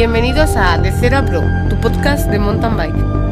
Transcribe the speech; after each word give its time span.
Bienvenidos 0.00 0.56
a 0.56 0.78
De 0.78 0.92
Cero 0.98 1.18
a 1.18 1.22
Pro, 1.26 1.42
tu 1.68 1.78
podcast 1.78 2.26
de 2.30 2.38
mountain 2.38 2.74
bike. 2.74 3.29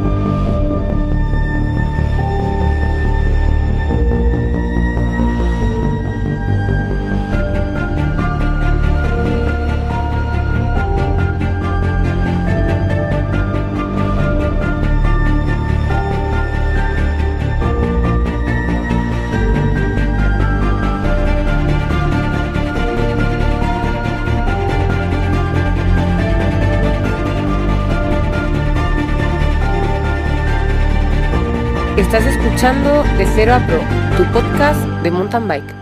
Estás 32.10 32.24
escuchando 32.24 33.02
De 33.18 33.26
Cero 33.34 33.52
a 33.52 33.66
Pro, 33.66 33.80
tu 34.16 34.24
podcast 34.32 34.80
de 35.02 35.10
mountain 35.10 35.46
bike. 35.46 35.74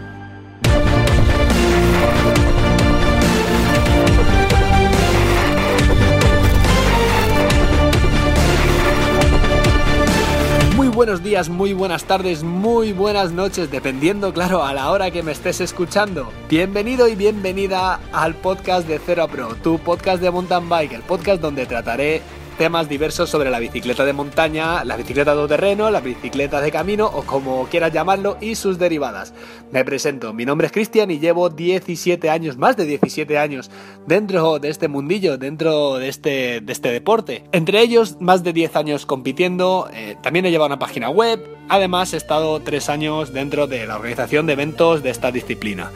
Muy 10.75 10.89
buenos 10.89 11.23
días, 11.23 11.48
muy 11.48 11.73
buenas 11.73 12.03
tardes, 12.03 12.43
muy 12.43 12.93
buenas 12.93 13.31
noches, 13.31 13.70
dependiendo, 13.70 14.33
claro, 14.33 14.65
a 14.65 14.75
la 14.75 14.91
hora 14.91 15.12
que 15.12 15.23
me 15.23 15.31
estés 15.31 15.61
escuchando. 15.61 16.33
Bienvenido 16.48 17.06
y 17.06 17.15
bienvenida 17.15 18.01
al 18.12 18.34
podcast 18.34 18.89
de 18.89 18.98
Cero 18.98 19.23
a 19.23 19.29
Pro, 19.29 19.55
tu 19.62 19.79
podcast 19.79 20.20
de 20.20 20.33
mountain 20.33 20.69
bike, 20.69 20.95
el 20.95 21.03
podcast 21.03 21.41
donde 21.41 21.67
trataré 21.67 22.20
temas 22.57 22.89
diversos 22.89 23.29
sobre 23.31 23.51
la 23.51 23.59
bicicleta 23.59 24.05
de 24.05 24.12
montaña, 24.12 24.85
la 24.85 24.97
bicicleta 24.97 25.35
de 25.35 25.49
terreno, 25.49 25.91
la 25.91 26.01
bicicleta 26.01 26.61
de 26.61 26.73
camino 26.73 27.07
o 27.07 27.23
como 27.23 27.67
quieras 27.67 27.93
llamarlo 27.93 28.37
y 28.41 28.55
sus 28.55 28.79
derivadas. 28.79 29.35
Me 29.71 29.85
presento, 29.85 30.33
mi 30.33 30.45
nombre 30.45 30.67
es 30.67 30.73
Cristian 30.73 31.11
y 31.11 31.19
llevo 31.19 31.51
17 31.51 32.31
años, 32.31 32.57
más 32.57 32.77
de 32.77 32.87
17 32.87 33.39
años 33.39 33.71
dentro 34.07 34.59
de 34.59 34.69
este 34.69 34.89
mundillo, 34.89 35.39
dentro 35.39 35.97
de 35.97 36.09
este, 36.09 36.61
de 36.61 36.73
este 36.73 36.91
deporte. 36.91 37.45
Entre 37.53 37.81
ellos, 37.81 38.17
más 38.21 38.43
de 38.43 38.53
10 38.53 38.77
años 38.77 39.07
compitiendo, 39.07 39.89
eh, 39.93 40.17
también 40.23 40.47
he 40.47 40.51
llevado 40.51 40.69
una 40.69 40.79
página 40.79 41.11
web, 41.11 41.45
además 41.69 42.15
he 42.15 42.17
estado 42.17 42.61
3 42.61 42.89
años 42.89 43.33
dentro 43.33 43.67
de 43.67 43.87
la 43.87 43.97
organización 43.97 44.47
de 44.47 44.55
eventos 44.55 45.03
de 45.03 45.11
esta 45.11 45.31
disciplina. 45.31 45.91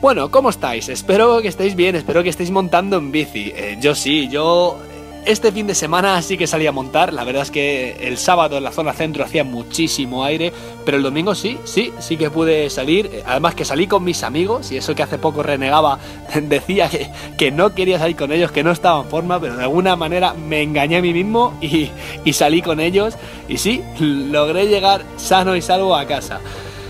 Bueno, 0.00 0.30
¿cómo 0.30 0.50
estáis? 0.50 0.88
Espero 0.90 1.40
que 1.40 1.48
estéis 1.48 1.74
bien, 1.74 1.96
espero 1.96 2.22
que 2.22 2.28
estéis 2.28 2.50
montando 2.50 2.98
en 2.98 3.10
bici. 3.10 3.52
Eh, 3.56 3.78
yo 3.80 3.94
sí, 3.94 4.28
yo 4.28 4.78
este 5.26 5.50
fin 5.50 5.66
de 5.66 5.74
semana 5.74 6.22
sí 6.22 6.38
que 6.38 6.46
salí 6.46 6.66
a 6.66 6.72
montar, 6.72 7.12
la 7.12 7.24
verdad 7.24 7.42
es 7.42 7.50
que 7.50 7.96
el 8.00 8.16
sábado 8.16 8.56
en 8.56 8.64
la 8.64 8.70
zona 8.70 8.92
centro 8.92 9.24
hacía 9.24 9.42
muchísimo 9.44 10.24
aire, 10.24 10.52
pero 10.84 10.96
el 10.96 11.02
domingo 11.02 11.34
sí, 11.34 11.58
sí, 11.64 11.92
sí 11.98 12.16
que 12.16 12.30
pude 12.30 12.70
salir, 12.70 13.22
además 13.26 13.56
que 13.56 13.64
salí 13.64 13.86
con 13.88 14.04
mis 14.04 14.22
amigos 14.22 14.70
y 14.70 14.76
eso 14.76 14.94
que 14.94 15.02
hace 15.02 15.18
poco 15.18 15.42
renegaba, 15.42 15.98
decía 16.42 16.88
que, 16.88 17.10
que 17.36 17.50
no 17.50 17.74
quería 17.74 17.98
salir 17.98 18.16
con 18.16 18.30
ellos, 18.30 18.52
que 18.52 18.62
no 18.62 18.70
estaba 18.70 19.02
en 19.02 19.08
forma, 19.08 19.40
pero 19.40 19.56
de 19.56 19.64
alguna 19.64 19.96
manera 19.96 20.32
me 20.32 20.62
engañé 20.62 20.98
a 20.98 21.02
mí 21.02 21.12
mismo 21.12 21.58
y, 21.60 21.90
y 22.24 22.32
salí 22.32 22.62
con 22.62 22.78
ellos. 22.80 23.14
Y 23.48 23.58
sí, 23.58 23.82
logré 23.98 24.66
llegar 24.66 25.02
sano 25.16 25.56
y 25.56 25.62
salvo 25.62 25.96
a 25.96 26.06
casa 26.06 26.40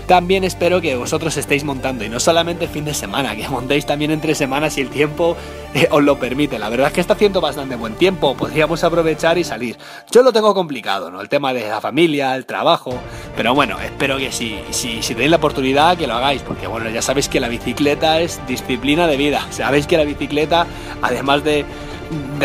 también 0.07 0.45
espero 0.45 0.79
que 0.79 0.95
vosotros 0.95 1.35
estéis 1.35 1.65
montando 1.65 2.05
y 2.05 2.09
no 2.09 2.21
solamente 2.21 2.69
fin 2.69 2.85
de 2.85 2.93
semana, 2.93 3.35
que 3.35 3.47
montéis 3.49 3.85
también 3.85 4.09
entre 4.11 4.35
semanas 4.35 4.73
si 4.73 4.81
el 4.81 4.89
tiempo 4.89 5.35
eh, 5.73 5.89
os 5.91 6.01
lo 6.01 6.17
permite. 6.17 6.57
La 6.57 6.69
verdad 6.69 6.87
es 6.87 6.93
que 6.93 7.01
está 7.01 7.13
haciendo 7.13 7.41
bastante 7.41 7.75
buen 7.75 7.95
tiempo, 7.95 8.33
podríamos 8.35 8.81
aprovechar 8.85 9.37
y 9.37 9.43
salir. 9.43 9.77
Yo 10.09 10.23
lo 10.23 10.31
tengo 10.31 10.53
complicado, 10.53 11.11
¿no? 11.11 11.19
El 11.19 11.27
tema 11.27 11.53
de 11.53 11.67
la 11.67 11.81
familia, 11.81 12.37
el 12.37 12.45
trabajo, 12.45 12.97
pero 13.35 13.53
bueno, 13.53 13.77
espero 13.81 14.17
que 14.17 14.31
si, 14.31 14.57
si, 14.71 15.01
tenéis 15.01 15.31
la 15.31 15.37
oportunidad 15.37 15.97
que 15.97 16.07
lo 16.07 16.13
hagáis, 16.13 16.41
porque 16.41 16.67
bueno, 16.67 16.89
ya 16.89 17.01
sabéis 17.01 17.27
que 17.27 17.41
la 17.41 17.49
bicicleta 17.49 18.21
es 18.21 18.39
disciplina 18.47 19.07
de 19.07 19.17
vida. 19.17 19.45
Sabéis 19.51 19.87
que 19.87 19.97
la 19.97 20.05
bicicleta, 20.05 20.65
además 21.01 21.43
de, 21.43 21.65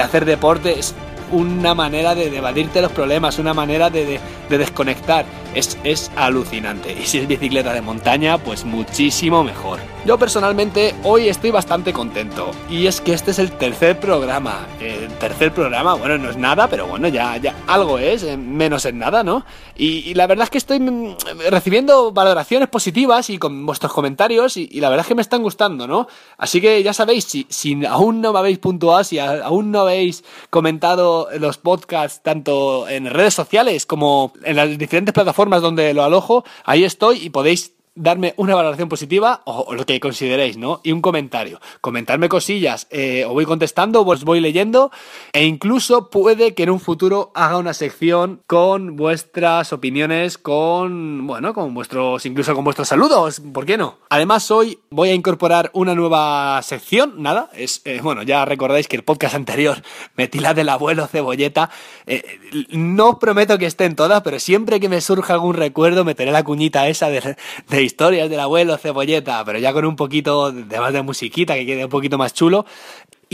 hacer 0.02 0.24
deporte, 0.24 0.80
es 0.80 0.96
una 1.30 1.74
manera 1.74 2.16
de 2.16 2.36
evadirte 2.36 2.82
los 2.82 2.90
problemas, 2.90 3.38
una 3.38 3.54
manera 3.54 3.88
de 3.88 4.18
desconectar 4.50 5.24
es, 5.54 6.10
alucinante. 6.16 6.92
Y 6.92 7.06
si 7.06 7.18
es 7.18 7.28
bicicleta 7.28 7.72
de 7.72 7.82
montaña, 7.82 8.38
pues 8.38 8.64
muchísimo 8.64 9.44
mejor. 9.44 9.80
Yo 10.04 10.18
personalmente 10.18 10.94
hoy 11.04 11.28
estoy 11.28 11.50
bastante 11.50 11.92
contento. 11.92 12.50
Y 12.70 12.86
es 12.86 13.00
que 13.00 13.12
este 13.12 13.30
es 13.30 13.38
el 13.38 13.52
tercer 13.52 13.98
programa. 14.00 14.66
El 14.80 15.08
tercer 15.18 15.52
programa, 15.52 15.94
bueno, 15.94 16.18
no 16.18 16.30
es 16.30 16.36
nada, 16.36 16.68
pero 16.68 16.86
bueno, 16.86 17.08
ya, 17.08 17.36
ya 17.36 17.54
algo 17.66 17.98
es, 17.98 18.22
eh, 18.22 18.36
menos 18.36 18.84
en 18.84 18.98
nada, 18.98 19.22
¿no? 19.22 19.44
Y, 19.76 20.14
la 20.14 20.26
verdad 20.26 20.44
es 20.44 20.50
que 20.50 20.58
estoy 20.58 20.80
mm, 20.80 21.16
recibiendo 21.50 22.12
valoraciones 22.12 22.68
positivas 22.68 23.30
y 23.30 23.38
con 23.38 23.64
vuestros 23.66 23.92
comentarios 23.92 24.56
y, 24.56 24.68
la 24.80 24.88
verdad 24.88 25.04
es 25.04 25.08
que 25.08 25.14
me 25.14 25.22
están 25.22 25.42
gustando, 25.42 25.86
¿no? 25.86 26.08
Así 26.36 26.60
que 26.60 26.82
ya 26.82 26.92
sabéis, 26.92 27.24
si, 27.24 27.46
si 27.48 27.84
aún 27.86 28.20
no 28.20 28.32
me 28.32 28.38
habéis 28.38 28.58
puntuado, 28.58 29.04
si 29.04 29.18
aún 29.18 29.70
no 29.70 29.80
habéis 29.80 30.24
comentado 30.50 31.28
los 31.38 31.58
podcasts 31.58 32.20
tanto 32.22 32.88
en 32.88 33.06
redes 33.06 33.34
sociales 33.34 33.86
como 33.86 34.32
en 34.44 34.56
las 34.56 34.76
diferentes 34.76 35.12
plataformas, 35.12 35.41
donde 35.62 35.92
lo 35.94 36.04
alojo, 36.04 36.44
ahí 36.64 36.84
estoy 36.84 37.18
y 37.18 37.30
podéis 37.30 37.72
darme 37.94 38.32
una 38.36 38.54
valoración 38.54 38.88
positiva 38.88 39.42
o, 39.44 39.74
lo 39.74 39.84
que 39.84 40.00
consideréis, 40.00 40.56
¿no? 40.56 40.80
Y 40.82 40.92
un 40.92 41.02
comentario. 41.02 41.60
Comentarme 41.80 42.28
cosillas, 42.28 42.86
eh, 42.90 43.24
os 43.26 43.32
voy 43.32 43.44
contestando, 43.44 44.02
os 44.02 44.24
voy 44.24 44.40
leyendo 44.40 44.90
e 45.32 45.44
incluso 45.44 46.08
puede 46.08 46.54
que 46.54 46.62
en 46.62 46.70
un 46.70 46.80
futuro 46.80 47.32
haga 47.34 47.58
una 47.58 47.74
sección 47.74 48.42
con 48.46 48.96
vuestras 48.96 49.72
opiniones, 49.72 50.38
con, 50.38 51.26
bueno, 51.26 51.52
con 51.52 51.74
vuestros, 51.74 52.24
incluso 52.24 52.54
con 52.54 52.64
vuestros 52.64 52.88
saludos, 52.88 53.40
¿por 53.52 53.66
qué 53.66 53.76
no? 53.76 53.98
Además 54.08 54.50
hoy 54.50 54.78
voy 54.90 55.10
a 55.10 55.14
incorporar 55.14 55.70
una 55.74 55.94
nueva 55.94 56.60
sección, 56.62 57.22
nada, 57.22 57.50
es, 57.54 57.82
eh, 57.84 58.00
bueno, 58.02 58.22
ya 58.22 58.44
recordáis 58.44 58.88
que 58.88 58.96
el 58.96 59.04
podcast 59.04 59.34
anterior 59.34 59.82
metí 60.16 60.38
la 60.38 60.54
del 60.54 60.70
abuelo 60.70 61.06
cebolleta, 61.06 61.70
eh, 62.06 62.24
no 62.70 63.10
os 63.10 63.18
prometo 63.18 63.58
que 63.58 63.66
estén 63.66 63.96
todas, 63.96 64.22
pero 64.22 64.38
siempre 64.38 64.80
que 64.80 64.88
me 64.88 65.00
surja 65.00 65.34
algún 65.34 65.54
recuerdo 65.54 66.04
meteré 66.04 66.32
la 66.32 66.42
cuñita 66.42 66.88
esa 66.88 67.10
de 67.10 67.81
historias 67.82 68.30
del 68.30 68.40
abuelo 68.40 68.76
Cebolleta, 68.78 69.44
pero 69.44 69.58
ya 69.58 69.72
con 69.72 69.84
un 69.84 69.96
poquito 69.96 70.52
de 70.52 70.80
más 70.80 70.92
de 70.92 71.02
musiquita 71.02 71.54
que 71.54 71.66
quede 71.66 71.84
un 71.84 71.90
poquito 71.90 72.18
más 72.18 72.32
chulo. 72.34 72.64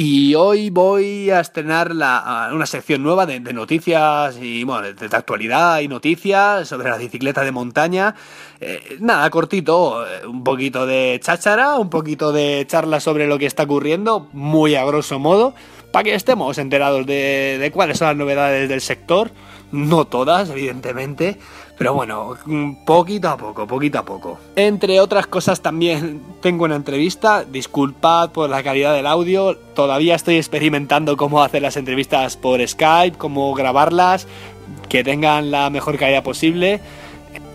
Y 0.00 0.36
hoy 0.36 0.70
voy 0.70 1.28
a 1.30 1.40
estrenar 1.40 1.92
la, 1.92 2.50
una 2.52 2.66
sección 2.66 3.02
nueva 3.02 3.26
de, 3.26 3.40
noticias 3.40 4.38
y 4.40 4.62
bueno, 4.62 4.92
de, 4.92 5.06
actualidad 5.10 5.80
y 5.80 5.88
noticias 5.88 6.68
sobre 6.68 6.88
la 6.88 6.98
bicicleta 6.98 7.42
de 7.42 7.50
montaña. 7.50 8.14
Eh, 8.60 8.98
nada, 9.00 9.28
cortito, 9.30 10.06
eh, 10.06 10.24
un 10.24 10.44
poquito 10.44 10.86
de 10.86 11.18
cháchara, 11.20 11.78
un 11.78 11.90
poquito 11.90 12.30
de 12.30 12.64
charla 12.68 13.00
sobre 13.00 13.26
lo 13.26 13.38
que 13.40 13.46
está 13.46 13.64
ocurriendo, 13.64 14.28
muy 14.32 14.76
a 14.76 14.84
grosso 14.84 15.18
modo, 15.18 15.52
para 15.90 16.04
que 16.04 16.14
estemos 16.14 16.58
enterados 16.58 17.04
de 17.04 17.68
cuáles 17.74 17.98
son 17.98 18.06
las 18.06 18.16
novedades 18.16 18.68
del 18.68 18.80
sector. 18.80 19.32
No 19.70 20.06
todas, 20.06 20.48
evidentemente, 20.50 21.38
pero 21.76 21.94
bueno, 21.94 22.36
poquito 22.86 23.28
a 23.28 23.36
poco, 23.36 23.66
poquito 23.66 23.98
a 23.98 24.04
poco. 24.04 24.38
Entre 24.56 24.98
otras 25.00 25.26
cosas 25.26 25.60
también 25.60 26.22
tengo 26.40 26.64
una 26.64 26.76
entrevista, 26.76 27.44
disculpad 27.44 28.30
por 28.30 28.48
la 28.48 28.62
calidad 28.62 28.94
del 28.94 29.06
audio, 29.06 29.56
todavía 29.56 30.14
estoy 30.14 30.36
experimentando 30.36 31.16
cómo 31.16 31.42
hacer 31.42 31.62
las 31.62 31.76
entrevistas 31.76 32.36
por 32.36 32.66
Skype, 32.66 33.18
cómo 33.18 33.54
grabarlas, 33.54 34.26
que 34.88 35.04
tengan 35.04 35.50
la 35.50 35.70
mejor 35.70 35.98
calidad 35.98 36.22
posible. 36.22 36.80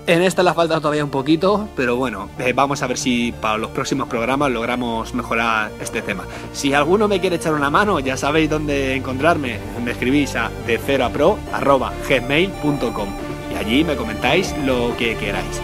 En 0.06 0.22
esta 0.22 0.44
la 0.44 0.54
falta 0.54 0.82
todavía 0.82 1.06
un 1.06 1.10
poquito, 1.10 1.70
pero 1.78 1.96
bueno, 1.96 2.28
eh, 2.38 2.52
vamos 2.52 2.84
a 2.84 2.88
ver 2.88 2.98
si 2.98 3.32
para 3.32 3.58
los 3.58 3.72
próximos 3.72 4.10
programas 4.10 4.52
logramos 4.52 5.14
mejorar 5.14 5.72
este 5.80 6.02
tema. 6.02 6.26
Si 6.52 6.74
alguno 6.74 7.08
me 7.08 7.22
quiere 7.22 7.38
echar 7.38 7.54
una 7.54 7.70
mano, 7.70 8.02
ya 8.02 8.18
sabéis 8.18 8.50
dónde 8.50 8.96
encontrarme. 8.96 9.60
Me 9.82 9.92
escribís 9.92 10.36
a 10.36 10.52
gmail.com 12.10 13.08
y 13.54 13.56
allí 13.56 13.86
me 13.86 13.96
comentáis 13.96 14.54
lo 14.66 14.94
que 14.98 15.16
queráis. 15.16 15.62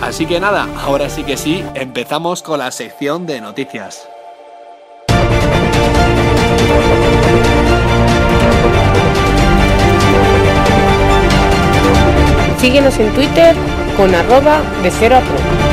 Así 0.00 0.26
que 0.26 0.38
nada, 0.38 0.68
ahora 0.84 1.08
sí 1.08 1.24
que 1.24 1.36
sí, 1.36 1.64
empezamos 1.74 2.42
con 2.42 2.60
la 2.60 2.70
sección 2.70 3.26
de 3.26 3.40
noticias. 3.40 4.11
Síguenos 12.62 12.96
en 13.00 13.12
Twitter 13.12 13.56
con 13.96 14.14
arroba 14.14 14.62
de 14.84 14.90
cero 14.92 15.16
a 15.16 15.20
pro. 15.20 15.71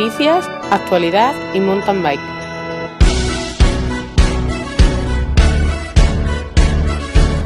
Noticias, 0.00 0.48
actualidad 0.70 1.34
y 1.52 1.60
mountain 1.60 2.02
bike. 2.02 2.20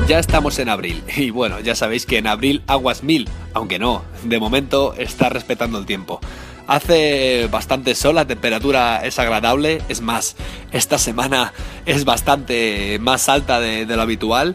Ya 0.06 0.20
estamos 0.20 0.58
en 0.60 0.68
abril 0.68 1.02
y 1.16 1.30
bueno, 1.30 1.58
ya 1.58 1.74
sabéis 1.74 2.06
que 2.06 2.18
en 2.18 2.28
abril 2.28 2.62
aguas 2.68 3.02
mil, 3.02 3.28
aunque 3.54 3.80
no, 3.80 4.04
de 4.22 4.38
momento 4.38 4.94
está 4.94 5.30
respetando 5.30 5.78
el 5.78 5.86
tiempo. 5.86 6.20
Hace 6.68 7.48
bastante 7.50 7.96
sol, 7.96 8.14
la 8.14 8.26
temperatura 8.26 9.04
es 9.04 9.18
agradable, 9.18 9.82
es 9.88 10.00
más, 10.00 10.36
esta 10.70 10.98
semana 10.98 11.52
es 11.86 12.04
bastante 12.04 12.98
más 13.00 13.28
alta 13.28 13.58
de, 13.58 13.84
lo 13.84 14.00
habitual. 14.00 14.54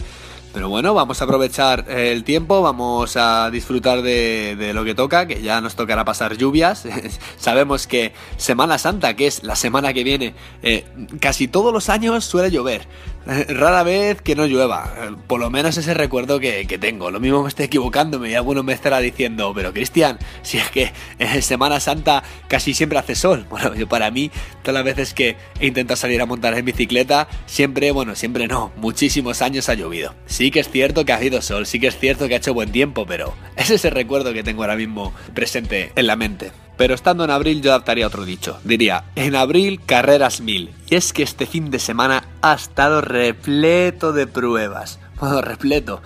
Pero 0.53 0.67
bueno, 0.67 0.95
vamos 0.95 1.21
a 1.21 1.25
aprovechar 1.25 1.85
el 1.89 2.23
tiempo, 2.23 2.61
vamos 2.63 3.15
a 3.17 3.51
disfrutar 3.51 4.01
de, 4.01 4.71
lo 4.73 4.83
que 4.83 4.95
toca, 4.95 5.27
que 5.27 5.43
ya 5.43 5.61
nos 5.61 5.75
tocará 5.75 6.03
pasar 6.05 6.37
lluvias. 6.37 6.87
Sabemos 7.37 7.85
que 7.85 8.13
Semana 8.37 8.79
Santa, 8.79 9.15
que 9.15 9.27
es 9.27 9.43
la 9.43 9.55
semana 9.55 9.93
que 9.93 10.03
viene, 10.03 10.33
eh, 10.63 10.85
casi 11.19 11.47
todos 11.47 11.71
los 11.71 11.89
años 11.89 12.25
suele 12.25 12.49
llover. 12.49 12.87
rara 13.49 13.83
vez 13.83 14.21
que 14.21 14.35
no 14.35 14.45
llueva. 14.45 14.93
Por 15.27 15.39
lo 15.39 15.49
menos 15.49 15.77
ese 15.77 15.93
recuerdo 15.93 16.39
que, 16.39 16.65
tengo. 16.79 17.11
Lo 17.11 17.19
mismo 17.19 17.43
me 17.43 17.49
estoy 17.49 17.65
equivocándome 17.65 18.29
y 18.29 18.35
alguno 18.35 18.63
me 18.63 18.73
estará 18.73 18.99
diciendo, 18.99 19.51
pero 19.53 19.73
Cristian, 19.73 20.17
si 20.41 20.57
es 20.57 20.69
que 20.69 20.91
en 21.17 21.41
Semana 21.41 21.79
Santa 21.79 22.23
casi 22.47 22.73
siempre 22.73 22.99
hace 22.99 23.15
sol. 23.15 23.45
Bueno, 23.59 23.75
yo 23.75 23.89
para 23.89 24.09
mí, 24.09 24.31
todas 24.61 24.75
las 24.75 24.83
veces 24.85 25.13
que 25.13 25.35
he 25.59 25.67
intentado 25.67 25.97
salir 25.97 26.21
a 26.21 26.25
montar 26.25 26.53
en 26.53 26.63
bicicleta, 26.63 27.27
siempre, 27.45 27.91
bueno, 27.91 28.15
siempre 28.15 28.47
no, 28.47 28.71
muchísimos 28.77 29.41
años 29.41 29.67
ha 29.67 29.73
llovido. 29.73 30.15
Sí 30.27 30.49
que 30.49 30.61
es 30.61 30.69
cierto 30.69 31.03
que 31.03 31.11
ha 31.11 31.17
habido 31.17 31.41
sol, 31.41 31.65
sí 31.65 31.79
que 31.79 31.87
es 31.87 31.97
cierto 31.97 32.27
que 32.27 32.35
ha 32.35 32.37
hecho 32.37 32.53
buen 32.53 32.71
tiempo, 32.71 33.05
pero 33.05 33.33
es 33.57 33.69
ese 33.69 33.89
recuerdo 33.89 34.33
que 34.33 34.43
tengo 34.43 34.63
ahora 34.63 34.77
mismo 34.77 35.13
presente 35.33 35.91
en 35.95 36.07
la 36.07 36.15
mente. 36.15 36.51
Pero 36.79 36.93
estando 36.93 37.25
en 37.25 37.29
abril 37.29 37.61
yo 37.61 37.71
adaptaría 37.71 38.07
otro 38.07 38.23
dicho. 38.23 38.57
Diría, 38.63 39.03
en 39.17 39.35
abril 39.35 39.81
carreras 39.85 40.39
mil. 40.39 40.73
Y 40.89 40.95
es 40.95 41.11
que 41.11 41.23
este 41.23 41.45
fin 41.45 41.71
de 41.71 41.77
semana 41.77 42.23
ha 42.41 42.53
estado 42.53 43.01
repleto 43.01 44.13
de 44.13 44.27
pruebas. 44.27 44.97
Bueno, 45.19 45.41
repleto. 45.41 46.01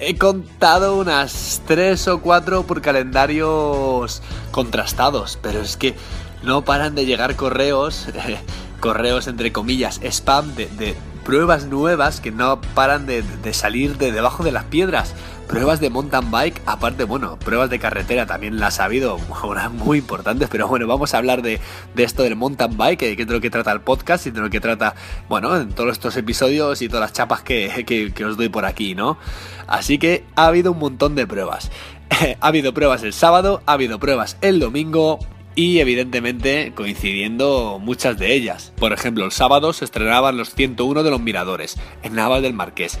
He 0.00 0.18
contado 0.18 0.96
unas 0.98 1.62
tres 1.68 2.08
o 2.08 2.20
cuatro 2.20 2.64
por 2.64 2.82
calendarios 2.82 4.22
contrastados, 4.50 5.38
pero 5.40 5.60
es 5.60 5.76
que 5.76 5.94
no 6.42 6.64
paran 6.64 6.96
de 6.96 7.06
llegar 7.06 7.36
correos, 7.36 8.08
correos 8.80 9.28
entre 9.28 9.52
comillas, 9.52 10.00
spam 10.02 10.56
de, 10.56 10.96
pruebas 11.24 11.66
nuevas 11.66 12.20
que 12.20 12.32
no 12.32 12.60
paran 12.74 13.06
de, 13.06 13.22
de 13.22 13.54
salir 13.54 13.98
de 13.98 14.10
debajo 14.10 14.42
de 14.42 14.50
las 14.50 14.64
piedras 14.64 15.14
pruebas 15.52 15.80
de 15.80 15.90
mountain 15.90 16.30
bike, 16.30 16.62
aparte, 16.64 17.04
bueno, 17.04 17.38
pruebas 17.38 17.68
de 17.68 17.78
carretera 17.78 18.24
también 18.24 18.58
las 18.58 18.80
ha 18.80 18.84
habido, 18.84 19.18
unas 19.44 19.70
muy 19.70 19.98
importantes, 19.98 20.48
pero 20.50 20.66
bueno, 20.66 20.86
vamos 20.86 21.12
a 21.12 21.18
hablar 21.18 21.42
de, 21.42 21.60
esto 21.94 22.22
del 22.22 22.36
mountain 22.36 22.74
bike, 22.74 22.98
que, 22.98 23.12
es 23.12 23.18
de 23.18 23.34
lo 23.34 23.38
que 23.38 23.50
trata 23.50 23.70
el 23.70 23.82
podcast 23.82 24.26
y 24.26 24.30
de 24.30 24.40
lo 24.40 24.48
que 24.48 24.60
trata, 24.60 24.94
bueno, 25.28 25.54
en 25.54 25.68
todos 25.68 25.92
estos 25.92 26.16
episodios 26.16 26.80
y 26.80 26.88
todas 26.88 27.02
las 27.02 27.12
chapas 27.12 27.42
que, 27.42 27.84
que 28.14 28.24
os 28.24 28.38
doy 28.38 28.48
por 28.48 28.64
aquí, 28.64 28.94
¿no? 28.94 29.18
Así 29.66 29.98
que 29.98 30.24
ha 30.36 30.46
habido 30.46 30.72
un 30.72 30.78
montón 30.78 31.14
de 31.16 31.26
pruebas. 31.26 31.70
ha 32.40 32.46
habido 32.46 32.72
pruebas 32.72 33.02
el 33.02 33.12
sábado, 33.12 33.62
ha 33.66 33.74
habido 33.74 34.00
pruebas 34.00 34.38
el 34.40 34.58
domingo, 34.58 35.18
y 35.54 35.80
evidentemente 35.80 36.72
coincidiendo 36.74 37.78
muchas 37.78 38.18
de 38.18 38.32
ellas. 38.32 38.72
Por 38.78 38.94
ejemplo, 38.94 39.26
el 39.26 39.32
sábado 39.32 39.74
se 39.74 39.84
estrenaban 39.84 40.38
los 40.38 40.54
101 40.54 41.02
de 41.02 41.10
los 41.10 41.20
Miradores 41.20 41.76
en 42.02 42.14
Naval 42.14 42.40
del 42.40 42.54
Marqués. 42.54 42.98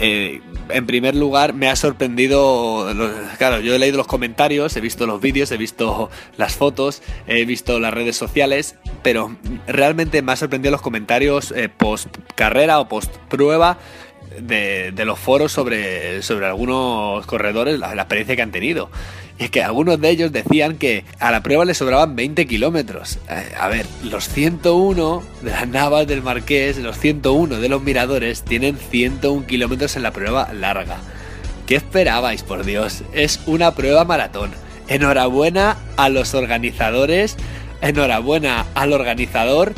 Eh, 0.00 0.40
en 0.70 0.86
primer 0.86 1.14
lugar, 1.14 1.54
me 1.54 1.68
ha 1.68 1.76
sorprendido. 1.76 2.86
Claro, 3.38 3.60
yo 3.60 3.74
he 3.74 3.78
leído 3.78 3.96
los 3.96 4.06
comentarios, 4.06 4.76
he 4.76 4.80
visto 4.80 5.06
los 5.06 5.20
vídeos, 5.20 5.50
he 5.52 5.56
visto 5.56 6.10
las 6.36 6.56
fotos, 6.56 7.02
he 7.26 7.44
visto 7.44 7.78
las 7.78 7.94
redes 7.94 8.16
sociales, 8.16 8.76
pero 9.02 9.36
realmente 9.66 10.22
me 10.22 10.32
ha 10.32 10.36
sorprendido 10.36 10.72
los 10.72 10.82
comentarios 10.82 11.52
eh, 11.52 11.68
post 11.68 12.08
carrera 12.34 12.80
o 12.80 12.88
post 12.88 13.14
prueba 13.28 13.78
de, 14.40 14.92
los 15.04 15.18
foros 15.18 15.52
sobre, 15.52 16.22
sobre 16.22 16.46
algunos 16.46 17.26
corredores, 17.26 17.78
la, 17.78 17.92
experiencia 17.92 18.36
que 18.36 18.42
han 18.42 18.52
tenido. 18.52 18.90
Y 19.38 19.44
es 19.44 19.50
que 19.50 19.62
algunos 19.62 20.00
de 20.00 20.10
ellos 20.10 20.32
decían 20.32 20.76
que 20.76 21.04
a 21.18 21.30
la 21.32 21.42
prueba 21.42 21.64
le 21.64 21.74
sobraban 21.74 22.14
20 22.14 22.46
kilómetros. 22.46 23.18
Eh, 23.28 23.52
a 23.58 23.68
ver, 23.68 23.86
los 24.04 24.28
101 24.28 25.22
de 25.42 25.50
las 25.50 25.68
navas 25.68 26.06
del 26.06 26.22
Marqués, 26.22 26.78
los 26.78 26.98
101 26.98 27.58
de 27.58 27.68
los 27.68 27.82
miradores, 27.82 28.42
tienen 28.42 28.76
101 28.76 29.46
kilómetros 29.46 29.96
en 29.96 30.04
la 30.04 30.12
prueba 30.12 30.52
larga. 30.52 30.98
¿Qué 31.66 31.76
esperabais, 31.76 32.42
por 32.42 32.64
Dios? 32.64 33.02
Es 33.12 33.40
una 33.46 33.74
prueba 33.74 34.04
maratón. 34.04 34.50
Enhorabuena 34.86 35.78
a 35.96 36.10
los 36.10 36.34
organizadores, 36.34 37.36
enhorabuena 37.80 38.66
al 38.74 38.92
organizador 38.92 39.72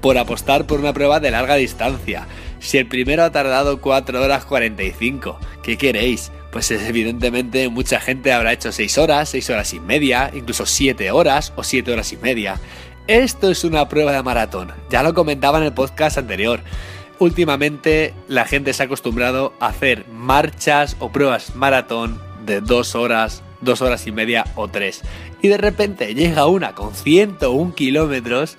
por 0.00 0.18
apostar 0.18 0.66
por 0.66 0.80
una 0.80 0.92
prueba 0.92 1.20
de 1.20 1.30
larga 1.30 1.54
distancia. 1.54 2.26
Si 2.60 2.76
el 2.76 2.86
primero 2.86 3.22
ha 3.22 3.30
tardado 3.30 3.80
4 3.80 4.22
horas 4.22 4.44
45, 4.44 5.38
¿qué 5.62 5.78
queréis? 5.78 6.30
Pues 6.50 6.70
evidentemente 6.70 7.68
mucha 7.68 8.00
gente 8.00 8.32
habrá 8.32 8.52
hecho 8.52 8.72
6 8.72 8.98
horas, 8.98 9.28
6 9.30 9.50
horas 9.50 9.74
y 9.74 9.80
media, 9.80 10.30
incluso 10.34 10.64
7 10.64 11.10
horas 11.10 11.52
o 11.56 11.62
7 11.62 11.92
horas 11.92 12.12
y 12.12 12.16
media. 12.16 12.58
Esto 13.06 13.50
es 13.50 13.64
una 13.64 13.88
prueba 13.88 14.12
de 14.12 14.22
maratón, 14.22 14.72
ya 14.90 15.02
lo 15.02 15.14
comentaba 15.14 15.58
en 15.58 15.64
el 15.64 15.72
podcast 15.72 16.18
anterior. 16.18 16.60
Últimamente 17.18 18.14
la 18.28 18.44
gente 18.44 18.72
se 18.72 18.82
ha 18.82 18.86
acostumbrado 18.86 19.52
a 19.60 19.68
hacer 19.68 20.06
marchas 20.08 20.96
o 21.00 21.10
pruebas 21.10 21.56
maratón 21.56 22.20
de 22.46 22.60
2 22.60 22.94
horas, 22.94 23.42
2 23.60 23.82
horas 23.82 24.06
y 24.06 24.12
media 24.12 24.44
o 24.54 24.68
3. 24.68 25.02
Y 25.42 25.48
de 25.48 25.58
repente 25.58 26.14
llega 26.14 26.46
una 26.46 26.74
con 26.74 26.94
101 26.94 27.74
kilómetros 27.74 28.56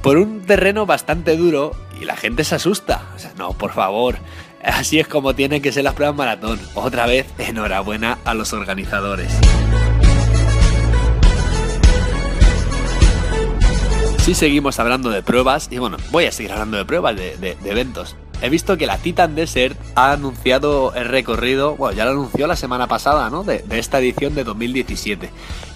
por 0.00 0.16
un 0.16 0.40
terreno 0.40 0.86
bastante 0.86 1.36
duro 1.36 1.76
y 2.00 2.04
la 2.04 2.16
gente 2.16 2.44
se 2.44 2.56
asusta. 2.56 3.10
O 3.14 3.18
sea, 3.18 3.32
no, 3.36 3.52
por 3.52 3.72
favor. 3.72 4.16
Así 4.62 5.00
es 5.00 5.08
como 5.08 5.34
tienen 5.34 5.60
que 5.60 5.72
ser 5.72 5.84
las 5.84 5.94
pruebas 5.94 6.16
maratón. 6.16 6.60
Otra 6.74 7.06
vez, 7.06 7.26
enhorabuena 7.38 8.18
a 8.24 8.34
los 8.34 8.52
organizadores. 8.52 9.32
Si 14.22 14.34
seguimos 14.34 14.78
hablando 14.78 15.10
de 15.10 15.20
pruebas, 15.20 15.66
y 15.72 15.78
bueno, 15.78 15.96
voy 16.12 16.26
a 16.26 16.32
seguir 16.32 16.52
hablando 16.52 16.76
de 16.76 16.84
pruebas, 16.84 17.16
de, 17.16 17.56
eventos. 17.64 18.14
He 18.40 18.48
visto 18.50 18.76
que 18.76 18.86
la 18.86 18.98
Titan 18.98 19.34
Desert 19.34 19.76
ha 19.96 20.12
anunciado 20.12 20.94
el 20.94 21.08
recorrido, 21.08 21.74
bueno, 21.74 21.96
ya 21.96 22.04
lo 22.04 22.12
anunció 22.12 22.46
la 22.46 22.54
semana 22.54 22.86
pasada, 22.86 23.30
¿no? 23.30 23.42
De, 23.42 23.64
esta 23.70 23.98
edición 23.98 24.36
de 24.36 24.44
2017. 24.44 25.28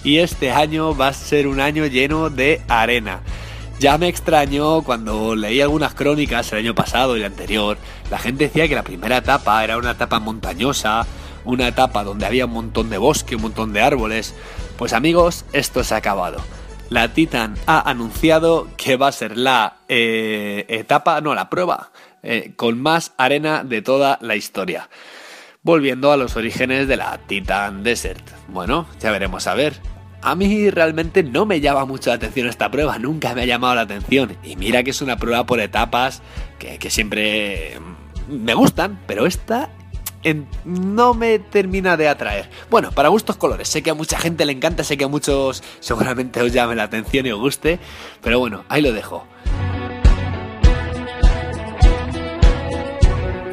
Y 0.05 0.19
este 0.19 0.51
año 0.51 0.95
va 0.95 1.09
a 1.09 1.13
ser 1.13 1.47
un 1.47 1.59
año 1.59 1.87
lleno 1.87 2.29
de 2.29 2.61
arena. 2.69 3.19
Ya 3.79 3.99
me 3.99 4.07
extrañó 4.07 4.81
cuando 4.81 5.35
leí 5.35 5.61
algunas 5.61 5.93
crónicas 5.93 6.51
el 6.51 6.59
año 6.59 6.73
pasado 6.73 7.15
y 7.15 7.19
el 7.19 7.27
anterior. 7.27 7.77
La 8.09 8.17
gente 8.17 8.45
decía 8.45 8.67
que 8.67 8.73
la 8.73 8.83
primera 8.83 9.17
etapa 9.17 9.63
era 9.63 9.77
una 9.77 9.91
etapa 9.91 10.19
montañosa, 10.19 11.05
una 11.45 11.67
etapa 11.67 12.03
donde 12.03 12.25
había 12.25 12.47
un 12.47 12.53
montón 12.53 12.89
de 12.89 12.97
bosque, 12.97 13.35
un 13.35 13.43
montón 13.43 13.73
de 13.73 13.81
árboles. 13.81 14.33
Pues 14.77 14.93
amigos, 14.93 15.45
esto 15.53 15.83
se 15.83 15.93
ha 15.93 15.97
acabado. 15.97 16.41
La 16.89 17.13
Titan 17.13 17.55
ha 17.67 17.87
anunciado 17.87 18.67
que 18.77 18.97
va 18.97 19.09
a 19.09 19.11
ser 19.11 19.37
la 19.37 19.77
eh, 19.87 20.65
etapa, 20.69 21.21
no, 21.21 21.35
la 21.35 21.49
prueba, 21.49 21.91
eh, 22.23 22.53
con 22.55 22.81
más 22.81 23.13
arena 23.17 23.63
de 23.63 23.83
toda 23.83 24.17
la 24.21 24.35
historia. 24.35 24.89
Volviendo 25.61 26.11
a 26.11 26.17
los 26.17 26.35
orígenes 26.35 26.87
de 26.87 26.97
la 26.97 27.19
Titan 27.27 27.83
Desert. 27.83 28.27
Bueno, 28.47 28.87
ya 28.99 29.11
veremos 29.11 29.45
a 29.45 29.53
ver. 29.53 29.96
A 30.27 30.35
mí 30.35 30.69
realmente 30.69 31.23
no 31.23 31.45
me 31.45 31.61
llama 31.61 31.85
mucho 31.85 32.09
la 32.09 32.17
atención 32.17 32.49
esta 32.49 32.69
prueba, 32.69 32.99
nunca 32.99 33.33
me 33.33 33.43
ha 33.43 33.45
llamado 33.45 33.75
la 33.75 33.81
atención. 33.83 34.35
Y 34.43 34.57
mira 34.57 34.83
que 34.83 34.89
es 34.89 35.01
una 35.01 35.15
prueba 35.15 35.45
por 35.45 35.61
etapas 35.61 36.21
que, 36.59 36.89
siempre 36.89 37.79
me 38.27 38.53
gustan, 38.53 38.99
pero 39.07 39.25
esta 39.25 39.69
no 40.65 41.13
me 41.13 41.39
termina 41.39 41.95
de 41.95 42.09
atraer. 42.09 42.49
Bueno, 42.69 42.91
para 42.91 43.07
gustos 43.07 43.37
colores, 43.37 43.69
sé 43.69 43.81
que 43.81 43.91
a 43.91 43.93
mucha 43.93 44.19
gente 44.19 44.43
le 44.43 44.51
encanta, 44.51 44.83
sé 44.83 44.97
que 44.97 45.05
a 45.05 45.07
muchos 45.07 45.63
seguramente 45.79 46.41
os 46.41 46.51
llame 46.51 46.75
la 46.75 46.83
atención 46.83 47.25
y 47.25 47.31
os 47.31 47.39
guste, 47.39 47.79
pero 48.21 48.37
bueno, 48.37 48.65
ahí 48.67 48.81
lo 48.81 48.91
dejo. 48.91 49.25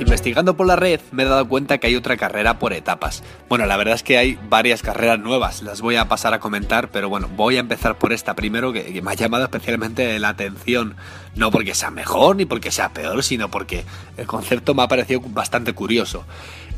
Investigando 0.04 0.54
por 0.54 0.66
la 0.66 0.76
red 0.76 1.00
me 1.12 1.22
he 1.22 1.26
dado 1.26 1.48
cuenta 1.48 1.78
que 1.78 1.86
hay 1.86 1.96
otra 1.96 2.18
carrera 2.18 2.58
por 2.58 2.74
etapas. 2.74 3.22
Bueno, 3.48 3.64
la 3.64 3.78
verdad 3.78 3.94
es 3.94 4.02
que 4.02 4.18
hay 4.18 4.38
varias 4.50 4.82
carreras 4.82 5.18
nuevas, 5.18 5.62
las 5.62 5.80
voy 5.80 5.96
a 5.96 6.08
pasar 6.08 6.34
a 6.34 6.40
comentar, 6.40 6.90
pero 6.90 7.08
bueno, 7.08 7.30
voy 7.34 7.56
a 7.56 7.60
empezar 7.60 7.96
por 7.96 8.12
esta 8.12 8.34
primero 8.34 8.70
que, 8.70 9.00
me 9.00 9.10
ha 9.10 9.14
llamado 9.14 9.44
especialmente 9.44 10.18
la 10.18 10.28
atención. 10.28 10.94
No 11.36 11.50
porque 11.50 11.74
sea 11.74 11.90
mejor 11.90 12.36
ni 12.36 12.44
porque 12.44 12.70
sea 12.70 12.90
peor, 12.90 13.22
sino 13.24 13.50
porque 13.50 13.86
el 14.18 14.26
concepto 14.26 14.74
me 14.74 14.82
ha 14.82 14.88
parecido 14.88 15.20
bastante 15.20 15.72
curioso. 15.72 16.26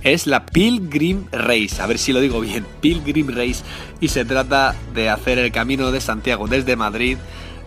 Es 0.05 0.29
la 0.29 0.47
Pilgrim 0.47 1.27
Race, 1.33 1.83
a 1.83 1.87
ver 1.87 1.99
si 1.99 2.13
lo 2.13 2.21
digo 2.21 2.41
bien, 2.41 2.65
Pilgrim 2.81 3.29
Race, 3.31 3.65
y 3.99 4.07
se 4.07 4.25
trata 4.25 4.77
de 4.95 5.11
hacer 5.11 5.41
el 5.41 5.51
camino 5.51 5.91
de 5.91 6.01
Santiago 6.01 6.47
desde 6.47 6.77
Madrid 6.77 7.19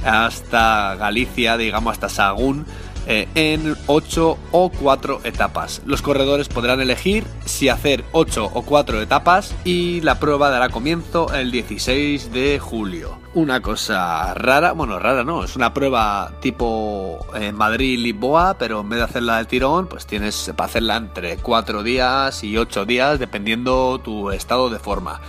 hasta 0.05 0.95
Galicia, 0.95 1.57
digamos 1.57 1.91
hasta 1.91 2.07
Sagún, 2.07 2.65
eh, 3.11 3.27
en 3.33 3.75
8 3.87 4.37
o 4.51 4.69
4 4.69 5.21
etapas. 5.23 5.81
Los 5.83 6.03
corredores 6.03 6.47
podrán 6.47 6.79
elegir 6.79 7.25
si 7.43 7.67
hacer 7.67 8.05
8 8.11 8.51
o 8.53 8.61
4 8.61 9.01
etapas 9.01 9.55
y 9.65 9.99
la 10.01 10.19
prueba 10.19 10.51
dará 10.51 10.69
comienzo 10.69 11.33
el 11.33 11.49
16 11.49 12.31
de 12.31 12.59
julio. 12.59 13.17
Una 13.33 13.63
cosa 13.63 14.35
rara, 14.35 14.73
bueno, 14.73 14.99
rara 14.99 15.23
no, 15.23 15.43
es 15.43 15.55
una 15.55 15.73
prueba 15.73 16.33
tipo 16.39 17.25
eh, 17.33 17.51
Madrid-Lisboa, 17.51 18.57
pero 18.59 18.81
en 18.81 18.89
vez 18.89 18.99
de 18.99 19.05
hacerla 19.05 19.37
del 19.37 19.47
tirón, 19.47 19.87
pues 19.87 20.05
tienes 20.05 20.51
para 20.55 20.69
hacerla 20.69 20.97
entre 20.97 21.37
4 21.37 21.81
días 21.81 22.43
y 22.43 22.57
8 22.57 22.85
días, 22.85 23.17
dependiendo 23.17 23.99
tu 24.03 24.29
estado 24.29 24.69
de 24.69 24.77
forma. 24.77 25.19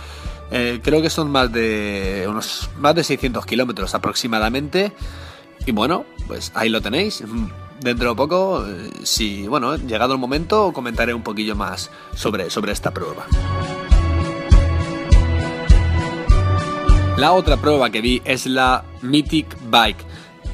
Eh, 0.51 0.81
creo 0.83 1.01
que 1.01 1.09
son 1.09 1.31
más 1.31 1.51
de 1.51 2.27
unos 2.29 2.69
más 2.77 2.93
de 2.93 3.03
600 3.03 3.43
kilómetros 3.43 3.95
aproximadamente. 3.95 4.91
Y 5.65 5.71
bueno, 5.71 6.05
pues 6.27 6.51
ahí 6.53 6.69
lo 6.69 6.81
tenéis. 6.81 7.23
Dentro 7.81 8.09
de 8.09 8.15
poco, 8.15 8.63
eh, 8.67 8.91
si, 9.01 9.47
bueno, 9.47 9.75
llegado 9.75 10.13
el 10.13 10.19
momento, 10.19 10.71
comentaré 10.71 11.15
un 11.15 11.23
poquillo 11.23 11.55
más 11.55 11.89
sobre, 12.15 12.51
sobre 12.51 12.73
esta 12.73 12.91
prueba. 12.91 13.25
La 17.17 17.33
otra 17.33 17.57
prueba 17.57 17.89
que 17.89 18.01
vi 18.01 18.21
es 18.23 18.45
la 18.45 18.83
Mythic 19.01 19.57
Bike. 19.69 20.05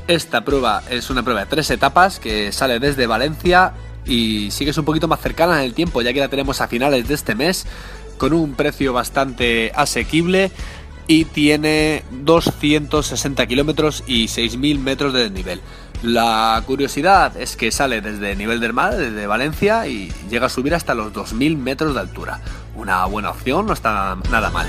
Esta 0.07 0.45
prueba 0.45 0.81
es 0.89 1.09
una 1.09 1.21
prueba 1.21 1.41
de 1.41 1.47
tres 1.47 1.69
etapas 1.69 2.19
que 2.19 2.53
sale 2.53 2.79
desde 2.79 3.07
Valencia 3.07 3.73
y 4.05 4.49
sigue 4.51 4.71
un 4.77 4.85
poquito 4.85 5.09
más 5.09 5.19
cercana 5.19 5.59
en 5.59 5.65
el 5.65 5.73
tiempo, 5.73 6.01
ya 6.01 6.13
que 6.13 6.21
la 6.21 6.29
tenemos 6.29 6.61
a 6.61 6.69
finales 6.69 7.09
de 7.09 7.13
este 7.13 7.35
mes 7.35 7.65
con 8.17 8.31
un 8.31 8.53
precio 8.53 8.93
bastante 8.93 9.73
asequible 9.75 10.49
y 11.07 11.25
tiene 11.25 12.03
260 12.23 13.45
kilómetros 13.47 14.03
y 14.07 14.25
6.000 14.25 14.79
metros 14.79 15.13
de 15.13 15.23
desnivel. 15.23 15.61
La 16.03 16.61
curiosidad 16.65 17.35
es 17.37 17.55
que 17.55 17.71
sale 17.71 18.01
desde 18.01 18.31
el 18.33 18.37
nivel 18.37 18.59
del 18.59 18.73
mar, 18.73 18.95
desde 18.95 19.27
Valencia, 19.27 19.87
y 19.87 20.11
llega 20.29 20.45
a 20.45 20.49
subir 20.49 20.75
hasta 20.75 20.93
los 20.93 21.11
2.000 21.13 21.57
metros 21.57 21.93
de 21.95 22.01
altura. 22.01 22.39
Una 22.75 23.05
buena 23.05 23.31
opción, 23.31 23.65
no 23.65 23.73
está 23.73 24.17
nada 24.29 24.49
mal. 24.51 24.67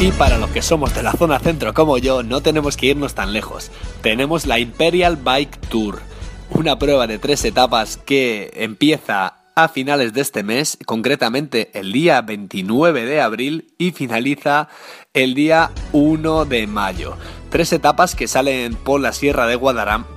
Y 0.00 0.10
para 0.12 0.38
los 0.38 0.50
que 0.50 0.62
somos 0.62 0.94
de 0.94 1.02
la 1.02 1.12
zona 1.12 1.38
centro 1.38 1.72
como 1.72 1.98
yo, 1.98 2.22
no 2.22 2.40
tenemos 2.40 2.76
que 2.76 2.86
irnos 2.86 3.14
tan 3.14 3.32
lejos. 3.32 3.70
Tenemos 4.02 4.46
la 4.46 4.58
Imperial 4.58 5.16
Bike 5.16 5.60
Tour 5.68 6.00
una 6.50 6.78
prueba 6.78 7.06
de 7.06 7.18
tres 7.18 7.44
etapas 7.44 7.96
que 7.96 8.52
empieza 8.54 9.43
a 9.54 9.68
finales 9.68 10.12
de 10.12 10.20
este 10.20 10.42
mes, 10.42 10.78
concretamente 10.84 11.70
el 11.74 11.92
día 11.92 12.20
29 12.22 13.04
de 13.04 13.20
abril 13.20 13.72
y 13.78 13.92
finaliza 13.92 14.68
el 15.12 15.34
día 15.34 15.70
1 15.92 16.44
de 16.44 16.66
mayo. 16.66 17.16
Tres 17.50 17.72
etapas 17.72 18.16
que 18.16 18.26
salen 18.26 18.74
por 18.74 19.00
la 19.00 19.12
sierra 19.12 19.46
de, 19.46 19.56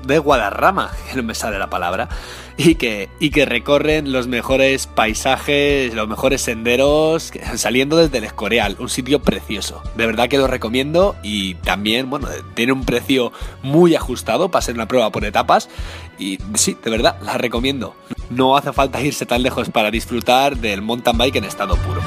de 0.07 0.19
Guadarrama, 0.19 0.91
que 1.07 1.15
no 1.17 1.21
me 1.23 1.35
sale 1.35 1.59
la 1.59 1.69
palabra, 1.69 2.09
y 2.57 2.75
que, 2.75 3.09
y 3.19 3.29
que 3.29 3.45
recorren 3.45 4.11
los 4.11 4.27
mejores 4.27 4.87
paisajes, 4.87 5.93
los 5.93 6.07
mejores 6.07 6.41
senderos, 6.41 7.31
saliendo 7.55 7.97
desde 7.97 8.17
el 8.17 8.23
Escorial, 8.23 8.75
un 8.79 8.89
sitio 8.89 9.21
precioso. 9.21 9.83
De 9.95 10.07
verdad 10.07 10.29
que 10.29 10.39
lo 10.39 10.47
recomiendo 10.47 11.15
y 11.21 11.53
también, 11.55 12.09
bueno, 12.09 12.27
tiene 12.55 12.71
un 12.71 12.83
precio 12.83 13.31
muy 13.61 13.93
ajustado 13.93 14.49
para 14.49 14.63
ser 14.63 14.73
una 14.73 14.87
prueba 14.87 15.11
por 15.11 15.23
etapas 15.23 15.69
y 16.17 16.39
sí, 16.55 16.77
de 16.83 16.89
verdad, 16.89 17.19
la 17.21 17.37
recomiendo. 17.37 17.95
No 18.29 18.57
hace 18.57 18.73
falta 18.73 19.01
irse 19.01 19.25
tan 19.25 19.43
lejos 19.43 19.69
para 19.69 19.91
disfrutar 19.91 20.57
del 20.57 20.81
mountain 20.81 21.17
bike 21.17 21.37
en 21.37 21.45
estado 21.45 21.75
puro. 21.77 22.01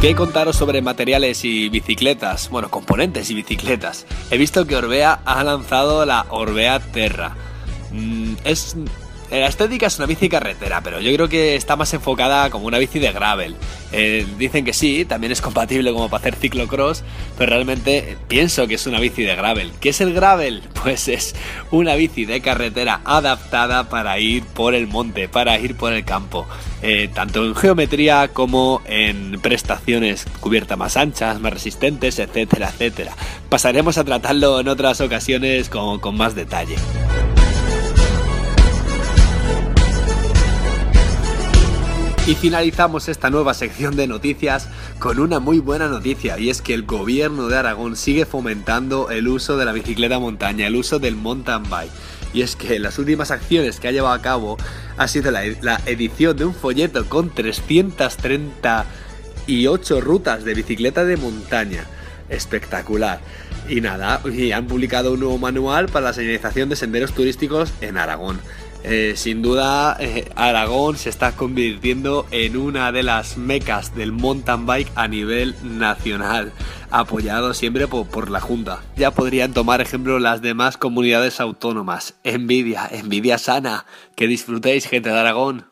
¿Qué 0.00 0.14
contaros 0.14 0.56
sobre 0.56 0.82
materiales 0.82 1.46
y 1.46 1.70
bicicletas? 1.70 2.50
Bueno, 2.50 2.70
componentes 2.70 3.30
y 3.30 3.34
bicicletas. 3.34 4.04
He 4.30 4.36
visto 4.36 4.66
que 4.66 4.76
Orbea 4.76 5.20
ha 5.24 5.42
lanzado 5.42 6.04
la 6.04 6.26
Orbea 6.28 6.78
Terra. 6.78 7.34
Mm, 7.90 8.34
es 8.44 8.76
la 9.30 9.46
estética 9.46 9.86
es 9.86 9.98
una 9.98 10.06
bici 10.06 10.28
carretera, 10.28 10.80
pero 10.82 11.00
yo 11.00 11.12
creo 11.14 11.28
que 11.28 11.56
está 11.56 11.76
más 11.76 11.92
enfocada 11.94 12.50
como 12.50 12.66
una 12.66 12.78
bici 12.78 12.98
de 12.98 13.12
gravel. 13.12 13.56
Eh, 13.92 14.26
dicen 14.38 14.64
que 14.64 14.72
sí, 14.72 15.04
también 15.04 15.32
es 15.32 15.40
compatible 15.40 15.92
como 15.92 16.08
para 16.08 16.20
hacer 16.20 16.36
ciclocross, 16.36 17.04
pero 17.38 17.50
realmente 17.50 18.16
pienso 18.28 18.66
que 18.66 18.74
es 18.74 18.86
una 18.86 19.00
bici 19.00 19.22
de 19.22 19.34
gravel. 19.34 19.72
¿Qué 19.80 19.90
es 19.90 20.00
el 20.00 20.14
gravel? 20.14 20.62
Pues 20.84 21.08
es 21.08 21.34
una 21.70 21.94
bici 21.94 22.26
de 22.26 22.42
carretera 22.42 23.00
adaptada 23.06 23.88
para 23.88 24.18
ir 24.18 24.44
por 24.44 24.74
el 24.74 24.86
monte, 24.86 25.30
para 25.30 25.58
ir 25.58 25.76
por 25.76 25.94
el 25.94 26.04
campo. 26.04 26.46
Eh, 26.82 27.08
tanto 27.14 27.42
en 27.42 27.54
geometría 27.54 28.28
como 28.28 28.82
en 28.84 29.40
prestaciones 29.40 30.26
cubiertas 30.40 30.76
más 30.76 30.98
anchas, 30.98 31.40
más 31.40 31.54
resistentes, 31.54 32.18
etcétera, 32.18 32.68
etcétera. 32.68 33.16
Pasaremos 33.48 33.96
a 33.96 34.04
tratarlo 34.04 34.60
en 34.60 34.68
otras 34.68 35.00
ocasiones 35.00 35.70
con, 35.70 36.00
con 36.00 36.18
más 36.18 36.34
detalle. 36.34 36.76
Y 42.26 42.36
finalizamos 42.36 43.10
esta 43.10 43.28
nueva 43.28 43.52
sección 43.52 43.96
de 43.96 44.06
noticias 44.06 44.70
con 44.98 45.20
una 45.20 45.40
muy 45.40 45.58
buena 45.58 45.88
noticia 45.88 46.38
y 46.38 46.48
es 46.48 46.62
que 46.62 46.72
el 46.72 46.84
gobierno 46.84 47.48
de 47.48 47.58
Aragón 47.58 47.96
sigue 47.96 48.24
fomentando 48.24 49.10
el 49.10 49.28
uso 49.28 49.58
de 49.58 49.66
la 49.66 49.72
bicicleta 49.72 50.18
montaña, 50.18 50.66
el 50.66 50.76
uso 50.76 50.98
del 50.98 51.16
mountain 51.16 51.64
bike. 51.68 51.92
Y 52.32 52.40
es 52.40 52.56
que 52.56 52.78
las 52.78 52.98
últimas 52.98 53.30
acciones 53.30 53.78
que 53.78 53.88
ha 53.88 53.92
llevado 53.92 54.14
a 54.14 54.22
cabo 54.22 54.56
ha 54.96 55.06
sido 55.06 55.30
la, 55.30 55.44
edición 55.84 56.34
de 56.38 56.46
un 56.46 56.54
folleto 56.54 57.06
con 57.10 57.28
338 57.28 60.00
rutas 60.00 60.44
de 60.44 60.54
bicicleta 60.54 61.04
de 61.04 61.18
montaña. 61.18 61.84
Espectacular. 62.30 63.20
Y 63.68 63.82
nada, 63.82 64.22
y 64.24 64.52
han 64.52 64.66
publicado 64.66 65.12
un 65.12 65.20
nuevo 65.20 65.36
manual 65.36 65.90
para 65.90 66.06
la 66.06 66.14
señalización 66.14 66.70
de 66.70 66.76
senderos 66.76 67.12
turísticos 67.12 67.70
en 67.82 67.98
Aragón. 67.98 68.40
Eh, 68.86 69.14
sin 69.16 69.40
duda, 69.40 69.96
eh, 69.98 70.30
Aragón 70.36 70.98
se 70.98 71.08
está 71.08 71.32
convirtiendo 71.32 72.26
en 72.30 72.58
una 72.58 72.92
de 72.92 73.02
las 73.02 73.38
mecas 73.38 73.94
del 73.94 74.12
mountain 74.12 74.66
bike 74.66 74.92
a 74.94 75.08
nivel 75.08 75.54
nacional, 75.62 76.52
apoyado 76.90 77.54
siempre 77.54 77.88
por, 77.88 78.30
la 78.30 78.40
Junta. 78.40 78.82
Ya 78.96 79.10
podrían 79.10 79.54
tomar 79.54 79.80
ejemplo 79.80 80.18
las 80.18 80.42
demás 80.42 80.76
comunidades 80.76 81.40
autónomas. 81.40 82.14
Envidia, 82.24 82.86
envidia 82.90 83.38
sana. 83.38 83.86
Que 84.16 84.26
disfrutéis, 84.26 84.86
gente 84.86 85.08
de 85.08 85.18
Aragón. 85.18 85.64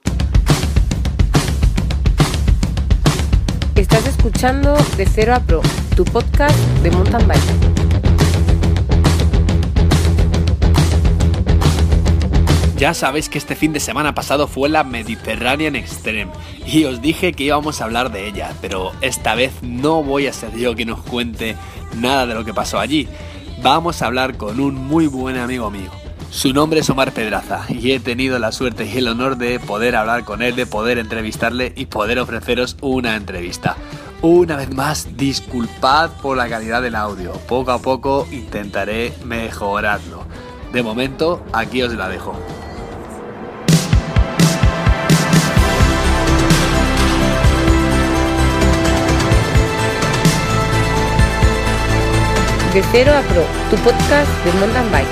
Estás 3.74 4.06
escuchando 4.06 4.74
De 4.96 5.04
Cero 5.04 5.34
a 5.34 5.40
Pro, 5.40 5.60
tu 5.96 6.04
podcast 6.04 6.58
de 6.82 6.90
mountain 6.90 7.28
bike. 7.28 7.71
Ya 12.82 12.94
sabéis 12.94 13.28
que 13.28 13.38
este 13.38 13.54
fin 13.54 13.72
de 13.72 13.78
semana 13.78 14.12
pasado 14.12 14.48
fue 14.48 14.68
la 14.68 14.82
Mediterranean 14.82 15.76
Extreme 15.76 16.32
y 16.66 16.82
os 16.82 17.00
dije 17.00 17.32
que 17.32 17.44
íbamos 17.44 17.80
a 17.80 17.84
hablar 17.84 18.10
de 18.10 18.26
ella, 18.26 18.54
pero 18.60 18.90
esta 19.02 19.36
vez 19.36 19.52
no 19.62 20.02
voy 20.02 20.26
a 20.26 20.32
ser 20.32 20.56
yo 20.56 20.74
quien 20.74 20.90
os 20.90 21.00
cuente 21.00 21.54
nada 21.94 22.26
de 22.26 22.34
lo 22.34 22.44
que 22.44 22.52
pasó 22.52 22.80
allí. 22.80 23.06
Vamos 23.62 24.02
a 24.02 24.06
hablar 24.06 24.36
con 24.36 24.58
un 24.58 24.74
muy 24.74 25.06
buen 25.06 25.36
amigo 25.36 25.70
mío. 25.70 25.92
Su 26.32 26.52
nombre 26.52 26.80
es 26.80 26.90
Omar 26.90 27.12
Pedraza 27.12 27.66
y 27.68 27.92
he 27.92 28.00
tenido 28.00 28.40
la 28.40 28.50
suerte 28.50 28.84
y 28.84 28.98
el 28.98 29.06
honor 29.06 29.36
de 29.36 29.60
poder 29.60 29.94
hablar 29.94 30.24
con 30.24 30.42
él, 30.42 30.56
de 30.56 30.66
poder 30.66 30.98
entrevistarle 30.98 31.72
y 31.76 31.86
poder 31.86 32.18
ofreceros 32.18 32.76
una 32.80 33.14
entrevista. 33.14 33.76
Una 34.22 34.56
vez 34.56 34.74
más, 34.74 35.16
disculpad 35.16 36.10
por 36.20 36.36
la 36.36 36.48
calidad 36.48 36.82
del 36.82 36.96
audio. 36.96 37.30
Poco 37.46 37.70
a 37.70 37.78
poco 37.78 38.26
intentaré 38.32 39.12
mejorarlo. 39.24 40.24
De 40.72 40.82
momento, 40.82 41.44
aquí 41.52 41.80
os 41.84 41.94
la 41.94 42.08
dejo. 42.08 42.34
De 52.74 52.82
Cero 52.90 53.12
a 53.12 53.20
Pro, 53.20 53.44
tu 53.70 53.76
podcast 53.84 54.30
de 54.46 54.52
mountain 54.58 54.90
bike. 54.90 55.06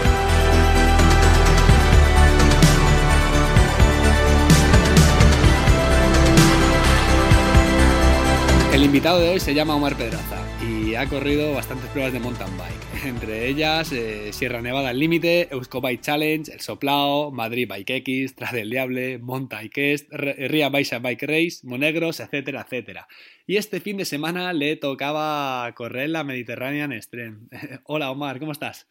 El 8.73 8.85
invitado 8.85 9.21
de 9.21 9.29
hoy 9.29 9.40
se 9.40 9.52
llama 9.52 9.75
Omar 9.75 9.95
Pedraza 9.95 10.50
y 10.62 10.95
ha 10.95 11.07
corrido 11.07 11.55
bastantes 11.55 11.88
pruebas 11.90 12.12
de 12.12 12.21
mountain 12.21 12.57
bike, 12.59 13.05
entre 13.05 13.47
ellas 13.47 13.93
eh, 13.93 14.33
Sierra 14.33 14.61
Nevada 14.61 14.90
al 14.90 14.99
Límite, 14.99 15.49
Euskobike 15.50 16.02
Challenge, 16.02 16.52
El 16.52 16.61
Soplao, 16.61 17.31
Madrid 17.31 17.67
Bike 17.69 17.90
X, 17.90 18.35
Tras 18.35 18.52
del 18.52 18.69
Diable, 18.69 19.19
Monta 19.19 19.61
Ría 19.62 20.69
Baixa 20.69 20.99
Bike 20.99 21.23
Race, 21.23 21.61
Monegros, 21.62 22.21
etcétera, 22.21 22.62
etcétera. 22.62 23.09
Y 23.47 23.57
este 23.57 23.81
fin 23.81 23.97
de 23.97 24.05
semana 24.05 24.52
le 24.52 24.76
tocaba 24.76 25.73
correr 25.75 26.11
la 26.11 26.25
Mediterranean 26.25 26.93
Extreme. 26.93 27.49
Hola 27.85 28.11
Omar, 28.11 28.38
¿cómo 28.38 28.52
estás? 28.52 28.87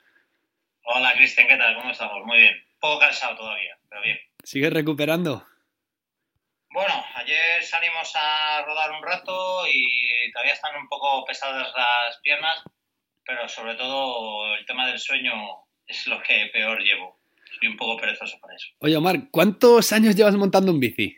Hola 0.83 1.13
Cristian, 1.15 1.47
¿qué 1.47 1.57
tal? 1.57 1.75
¿Cómo 1.75 1.91
estamos? 1.91 2.25
Muy 2.25 2.39
bien. 2.39 2.55
Poco 2.79 2.99
cansado 2.99 3.35
todavía, 3.35 3.77
pero 3.89 4.01
bien. 4.01 4.17
¿Sigues 4.43 4.73
recuperando? 4.73 5.45
Bueno, 6.79 7.05
ayer 7.15 7.61
salimos 7.61 8.09
a 8.15 8.61
rodar 8.61 8.91
un 8.91 9.03
rato 9.03 9.67
y 9.67 10.31
todavía 10.31 10.53
están 10.53 10.77
un 10.77 10.87
poco 10.87 11.25
pesadas 11.25 11.73
las 11.75 12.17
piernas, 12.21 12.63
pero 13.25 13.49
sobre 13.49 13.75
todo 13.75 14.55
el 14.55 14.65
tema 14.65 14.87
del 14.87 14.97
sueño 14.97 15.33
es 15.85 16.07
lo 16.07 16.23
que 16.23 16.49
peor 16.53 16.81
llevo. 16.81 17.19
Soy 17.59 17.67
un 17.67 17.75
poco 17.75 17.99
perezoso 17.99 18.39
para 18.39 18.55
eso. 18.55 18.67
Oye, 18.79 18.95
Omar, 18.95 19.29
¿cuántos 19.29 19.91
años 19.91 20.15
llevas 20.15 20.35
montando 20.35 20.71
un 20.71 20.79
bici? 20.79 21.17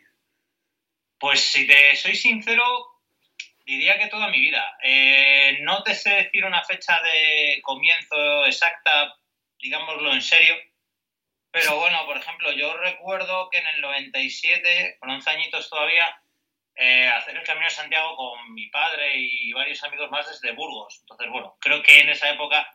Pues 1.20 1.38
si 1.38 1.64
te 1.64 1.94
soy 1.94 2.16
sincero, 2.16 2.64
diría 3.64 4.00
que 4.00 4.08
toda 4.08 4.30
mi 4.30 4.40
vida. 4.40 4.64
Eh, 4.82 5.58
no 5.60 5.84
te 5.84 5.94
sé 5.94 6.10
decir 6.10 6.44
una 6.44 6.64
fecha 6.64 6.98
de 7.04 7.60
comienzo 7.62 8.46
exacta, 8.46 9.14
digámoslo 9.60 10.12
en 10.12 10.22
serio, 10.22 10.56
pero 11.52 11.78
bueno, 11.78 11.98
por 12.06 12.16
ejemplo, 12.16 12.50
yo 12.52 12.74
recuerdo 12.78 13.48
que 13.50 13.58
en 13.58 13.66
el 13.74 13.80
97, 13.82 14.96
con 14.98 15.10
11 15.10 15.30
añitos 15.30 15.68
todavía, 15.68 16.04
eh, 16.76 17.06
hacer 17.08 17.36
el 17.36 17.44
Camino 17.44 17.66
de 17.66 17.70
Santiago 17.70 18.16
con 18.16 18.54
mi 18.54 18.68
padre 18.68 19.12
y 19.16 19.52
varios 19.52 19.84
amigos 19.84 20.10
más 20.10 20.26
desde 20.26 20.54
Burgos. 20.54 20.98
Entonces, 21.00 21.28
bueno, 21.30 21.56
creo 21.60 21.82
que 21.82 22.00
en 22.00 22.08
esa 22.08 22.30
época, 22.30 22.66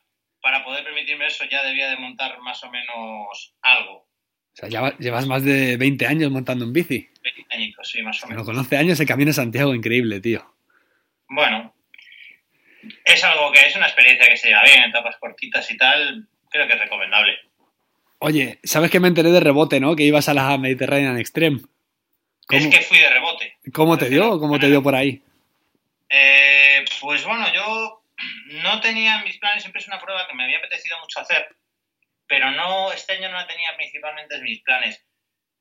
para 0.41 0.63
poder 0.63 0.84
permitirme 0.84 1.25
eso, 1.25 1.46
ya 1.46 1.63
debía 1.63 1.89
de 1.89 1.98
montar 1.98 2.39
más 2.39 2.63
o 2.63 2.69
menos 2.69 3.55
algo. 3.62 3.93
O 3.98 4.60
sea, 4.60 4.69
ya 4.69 4.96
llevas 4.98 5.25
más 5.25 5.43
de 5.43 5.77
20 5.77 6.05
años 6.05 6.31
montando 6.31 6.63
un 6.63 6.74
bici. 6.74 7.10
20 7.24 7.55
añitos, 7.55 7.89
sí, 7.89 8.03
más 8.03 8.24
o 8.24 8.27
menos. 8.27 8.46
Bueno, 8.46 8.46
con 8.46 8.63
11 8.63 8.77
años 8.77 9.00
el 9.00 9.07
Camino 9.07 9.29
de 9.29 9.34
Santiago, 9.34 9.74
increíble, 9.74 10.22
tío. 10.22 10.53
Bueno, 11.29 11.75
es 13.05 13.24
algo 13.24 13.51
que 13.51 13.65
es 13.65 13.75
una 13.75 13.88
experiencia 13.88 14.27
que 14.27 14.38
se 14.38 14.50
lleva 14.50 14.63
bien, 14.63 14.84
etapas 14.84 15.17
cortitas 15.17 15.69
y 15.72 15.77
tal, 15.77 16.27
creo 16.50 16.67
que 16.67 16.74
es 16.74 16.79
recomendable. 16.79 17.39
Oye, 18.19 18.59
¿sabes 18.63 18.89
que 18.89 19.00
me 19.00 19.07
enteré 19.07 19.29
de 19.29 19.39
rebote, 19.39 19.79
no? 19.79 19.95
Que 19.95 20.03
ibas 20.03 20.27
a 20.27 20.33
la 20.33 20.57
Mediterranean 20.57 21.19
Extreme. 21.19 21.62
Es 22.50 22.67
que 22.67 22.81
fui 22.81 22.97
de 22.97 23.09
rebote. 23.09 23.57
¿Cómo 23.74 23.97
te 23.97 24.09
dio? 24.09 24.39
¿Cómo 24.39 24.59
te 24.59 24.67
dio 24.67 24.81
por 24.81 24.95
ahí? 24.95 25.21
Eh, 26.09 26.83
pues 27.01 27.24
bueno, 27.25 27.53
yo 27.53 28.03
no 28.63 28.79
tenía 28.81 29.17
en 29.17 29.25
mis 29.25 29.38
planes, 29.38 29.62
siempre 29.62 29.81
es 29.81 29.88
una 29.88 30.00
prueba 30.00 30.27
que 30.27 30.33
me 30.33 30.45
había 30.45 30.57
apetecido 30.57 30.97
mucho 31.00 31.19
hacer, 31.19 31.55
pero 32.25 32.50
no, 32.51 32.91
este 32.91 33.13
año 33.13 33.29
no 33.29 33.36
la 33.36 33.47
tenía 33.47 33.75
principalmente 33.75 34.36
en 34.36 34.43
mis 34.43 34.62
planes. 34.63 35.05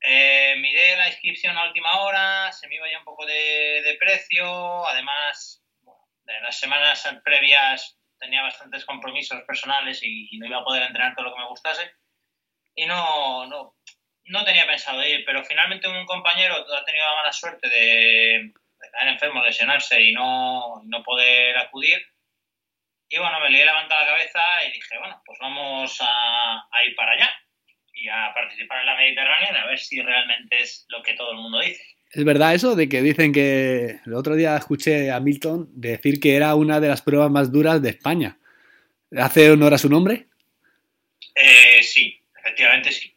Eh, 0.00 0.54
miré 0.58 0.96
la 0.96 1.08
inscripción 1.08 1.58
a 1.58 1.66
última 1.66 2.00
hora, 2.00 2.52
se 2.52 2.68
me 2.68 2.76
iba 2.76 2.90
ya 2.90 3.00
un 3.00 3.04
poco 3.04 3.26
de, 3.26 3.96
precio, 3.98 4.86
además, 4.86 5.62
en 6.26 6.42
las 6.42 6.58
semanas 6.58 7.06
previas 7.25 7.98
tenía 8.18 8.42
bastantes 8.42 8.84
compromisos 8.84 9.42
personales 9.42 10.00
y 10.02 10.38
no 10.38 10.46
iba 10.46 10.58
a 10.58 10.64
poder 10.64 10.84
entrenar 10.84 11.14
todo 11.14 11.26
lo 11.26 11.34
que 11.34 11.40
me 11.40 11.48
gustase 11.48 11.92
y 12.76 12.87
no, 12.87 13.47
no, 13.47 13.75
no 14.26 14.45
tenía 14.45 14.66
pensado 14.66 15.04
ir, 15.04 15.25
pero 15.25 15.45
finalmente 15.45 15.88
un 15.88 16.04
compañero 16.04 16.54
ha 16.54 16.85
tenido 16.85 17.04
la 17.09 17.16
mala 17.16 17.33
suerte 17.33 17.68
de, 17.68 18.52
caer 18.92 19.12
enfermo, 19.12 19.42
lesionarse 19.42 20.00
y 20.00 20.12
no, 20.12 20.83
no 20.85 21.02
poder 21.02 21.56
acudir. 21.56 21.99
Y 23.09 23.18
bueno, 23.18 23.40
me 23.40 23.50
lié 23.50 23.64
levantar 23.64 24.02
la 24.02 24.09
cabeza 24.09 24.40
y 24.68 24.73
dije, 24.73 24.99
bueno, 24.99 25.23
pues 25.25 25.38
vamos 25.40 25.99
a, 26.00 26.68
ir 26.87 26.95
para 26.95 27.12
allá 27.12 27.30
y 27.95 28.09
a 28.09 28.33
participar 28.35 28.80
en 28.80 28.87
la 28.87 28.97
Mediterránea 28.97 29.62
a 29.62 29.66
ver 29.66 29.78
si 29.78 30.02
realmente 30.02 30.61
es 30.61 30.85
lo 30.88 31.02
que 31.02 31.14
todo 31.14 31.33
el 31.33 31.38
mundo 31.38 31.61
dice. 31.61 31.83
¿Es 32.11 32.25
verdad 32.25 32.54
eso 32.54 32.76
de 32.76 32.88
que 32.88 33.02
dicen 33.02 33.33
que 33.33 34.00
el 34.04 34.14
otro 34.14 34.35
día 34.35 34.56
escuché 34.56 35.11
a 35.11 35.21
Milton 35.21 35.68
decir 35.73 36.21
que 36.21 36.37
era 36.37 36.54
una 36.54 36.78
de 36.80 36.88
las 36.88 37.02
pruebas 37.02 37.30
más 37.30 37.50
duras 37.50 37.80
de 37.80 37.90
España? 37.90 38.38
¿Hace 39.16 39.50
honor 39.50 39.75
a 39.75 39.78
su 39.78 39.88
nombre? 39.88 40.26
Eh, 41.35 41.83
sí, 41.83 42.21
efectivamente 42.47 42.93
sí. 42.93 43.12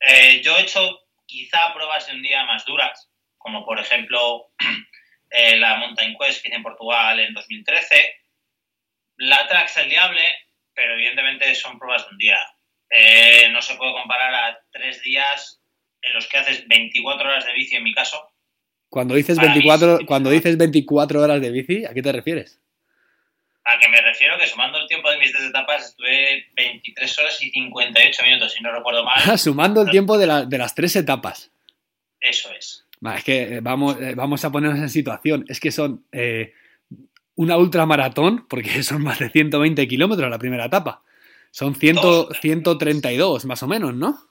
Eh, 0.00 0.42
yo 0.42 0.56
he 0.56 0.62
hecho 0.62 0.80
quizá 1.24 1.72
pruebas 1.72 2.08
en 2.08 2.16
un 2.16 2.22
día 2.22 2.44
más 2.44 2.64
duras, 2.66 3.10
como 3.38 3.64
por 3.64 3.80
ejemplo 3.80 4.50
eh, 5.30 5.56
la 5.56 5.76
Mountain 5.76 6.14
Quest 6.18 6.42
que 6.42 6.48
hice 6.48 6.56
en 6.56 6.62
Portugal 6.62 7.18
en 7.18 7.32
2013, 7.32 8.14
la 9.18 9.48
Trax 9.48 9.78
el 9.78 9.88
Diable, 9.88 10.22
pero 10.74 10.94
evidentemente 10.94 11.54
son 11.54 11.78
pruebas 11.78 12.04
de 12.04 12.10
un 12.10 12.18
día. 12.18 12.38
Eh, 12.90 13.48
no 13.50 13.62
se 13.62 13.74
puede 13.76 13.92
comparar 13.92 14.34
a 14.34 14.60
tres 14.70 15.02
días 15.02 15.60
en 16.02 16.12
los 16.12 16.28
que 16.28 16.36
haces 16.36 16.68
24 16.68 17.28
horas 17.28 17.46
de 17.46 17.54
bici 17.54 17.74
en 17.74 17.82
mi 17.82 17.94
caso. 17.94 18.30
Cuando 18.88 19.14
dices 19.14 19.38
24, 19.38 20.00
cuando 20.06 20.30
dices 20.30 20.56
24 20.56 21.20
horas 21.20 21.40
de 21.40 21.50
bici, 21.50 21.84
¿a 21.84 21.92
qué 21.92 22.02
te 22.02 22.12
refieres? 22.12 22.60
A 23.68 23.78
que 23.80 23.88
me 23.88 24.00
refiero 24.00 24.38
que 24.38 24.46
sumando 24.46 24.78
el 24.78 24.86
tiempo 24.86 25.10
de 25.10 25.18
mis 25.18 25.32
tres 25.32 25.46
etapas 25.46 25.86
estuve 25.86 26.46
23 26.54 27.18
horas 27.18 27.42
y 27.42 27.50
58 27.50 28.22
minutos, 28.22 28.52
si 28.52 28.62
no 28.62 28.70
recuerdo 28.70 29.04
mal. 29.04 29.38
sumando 29.38 29.82
el 29.82 29.90
tiempo 29.90 30.16
de, 30.16 30.26
las 30.26 30.74
tres 30.74 30.94
etapas. 30.94 31.50
Eso 32.20 32.48
es. 32.52 32.86
es 33.16 33.24
que 33.24 33.42
eh, 33.42 33.60
vamos, 33.60 34.00
eh, 34.00 34.14
vamos 34.14 34.44
a 34.44 34.52
ponernos 34.52 34.78
en 34.78 34.88
situación. 34.88 35.44
Es 35.48 35.58
que 35.58 35.72
son 35.72 36.04
eh, 36.12 36.52
una 37.34 37.56
ultramaratón, 37.56 38.46
porque 38.48 38.82
son 38.84 39.02
más 39.02 39.18
de 39.18 39.30
120 39.30 39.88
kilómetros 39.88 40.30
la 40.30 40.38
primera 40.38 40.66
etapa. 40.66 41.02
Son 41.50 41.74
100, 41.74 41.98
132 42.40 43.46
más 43.46 43.62
o 43.64 43.66
menos, 43.66 43.94
¿no? 43.94 44.28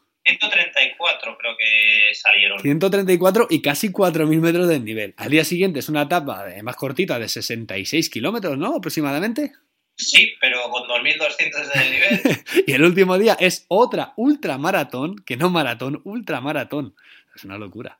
134 1.26 1.38
creo 1.38 1.58
que 1.58 2.14
salieron. 2.14 2.60
134 2.60 3.48
y 3.50 3.62
casi 3.62 3.90
4.000 3.90 4.40
metros 4.40 4.68
de 4.68 4.80
nivel. 4.80 5.14
Al 5.18 5.30
día 5.30 5.44
siguiente 5.44 5.80
es 5.80 5.90
una 5.90 6.04
etapa 6.04 6.46
más 6.64 6.76
cortita 6.76 7.20
de 7.20 7.28
66 7.28 8.10
kilómetros, 8.10 8.58
¿no? 8.58 8.76
Aproximadamente. 8.76 9.54
Sí, 9.98 10.36
pero 10.42 10.70
con 10.70 10.88
2.200 10.88 11.74
de 11.74 11.90
nivel. 11.90 12.22
y 12.68 12.72
el 12.74 12.84
último 12.84 13.18
día 13.18 13.38
es 13.40 13.66
otra 13.70 14.14
ultramaratón, 14.18 15.24
que 15.26 15.38
no 15.38 15.50
maratón, 15.50 16.02
ultramaratón. 16.04 16.96
Es 17.34 17.44
una 17.46 17.58
locura. 17.58 18.00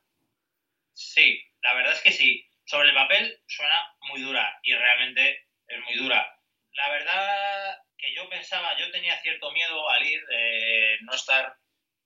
Sí, 0.92 1.40
la 1.62 1.74
verdad 1.74 1.94
es 1.94 2.00
que 2.02 2.12
sí. 2.12 2.44
Sobre 2.64 2.88
el 2.88 2.94
papel 2.94 3.38
suena 3.46 3.76
muy 4.10 4.20
dura 4.22 4.58
y 4.62 4.74
realmente 4.74 5.46
es 5.68 5.78
muy 5.84 6.02
dura. 6.02 6.26
La 6.72 6.90
verdad 6.90 7.78
que 7.96 8.14
yo 8.14 8.28
pensaba, 8.28 8.76
yo 8.78 8.90
tenía 8.90 9.18
cierto 9.22 9.50
miedo 9.52 9.88
al 9.88 10.06
ir, 10.06 10.20
eh, 10.30 10.98
no 11.02 11.14
estar 11.14 11.54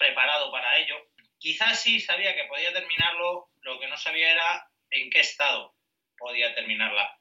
preparado 0.01 0.51
para 0.51 0.79
ello. 0.79 0.97
Quizás 1.39 1.81
sí 1.81 2.01
sabía 2.01 2.35
que 2.35 2.45
podía 2.45 2.73
terminarlo, 2.73 3.51
lo 3.61 3.79
que 3.79 3.87
no 3.87 3.97
sabía 3.97 4.33
era 4.33 4.67
en 4.91 5.11
qué 5.11 5.21
estado 5.21 5.77
podía 6.19 6.55
terminarla. 6.55 7.19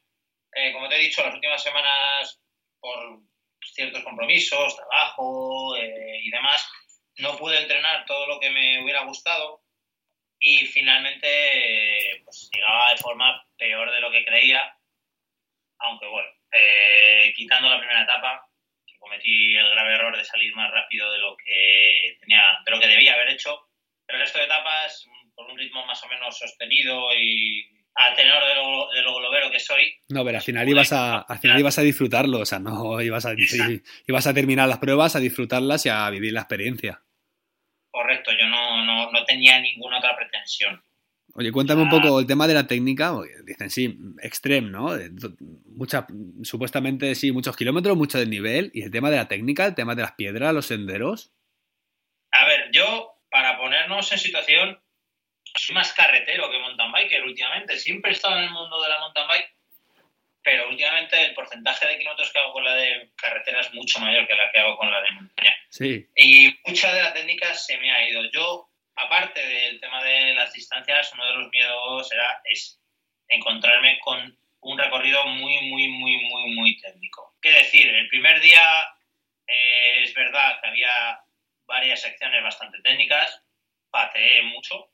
Eh, 0.55 0.71
como 0.73 0.87
te 0.87 0.95
he 0.95 0.99
dicho, 0.99 1.23
las 1.23 1.35
últimas 1.35 1.61
semanas, 1.61 2.41
por 2.79 3.19
ciertos 3.61 4.03
compromisos, 4.03 4.75
trabajo 4.75 5.75
eh, 5.75 6.21
y 6.23 6.31
demás, 6.31 6.67
no 7.17 7.37
pude 7.37 7.59
entrenar 7.59 8.05
todo 8.05 8.25
lo 8.27 8.39
que 8.39 8.49
me 8.49 8.81
hubiera 8.81 9.03
gustado 9.03 9.61
y 10.39 10.65
finalmente 10.65 12.21
pues, 12.23 12.49
llegaba 12.53 12.91
de 12.91 12.97
forma 12.97 13.45
peor 13.57 13.91
de 13.91 13.99
lo 13.99 14.09
que 14.09 14.25
creía, 14.25 14.61
aunque 15.79 16.07
bueno, 16.07 16.29
eh, 16.53 17.33
quitando 17.35 17.69
la 17.69 17.77
primera 17.77 18.03
etapa, 18.03 18.48
cometí 18.99 19.55
el 19.55 19.69
grave 19.71 19.95
error 19.95 20.15
de 20.15 20.23
salir 20.23 20.53
más 20.55 20.71
rápido 20.71 21.11
de 21.11 21.17
lo 21.17 21.35
que 21.37 22.17
tenía, 22.19 22.41
de 22.65 22.71
lo 22.71 22.79
que 22.79 22.87
debía 22.87 23.13
haber 23.13 23.29
hecho. 23.29 23.57
Pero 24.05 24.17
el 24.17 24.25
resto 24.25 24.39
de 24.39 24.45
etapas, 24.45 25.05
con 25.33 25.49
un 25.49 25.57
ritmo 25.57 25.85
más 25.85 26.03
o 26.03 26.07
menos 26.07 26.37
sostenido 26.37 27.09
y 27.17 27.65
a 27.95 28.15
tenor 28.15 28.45
de 28.45 28.55
lo, 28.55 28.89
de 28.91 29.01
lo 29.01 29.15
globero 29.15 29.51
que 29.51 29.59
soy. 29.59 29.93
No, 30.09 30.23
pero 30.23 30.37
al 30.37 30.43
final 30.43 30.67
ibas 30.67 30.93
a, 30.93 31.19
al 31.19 31.39
final 31.39 31.59
ibas 31.59 31.77
a 31.79 31.81
disfrutarlo, 31.81 32.39
o 32.39 32.45
sea, 32.45 32.59
no 32.59 33.01
ibas 33.01 33.25
a, 33.25 33.33
ibas 34.07 34.27
a 34.27 34.33
terminar 34.33 34.67
las 34.67 34.79
pruebas, 34.79 35.15
a 35.15 35.19
disfrutarlas 35.19 35.85
y 35.85 35.89
a 35.89 36.09
vivir 36.09 36.33
la 36.33 36.41
experiencia. 36.41 37.01
Correcto, 37.91 38.31
yo 38.31 38.47
no, 38.47 38.85
no, 38.85 39.11
no 39.11 39.25
tenía 39.25 39.59
ninguna 39.59 39.97
otra 39.97 40.15
pretensión. 40.15 40.83
Oye, 41.39 41.53
cuéntame 41.53 41.83
un 41.83 41.89
poco 41.89 42.19
el 42.19 42.27
tema 42.27 42.47
de 42.47 42.53
la 42.53 42.67
técnica. 42.67 43.13
Dicen, 43.45 43.69
sí, 43.69 43.97
extreme, 44.21 44.71
¿no? 44.71 44.89
Mucha, 45.67 46.05
supuestamente, 46.43 47.15
sí, 47.15 47.31
muchos 47.31 47.55
kilómetros, 47.55 47.95
mucho 47.95 48.17
desnivel. 48.17 48.71
¿Y 48.73 48.81
el 48.81 48.91
tema 48.91 49.09
de 49.09 49.15
la 49.15 49.29
técnica, 49.29 49.65
el 49.65 49.73
tema 49.73 49.95
de 49.95 50.01
las 50.01 50.11
piedras, 50.11 50.53
los 50.53 50.65
senderos? 50.65 51.31
A 52.31 52.45
ver, 52.45 52.69
yo, 52.73 53.13
para 53.31 53.57
ponernos 53.57 54.11
en 54.11 54.17
situación, 54.17 54.81
soy 55.55 55.75
más 55.75 55.93
carretero 55.93 56.51
que 56.51 56.59
mountain 56.59 56.91
biker 56.91 57.23
últimamente. 57.23 57.77
Siempre 57.77 58.11
he 58.11 58.15
estado 58.15 58.37
en 58.37 58.43
el 58.43 58.51
mundo 58.51 58.81
de 58.81 58.89
la 58.89 58.99
mountain 58.99 59.27
bike, 59.29 59.53
pero 60.43 60.67
últimamente 60.67 61.25
el 61.25 61.33
porcentaje 61.35 61.87
de 61.87 61.99
kilómetros 61.99 62.33
que 62.33 62.39
hago 62.39 62.51
con 62.51 62.65
la 62.65 62.75
de 62.75 63.11
carretera 63.15 63.61
es 63.61 63.73
mucho 63.73 64.01
mayor 64.01 64.27
que 64.27 64.35
la 64.35 64.51
que 64.51 64.59
hago 64.59 64.75
con 64.75 64.91
la 64.91 65.01
de 65.01 65.11
montaña. 65.11 65.55
Sí. 65.69 66.05
Y 66.17 66.53
mucha 66.67 66.93
de 66.93 67.01
la 67.01 67.13
técnica 67.13 67.53
se 67.53 67.77
me 67.77 67.93
ha 67.93 68.09
ido. 68.09 68.29
Yo 68.29 68.68
aparte 68.99 69.45
del 69.45 69.79
tema 69.79 70.03
de 70.03 70.33
las 70.33 70.53
distancias, 70.53 71.11
uno 71.13 71.25
de 71.25 71.33
los 71.33 71.49
miedos 71.49 72.11
era 72.11 72.41
es 72.45 72.79
encontrarme 73.27 73.99
con 73.99 74.37
un 74.61 74.77
recorrido 74.77 75.25
muy, 75.25 75.69
muy, 75.69 75.87
muy, 75.87 76.17
muy, 76.17 76.55
muy 76.55 76.81
técnico. 76.81 77.35
¿Qué 77.41 77.51
decir? 77.51 77.87
El 77.87 78.09
primer 78.09 78.41
día 78.41 78.61
eh, 79.47 80.03
es 80.03 80.13
verdad 80.13 80.59
que 80.61 80.67
había 80.67 81.21
varias 81.65 82.01
secciones 82.01 82.43
bastante 82.43 82.81
técnicas, 82.81 83.43
pateé 83.89 84.43
mucho, 84.43 84.91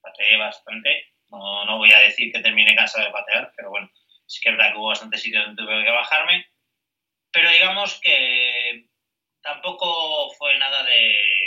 pateé 0.00 0.36
bastante, 0.36 1.12
no, 1.30 1.64
no 1.64 1.78
voy 1.78 1.92
a 1.92 1.98
decir 1.98 2.32
que 2.32 2.40
terminé 2.40 2.74
cansado 2.76 3.06
de 3.06 3.12
patear, 3.12 3.52
pero 3.56 3.70
bueno, 3.70 3.90
sí 4.26 4.40
que 4.40 4.50
es 4.50 4.56
verdad 4.56 4.72
que 4.72 4.78
hubo 4.78 4.88
bastante 4.88 5.18
sitio 5.18 5.40
donde 5.40 5.62
tuve 5.62 5.84
que 5.84 5.90
bajarme, 5.90 6.46
pero 7.32 7.50
digamos 7.50 7.98
que 8.00 8.86
tampoco 9.40 10.30
fue 10.34 10.56
nada 10.58 10.84
de 10.84 11.45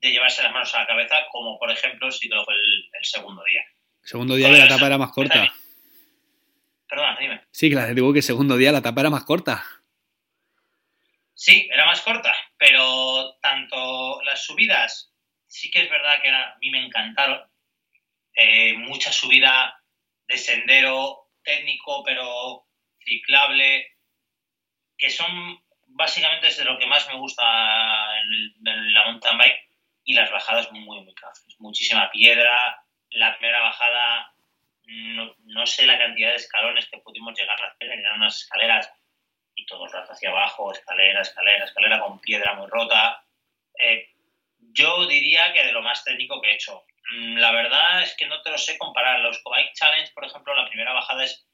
de 0.00 0.10
llevarse 0.10 0.42
las 0.42 0.52
manos 0.52 0.74
a 0.74 0.80
la 0.80 0.86
cabeza, 0.86 1.16
como 1.30 1.58
por 1.58 1.70
ejemplo 1.70 2.10
si 2.10 2.28
lo 2.28 2.44
fue 2.44 2.54
el, 2.54 2.90
el 2.92 3.04
segundo 3.04 3.42
día. 3.44 3.62
El 4.02 4.08
segundo 4.08 4.34
día 4.34 4.48
de 4.48 4.58
la 4.58 4.64
etapa 4.64 4.86
era 4.86 4.98
más 4.98 5.12
corta. 5.12 5.52
Perdona, 6.88 7.16
dime. 7.20 7.42
Sí, 7.50 7.70
claro, 7.70 7.94
digo 7.94 8.12
que 8.12 8.20
el 8.20 8.24
segundo 8.24 8.56
día 8.56 8.72
la 8.72 8.78
etapa 8.78 9.02
era 9.02 9.10
más 9.10 9.24
corta. 9.24 9.64
Sí, 11.34 11.68
era 11.72 11.86
más 11.86 12.00
corta, 12.00 12.34
pero 12.58 13.36
tanto 13.40 14.20
las 14.22 14.44
subidas, 14.44 15.12
sí 15.46 15.70
que 15.70 15.82
es 15.82 15.90
verdad 15.90 16.20
que 16.22 16.30
a 16.30 16.56
mí 16.60 16.70
me 16.70 16.84
encantaron. 16.84 17.42
Eh, 18.34 18.74
mucha 18.78 19.12
subida 19.12 19.82
de 20.26 20.36
sendero 20.36 21.30
técnico, 21.42 22.02
pero 22.04 22.66
ciclable, 23.04 23.96
que 24.96 25.10
son 25.10 25.62
básicamente 25.88 26.48
es 26.48 26.56
de 26.56 26.64
lo 26.64 26.78
que 26.78 26.86
más 26.86 27.06
me 27.08 27.16
gusta 27.16 27.42
en, 28.22 28.32
el, 28.32 28.54
en 28.66 28.94
la 28.94 29.04
mountain 29.06 29.38
bike 29.38 29.69
y 30.04 30.14
las 30.14 30.30
bajadas 30.30 30.70
muy, 30.72 31.02
muy 31.02 31.14
cafés. 31.14 31.56
Muchísima 31.58 32.10
piedra, 32.10 32.84
la 33.10 33.36
primera 33.36 33.60
bajada, 33.60 34.32
no, 34.84 35.34
no, 35.44 35.66
sé 35.66 35.86
la 35.86 35.98
cantidad 35.98 36.30
de 36.30 36.36
escalones 36.36 36.88
que 36.88 36.98
pudimos 36.98 37.38
llegar 37.38 37.60
a 37.62 37.68
hacer, 37.68 37.90
eran 37.90 38.16
unas 38.16 38.42
escaleras 38.42 38.90
y 39.54 39.66
todo 39.66 39.86
el 39.86 39.92
rato 39.92 40.12
hacia 40.12 40.30
abajo, 40.30 40.72
escalera, 40.72 41.20
escalera, 41.20 41.64
escalera 41.64 42.00
con 42.00 42.20
piedra 42.20 42.54
muy 42.54 42.68
rota. 42.68 43.24
Eh, 43.78 44.08
yo 44.72 45.06
diría 45.06 45.52
que 45.52 45.64
de 45.64 45.72
lo 45.72 45.82
más 45.82 46.04
técnico 46.04 46.40
que 46.40 46.50
he 46.50 46.54
hecho. 46.54 46.84
Mm, 47.12 47.36
la 47.36 47.52
verdad 47.52 48.02
es 48.02 48.14
que 48.16 48.26
no 48.26 48.40
te 48.42 48.50
lo 48.50 48.58
sé 48.58 48.78
comparar. 48.78 49.20
Los 49.20 49.42
Cobike 49.42 49.72
Challenge, 49.74 50.12
por 50.12 50.24
ejemplo, 50.24 50.54
la 50.54 50.68
primera 50.68 50.92
bajada 50.92 51.24
es 51.24 51.46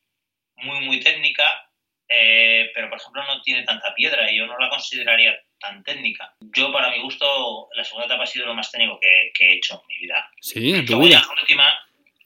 muy, 0.57 0.81
muy 0.81 1.01
técnica, 1.01 1.71
eh, 2.09 2.71
pero 2.75 2.89
por 2.89 2.99
ejemplo 2.99 3.23
no 3.25 3.43
tiene 3.43 3.65
tanta 3.65 3.95
piedra 3.95 4.31
y 4.31 4.39
yo 4.39 4.47
no 4.47 4.57
la 4.59 4.71
consideraría 4.71 5.39
tan 5.59 5.83
técnica. 5.83 6.35
Yo, 6.41 6.73
para 6.73 6.91
mi 6.91 7.01
gusto, 7.01 7.69
la 7.75 7.85
segunda 7.85 8.07
etapa 8.07 8.25
ha 8.25 8.27
sido 8.27 8.47
lo 8.47 8.55
más 8.55 8.71
técnico 8.71 8.99
que, 9.01 9.31
que 9.35 9.47
he 9.47 9.57
hecho 9.57 9.81
en 9.81 9.87
mi 9.89 9.99
vida. 9.99 10.31
Sí, 10.41 10.73
en 10.73 10.87
tu 10.87 11.01
vida. 11.01 11.23
La 11.23 11.41
última 11.41 11.75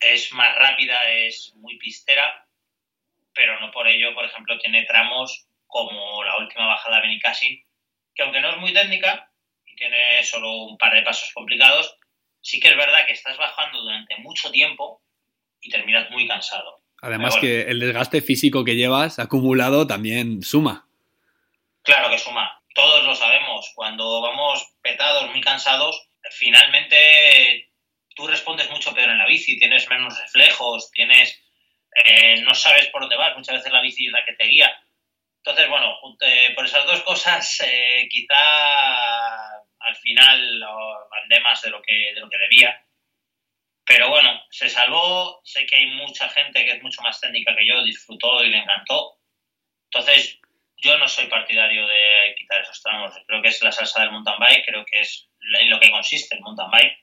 es 0.00 0.32
más 0.32 0.54
rápida, 0.56 0.98
es 1.10 1.54
muy 1.56 1.76
pistera, 1.78 2.46
pero 3.34 3.60
no 3.60 3.70
por 3.70 3.86
ello, 3.88 4.14
por 4.14 4.24
ejemplo, 4.24 4.58
tiene 4.58 4.84
tramos 4.84 5.46
como 5.66 6.24
la 6.24 6.38
última 6.38 6.66
bajada 6.66 6.96
de 6.96 7.02
Benicassin, 7.02 7.62
que 8.14 8.22
aunque 8.22 8.40
no 8.40 8.50
es 8.50 8.56
muy 8.56 8.72
técnica 8.72 9.30
y 9.66 9.76
tiene 9.76 10.22
solo 10.24 10.64
un 10.64 10.76
par 10.78 10.94
de 10.94 11.02
pasos 11.02 11.32
complicados, 11.32 11.96
sí 12.40 12.58
que 12.58 12.68
es 12.68 12.76
verdad 12.76 13.06
que 13.06 13.12
estás 13.12 13.36
bajando 13.36 13.82
durante 13.82 14.16
mucho 14.18 14.50
tiempo 14.50 15.02
y 15.60 15.70
terminas 15.70 16.10
muy 16.10 16.26
cansado. 16.26 16.80
Además 17.02 17.34
bueno, 17.34 17.40
que 17.40 17.62
el 17.70 17.80
desgaste 17.80 18.20
físico 18.20 18.64
que 18.64 18.76
llevas 18.76 19.18
acumulado 19.18 19.86
también 19.86 20.42
suma. 20.42 20.86
Claro 21.82 22.10
que 22.10 22.18
suma. 22.18 22.59
Todos 22.74 23.04
lo 23.04 23.14
sabemos. 23.14 23.70
Cuando 23.74 24.20
vamos 24.20 24.74
petados, 24.82 25.30
muy 25.30 25.40
cansados, 25.40 26.08
finalmente 26.30 27.70
tú 28.14 28.26
respondes 28.26 28.70
mucho 28.70 28.94
peor 28.94 29.10
en 29.10 29.18
la 29.18 29.26
bici, 29.26 29.58
tienes 29.58 29.88
menos 29.88 30.20
reflejos, 30.20 30.90
tienes 30.90 31.40
eh, 32.04 32.40
no 32.42 32.54
sabes 32.54 32.86
por 32.88 33.02
dónde 33.02 33.16
vas. 33.16 33.36
Muchas 33.36 33.56
veces 33.56 33.72
la 33.72 33.80
bici 33.80 34.06
es 34.06 34.12
la 34.12 34.24
que 34.24 34.34
te 34.34 34.46
guía. 34.46 34.70
Entonces, 35.38 35.68
bueno, 35.68 35.98
por 36.54 36.64
esas 36.64 36.86
dos 36.86 37.02
cosas, 37.02 37.60
eh, 37.66 38.06
quizá 38.10 39.56
al 39.78 39.96
final 39.96 40.60
mandé 41.10 41.40
más 41.40 41.62
de 41.62 41.70
lo 41.70 41.82
que, 41.82 42.12
de 42.14 42.20
lo 42.20 42.28
que 42.28 42.38
debía. 42.38 42.84
Pero 43.84 44.08
bueno, 44.10 44.40
se 44.50 44.68
salvó. 44.68 45.40
Sé 45.44 45.66
que 45.66 45.76
hay 45.76 45.86
mucha 45.86 46.28
gente 46.28 46.64
que 46.64 46.72
es 46.72 46.82
mucho 46.82 47.02
más 47.02 47.20
técnica 47.20 47.56
que 47.56 47.66
yo, 47.66 47.82
disfrutó 47.82 48.44
y 48.44 48.50
le 48.50 48.58
encantó. 48.58 49.18
Entonces, 49.86 50.39
yo 50.82 50.98
no 50.98 51.08
soy 51.08 51.26
partidario 51.26 51.86
de 51.86 52.34
quitar 52.36 52.62
esos 52.62 52.82
tramos. 52.82 53.14
Creo 53.26 53.42
que 53.42 53.48
es 53.48 53.62
la 53.62 53.72
salsa 53.72 54.00
del 54.00 54.10
mountain 54.10 54.38
bike, 54.38 54.64
creo 54.64 54.84
que 54.84 55.00
es 55.00 55.28
en 55.60 55.70
lo 55.70 55.80
que 55.80 55.90
consiste 55.90 56.36
el 56.36 56.42
mountain 56.42 56.70
bike. 56.70 56.98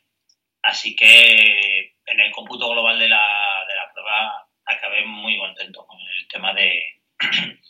Así 0.63 0.95
que 0.95 1.93
en 2.05 2.19
el 2.19 2.31
cómputo 2.31 2.69
global 2.69 2.99
de 2.99 3.07
la, 3.07 3.23
de 3.67 3.75
la 3.75 3.91
prueba 3.93 4.47
acabé 4.65 5.05
muy 5.05 5.37
contento 5.37 5.85
con 5.85 5.99
el 5.99 6.27
tema 6.27 6.53
de 6.53 6.83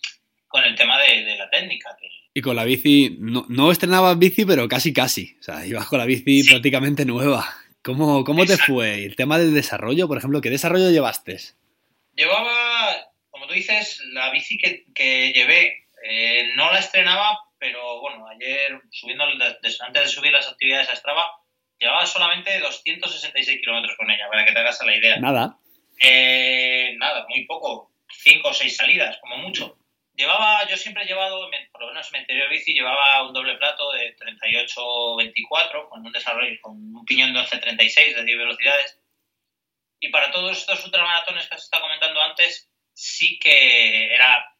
con 0.48 0.63
el 0.63 0.76
tema 0.76 1.00
de, 1.00 1.24
de 1.24 1.38
la 1.38 1.50
técnica. 1.50 1.96
Que... 2.00 2.08
Y 2.34 2.41
con 2.41 2.56
la 2.56 2.63
bici, 2.63 3.17
no, 3.20 3.46
no 3.50 3.72
estrenabas 3.72 4.17
bici, 4.17 4.46
pero 4.46 4.67
casi 4.67 4.93
casi. 4.93 5.38
O 5.39 5.43
sea, 5.43 5.65
ibas 5.65 5.88
con 5.88 6.00
la 6.00 6.06
bici 6.06 6.43
sí. 6.43 6.50
prácticamente 6.50 7.06
nueva. 7.06 7.46
¿Cómo, 7.84 8.24
cómo 8.24 8.46
te 8.46 8.58
fue? 8.58 9.06
El 9.06 9.15
tema 9.15 9.38
del 9.38 9.54
desarrollo, 9.54 10.08
por 10.08 10.17
ejemplo, 10.17 10.41
¿qué 10.41 10.50
desarrollo 10.50 10.89
llevaste? 10.89 11.38
Llevaba, 12.15 13.13
como 13.30 13.48
tú 13.48 13.54
dices, 13.54 14.02
la 14.12 14.30
bici 14.32 14.58
que, 14.58 14.86
que 14.93 15.32
llevé, 15.32 15.87
eh, 16.10 16.54
no 16.56 16.72
la 16.72 16.80
estrenaba, 16.80 17.38
pero 17.60 18.00
bueno, 18.00 18.26
ayer 18.28 18.80
subiendo, 18.91 19.26
antes 19.26 20.04
de 20.04 20.08
subir 20.08 20.32
las 20.32 20.48
actividades 20.48 20.89
a 20.89 20.96
Strava, 20.96 21.30
llevaba 21.78 22.06
solamente 22.06 22.60
266 22.60 23.60
kilómetros 23.60 23.98
con 23.98 24.10
ella, 24.10 24.30
para 24.30 24.46
que 24.46 24.54
te 24.54 24.60
hagas 24.60 24.82
la 24.86 24.96
idea. 24.96 25.17
Nada. 25.17 25.60
Eh, 26.00 26.96
nada, 26.98 27.26
muy 27.28 27.46
poco, 27.46 27.91
cinco 28.10 28.50
o 28.50 28.54
seis 28.54 28.78
salidas, 28.78 29.17
como 29.20 29.38
mucho. 29.38 29.78
Llevaba, 30.15 30.65
yo 30.67 30.78
siempre 30.78 31.04
he 31.04 31.08
llevado, 31.08 31.50
por 31.72 31.82
lo 31.82 31.88
menos 31.89 32.08
en 32.08 32.13
mi 32.13 32.20
anterior 32.20 32.50
bici, 32.50 32.74
llevaba 32.74 33.28
un 33.28 33.34
doble 33.34 33.56
plato 33.58 33.91
de 33.91 34.15
38-24, 34.15 35.89
con 35.89 36.06
un 36.06 36.12
desarrollo, 36.12 36.58
con 36.62 36.74
un 36.74 37.06
piñón 37.06 37.34
de 37.34 37.41
11-36 37.41 38.15
de 38.15 38.24
10 38.24 38.38
velocidades. 38.38 39.00
Y 40.00 40.08
para 40.10 40.32
todos 40.32 40.58
estos 40.58 40.86
ultramaratones 40.86 41.48
que 41.48 41.58
se 41.58 41.65
está 41.65 41.82
comentando 41.82 42.22
antes, 42.22 42.72
sí 42.93 43.38
que 43.39 44.13
era 44.13 44.57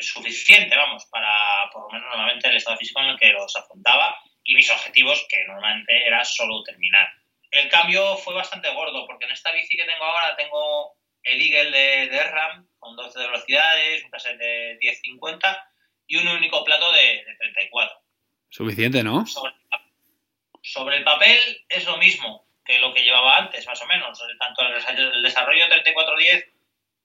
suficiente, 0.00 0.76
vamos, 0.76 1.06
para 1.06 1.68
por 1.72 1.82
lo 1.82 1.90
menos 1.90 2.08
normalmente 2.08 2.48
el 2.48 2.56
estado 2.56 2.76
físico 2.76 3.00
en 3.00 3.08
el 3.08 3.18
que 3.18 3.32
los 3.32 3.54
afrontaba 3.56 4.16
y 4.44 4.54
mis 4.54 4.70
objetivos, 4.70 5.24
que 5.28 5.44
normalmente 5.46 6.06
era 6.06 6.24
solo 6.24 6.62
terminar. 6.62 7.08
El 7.50 7.68
cambio 7.68 8.16
fue 8.16 8.34
bastante 8.34 8.72
gordo, 8.72 9.06
porque 9.06 9.26
en 9.26 9.32
esta 9.32 9.52
bici 9.52 9.76
que 9.76 9.84
tengo 9.84 10.04
ahora 10.04 10.36
tengo 10.36 10.96
el 11.22 11.40
Eagle 11.40 11.70
de, 11.70 12.08
de 12.08 12.24
RAM 12.24 12.66
con 12.78 12.96
12 12.96 13.18
de 13.18 13.26
velocidades, 13.26 14.04
un 14.04 14.10
cassette 14.10 14.38
de 14.38 14.78
10.50 14.80 15.68
y 16.06 16.16
un 16.16 16.28
único 16.28 16.64
plato 16.64 16.90
de, 16.92 17.24
de 17.24 17.36
34. 17.38 17.96
Suficiente, 18.48 19.02
¿no? 19.02 19.24
Sobre, 19.26 19.54
sobre, 20.62 20.96
el 20.98 21.04
papel 21.04 21.38
es 21.68 21.84
lo 21.84 21.96
mismo 21.98 22.46
que 22.64 22.78
lo 22.78 22.92
que 22.92 23.02
llevaba 23.02 23.38
antes, 23.38 23.66
más 23.66 23.80
o 23.82 23.86
menos. 23.86 24.20
Tanto 24.38 24.62
el 24.62 25.22
desarrollo 25.22 25.68
3410 25.68 26.52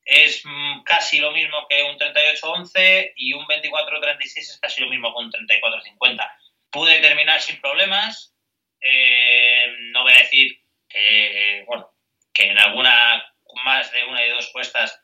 es 0.07 0.41
casi 0.85 1.19
lo 1.19 1.31
mismo 1.31 1.67
que 1.69 1.83
un 1.83 1.97
3811 1.97 3.13
y 3.17 3.33
un 3.33 3.45
2436 3.45 4.49
es 4.49 4.59
casi 4.59 4.81
lo 4.81 4.89
mismo 4.89 5.13
que 5.13 5.19
un 5.19 5.31
3450. 5.31 6.39
Pude 6.71 6.99
terminar 7.01 7.41
sin 7.41 7.59
problemas. 7.59 8.33
Eh, 8.79 9.67
no 9.91 10.03
voy 10.03 10.13
a 10.13 10.19
decir 10.19 10.61
que, 10.87 11.63
bueno, 11.67 11.91
que 12.33 12.43
en 12.43 12.57
alguna 12.57 13.33
más 13.65 13.91
de 13.91 14.05
una 14.05 14.25
y 14.25 14.29
dos 14.29 14.49
cuestas 14.53 15.01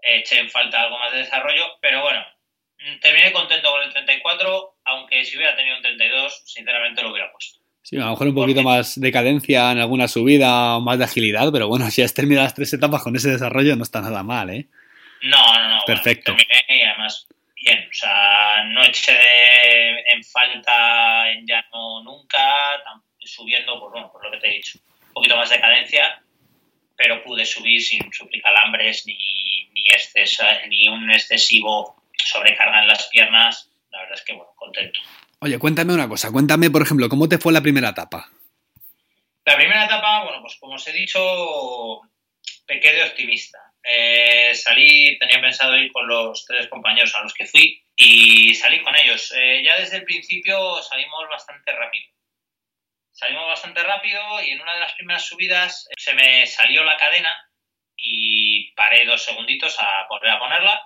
eché 0.00 0.38
en 0.38 0.50
falta 0.50 0.82
algo 0.82 0.98
más 0.98 1.12
de 1.12 1.18
desarrollo, 1.18 1.78
pero 1.80 2.02
bueno, 2.02 2.24
terminé 3.00 3.32
contento 3.32 3.70
con 3.70 3.82
el 3.82 3.92
34, 3.92 4.78
aunque 4.84 5.24
si 5.24 5.36
hubiera 5.36 5.56
tenido 5.56 5.76
un 5.76 5.82
32, 5.82 6.42
sinceramente 6.46 7.02
lo 7.02 7.10
hubiera 7.10 7.32
puesto. 7.32 7.65
Sí, 7.86 7.94
a 7.94 8.00
lo 8.00 8.10
mejor 8.10 8.26
un 8.26 8.34
poquito 8.34 8.64
Porque... 8.64 8.78
más 8.78 9.00
de 9.00 9.12
cadencia 9.12 9.70
en 9.70 9.78
alguna 9.78 10.08
subida 10.08 10.76
o 10.76 10.80
más 10.80 10.98
de 10.98 11.04
agilidad, 11.04 11.52
pero 11.52 11.68
bueno, 11.68 11.88
si 11.92 12.02
has 12.02 12.12
terminado 12.12 12.44
las 12.44 12.54
tres 12.54 12.72
etapas 12.72 13.00
con 13.00 13.14
ese 13.14 13.30
desarrollo 13.30 13.76
no 13.76 13.84
está 13.84 14.00
nada 14.00 14.24
mal, 14.24 14.50
¿eh? 14.50 14.66
No, 15.22 15.54
no, 15.54 15.68
no. 15.68 15.80
Perfecto. 15.86 16.32
Bueno, 16.32 16.48
terminé 16.48 16.82
y 16.82 16.84
además 16.84 17.28
bien, 17.54 17.88
o 17.88 17.94
sea, 17.94 18.64
no 18.64 18.82
eché 18.82 19.12
de, 19.12 20.00
en 20.12 20.24
falta 20.24 21.30
en 21.30 21.46
llano 21.46 22.02
nunca, 22.02 22.38
subiendo, 23.20 23.78
pues 23.78 23.92
bueno, 23.92 24.10
por 24.10 24.24
lo 24.24 24.32
que 24.32 24.38
te 24.38 24.48
he 24.48 24.54
dicho, 24.54 24.80
un 25.06 25.12
poquito 25.12 25.36
más 25.36 25.50
de 25.50 25.60
cadencia, 25.60 26.20
pero 26.96 27.22
pude 27.22 27.44
subir 27.44 27.80
sin 27.80 28.12
sufrir 28.12 28.42
calambres 28.42 29.06
ni, 29.06 29.68
ni, 29.72 29.86
excesa, 29.90 30.58
ni 30.68 30.88
un 30.88 31.08
excesivo 31.12 32.02
sobrecarga 32.16 32.82
en 32.82 32.88
las 32.88 33.06
piernas. 33.06 33.70
La 33.92 34.00
verdad 34.00 34.18
es 34.18 34.24
que, 34.24 34.32
bueno, 34.32 34.50
contento. 34.56 34.98
Oye, 35.40 35.58
cuéntame 35.58 35.94
una 35.94 36.08
cosa. 36.08 36.30
Cuéntame, 36.32 36.70
por 36.70 36.82
ejemplo, 36.82 37.08
¿cómo 37.08 37.28
te 37.28 37.38
fue 37.38 37.52
la 37.52 37.60
primera 37.60 37.90
etapa? 37.90 38.30
La 39.44 39.56
primera 39.56 39.84
etapa, 39.84 40.24
bueno, 40.24 40.40
pues 40.40 40.56
como 40.56 40.74
os 40.74 40.88
he 40.88 40.92
dicho, 40.92 41.20
pequé 42.66 42.92
de 42.92 43.04
optimista. 43.04 43.58
Eh, 43.82 44.54
salí, 44.54 45.16
tenía 45.18 45.40
pensado 45.40 45.76
ir 45.76 45.92
con 45.92 46.08
los 46.08 46.44
tres 46.44 46.68
compañeros 46.68 47.14
a 47.14 47.22
los 47.22 47.32
que 47.32 47.46
fui 47.46 47.84
y 47.94 48.54
salí 48.54 48.82
con 48.82 48.94
ellos. 48.96 49.32
Eh, 49.36 49.62
ya 49.64 49.78
desde 49.78 49.98
el 49.98 50.04
principio 50.04 50.82
salimos 50.82 51.28
bastante 51.30 51.72
rápido 51.72 52.16
salimos 53.16 53.46
bastante 53.46 53.82
rápido 53.82 54.20
y 54.42 54.50
en 54.50 54.60
una 54.60 54.74
de 54.74 54.80
las 54.80 54.92
primeras 54.92 55.24
subidas 55.24 55.88
se 55.96 56.12
me 56.12 56.46
salió 56.46 56.84
la 56.84 56.98
cadena 56.98 57.34
y 57.96 58.72
paré 58.72 59.06
dos 59.06 59.24
segunditos 59.24 59.74
a 59.80 60.06
volver 60.08 60.30
a 60.30 60.38
ponerla 60.38 60.82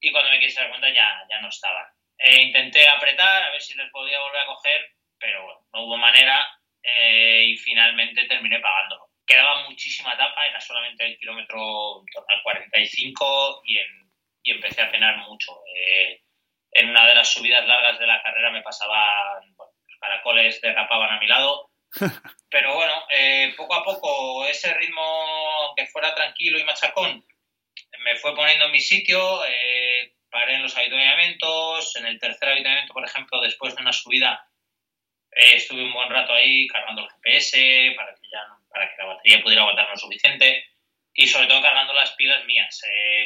y 0.00 0.10
cuando 0.10 0.30
me 0.30 0.40
quise 0.40 0.60
dar 0.60 0.70
cuenta 0.70 0.88
ya, 0.88 1.24
ya 1.30 1.40
no 1.40 1.48
estaba. 1.48 1.94
E 2.22 2.42
intenté 2.42 2.86
apretar 2.88 3.44
a 3.44 3.50
ver 3.50 3.62
si 3.62 3.74
les 3.74 3.90
podía 3.90 4.20
volver 4.20 4.42
a 4.42 4.46
coger, 4.46 4.94
pero 5.18 5.42
bueno, 5.44 5.60
no 5.72 5.84
hubo 5.84 5.96
manera 5.96 6.44
eh, 6.82 7.44
y 7.46 7.56
finalmente 7.56 8.26
terminé 8.26 8.60
pagándolo. 8.60 9.08
Quedaba 9.26 9.68
muchísima 9.68 10.12
etapa, 10.12 10.46
era 10.46 10.60
solamente 10.60 11.06
el 11.06 11.16
kilómetro 11.18 12.04
total 12.12 12.42
45 12.42 13.62
y, 13.64 13.78
en, 13.78 14.12
y 14.42 14.50
empecé 14.50 14.82
a 14.82 14.90
penar 14.90 15.16
mucho. 15.18 15.52
Eh, 15.74 16.20
en 16.72 16.90
una 16.90 17.06
de 17.06 17.14
las 17.14 17.32
subidas 17.32 17.66
largas 17.66 17.98
de 17.98 18.06
la 18.06 18.22
carrera 18.22 18.50
me 18.50 18.62
pasaban 18.62 19.54
bueno, 19.56 19.72
caracoles 20.00 20.60
derrapaban 20.60 21.12
a 21.12 21.20
mi 21.20 21.26
lado. 21.26 21.70
Pero 22.50 22.74
bueno, 22.74 23.04
eh, 23.10 23.54
poco 23.56 23.74
a 23.74 23.84
poco 23.84 24.46
ese 24.46 24.74
ritmo 24.74 25.72
que 25.76 25.86
fuera 25.86 26.14
tranquilo 26.14 26.58
y 26.58 26.64
machacón 26.64 27.24
me 28.00 28.16
fue 28.16 28.34
poniendo 28.34 28.66
en 28.66 28.72
mi 28.72 28.80
sitio. 28.80 29.44
Eh, 29.46 30.14
paré 30.30 30.54
en 30.54 30.62
los 30.62 30.76
avituallamientos. 30.76 31.96
En 31.96 32.06
el 32.06 32.18
tercer 32.18 32.48
avituallamiento, 32.48 32.94
por 32.94 33.04
ejemplo, 33.04 33.40
después 33.40 33.74
de 33.74 33.82
una 33.82 33.92
subida, 33.92 34.46
eh, 35.32 35.56
estuve 35.56 35.84
un 35.84 35.92
buen 35.92 36.10
rato 36.10 36.32
ahí 36.32 36.66
cargando 36.68 37.02
el 37.02 37.10
GPS 37.10 37.94
para 37.96 38.14
que, 38.14 38.28
ya, 38.30 38.40
para 38.70 38.88
que 38.88 38.96
la 38.98 39.06
batería 39.06 39.42
pudiera 39.42 39.62
aguantar 39.62 39.88
lo 39.90 39.96
suficiente. 39.96 40.64
Y 41.12 41.26
sobre 41.26 41.48
todo 41.48 41.60
cargando 41.60 41.92
las 41.92 42.12
pilas 42.12 42.44
mías, 42.46 42.80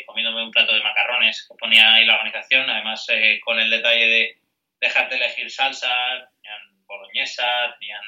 comiéndome 0.06 0.42
un 0.42 0.50
plato 0.50 0.74
de 0.74 0.82
macarrones 0.82 1.46
que 1.46 1.54
ponía 1.54 1.94
ahí 1.94 2.06
la 2.06 2.14
organización, 2.14 2.68
además 2.68 3.06
con 3.44 3.60
el 3.60 3.68
detalle 3.68 4.06
de 4.06 4.38
dejarte 4.80 5.16
elegir 5.16 5.50
salsa, 5.50 5.94
tenían 6.42 6.86
boloñesa, 6.86 7.76
tenían 7.78 8.02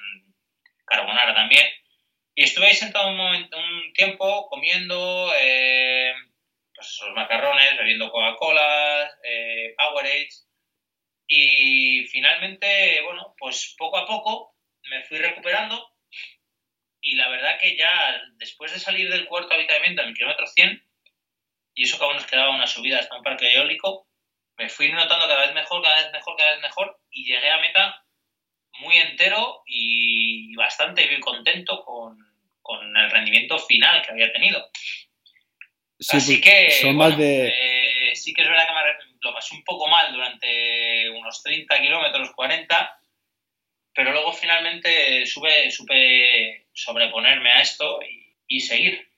carbonara 0.87 1.35
también. 1.35 1.67
Y 2.35 2.45
estuve 2.45 2.67
ahí 2.67 2.75
sentado 2.75 3.09
un, 3.09 3.21
un 3.21 3.93
tiempo 3.95 4.49
comiendo 4.49 5.33
eh, 5.41 6.13
pues 6.77 6.89
esos 6.89 7.15
macarrones, 7.15 7.77
bebiendo 7.79 8.11
Coca-Cola, 8.11 9.11
eh, 9.25 9.75
Powerade. 9.77 10.29
Y 11.27 12.07
finalmente, 12.09 13.01
bueno, 13.03 13.35
pues 13.39 13.75
poco 13.77 13.97
a 13.97 14.07
poco 14.07 14.55
me 14.91 15.03
fui 15.05 15.19
recuperando. 15.19 15.93
Y 17.01 17.17
la 17.17 17.29
verdad 17.29 17.59
que 17.61 17.77
ya 17.77 18.21
después 18.37 18.73
de 18.73 18.79
salir 18.79 19.11
del 19.11 19.27
cuarto 19.27 19.55
habitamiento 19.55 20.03
en 20.03 20.09
el 20.09 20.15
kilómetro 20.15 20.47
100, 20.47 20.83
y 21.75 21.85
eso 21.85 21.99
que 21.99 22.05
aún 22.05 22.17
nos 22.17 22.27
quedaba 22.27 22.55
una 22.55 22.67
subida 22.67 23.01
hasta 23.01 23.17
un 23.17 23.23
parque 23.23 23.53
eólico, 23.53 24.09
me 24.57 24.69
fui 24.69 24.91
notando 24.91 25.27
cada 25.27 25.47
vez 25.47 25.55
mejor, 25.55 25.83
cada 25.83 26.03
vez 26.03 26.13
mejor, 26.13 26.37
cada 26.37 26.53
vez 26.53 26.63
mejor, 26.63 27.01
y 27.11 27.25
llegué 27.27 27.51
a 27.51 27.59
meta 27.59 28.07
muy 28.81 28.97
entero 28.97 29.63
y 29.67 30.55
bastante 30.57 31.07
bien 31.07 31.21
contento 31.21 31.85
con, 31.85 32.25
el 32.97 33.11
rendimiento 33.11 33.59
final 33.59 34.03
que 34.03 34.11
había 34.11 34.33
tenido. 34.33 34.71
Así 36.11 36.41
que, 36.41 36.71
son 36.71 36.97
más 36.97 37.17
de... 37.17 37.49
Eh, 37.49 38.15
sí 38.15 38.35
que 38.35 38.43
es 38.43 38.49
verdad 38.49 38.67
que 38.67 38.75
me 38.75 39.07
lo 39.21 39.35
pasé 39.35 39.55
un 39.55 39.65
poco 39.65 39.89
mal 39.89 40.13
durante 40.13 41.11
unos 41.11 41.43
30 41.43 41.81
kilómetros, 41.81 42.31
40, 42.33 43.01
pero 43.95 44.13
luego 44.13 44.33
finalmente 44.33 45.25
sube, 45.27 45.71
supe 45.71 46.67
sobreponerme 46.73 47.51
a 47.51 47.63
esto 47.63 47.99
y, 48.49 48.61
seguir. 48.61 49.09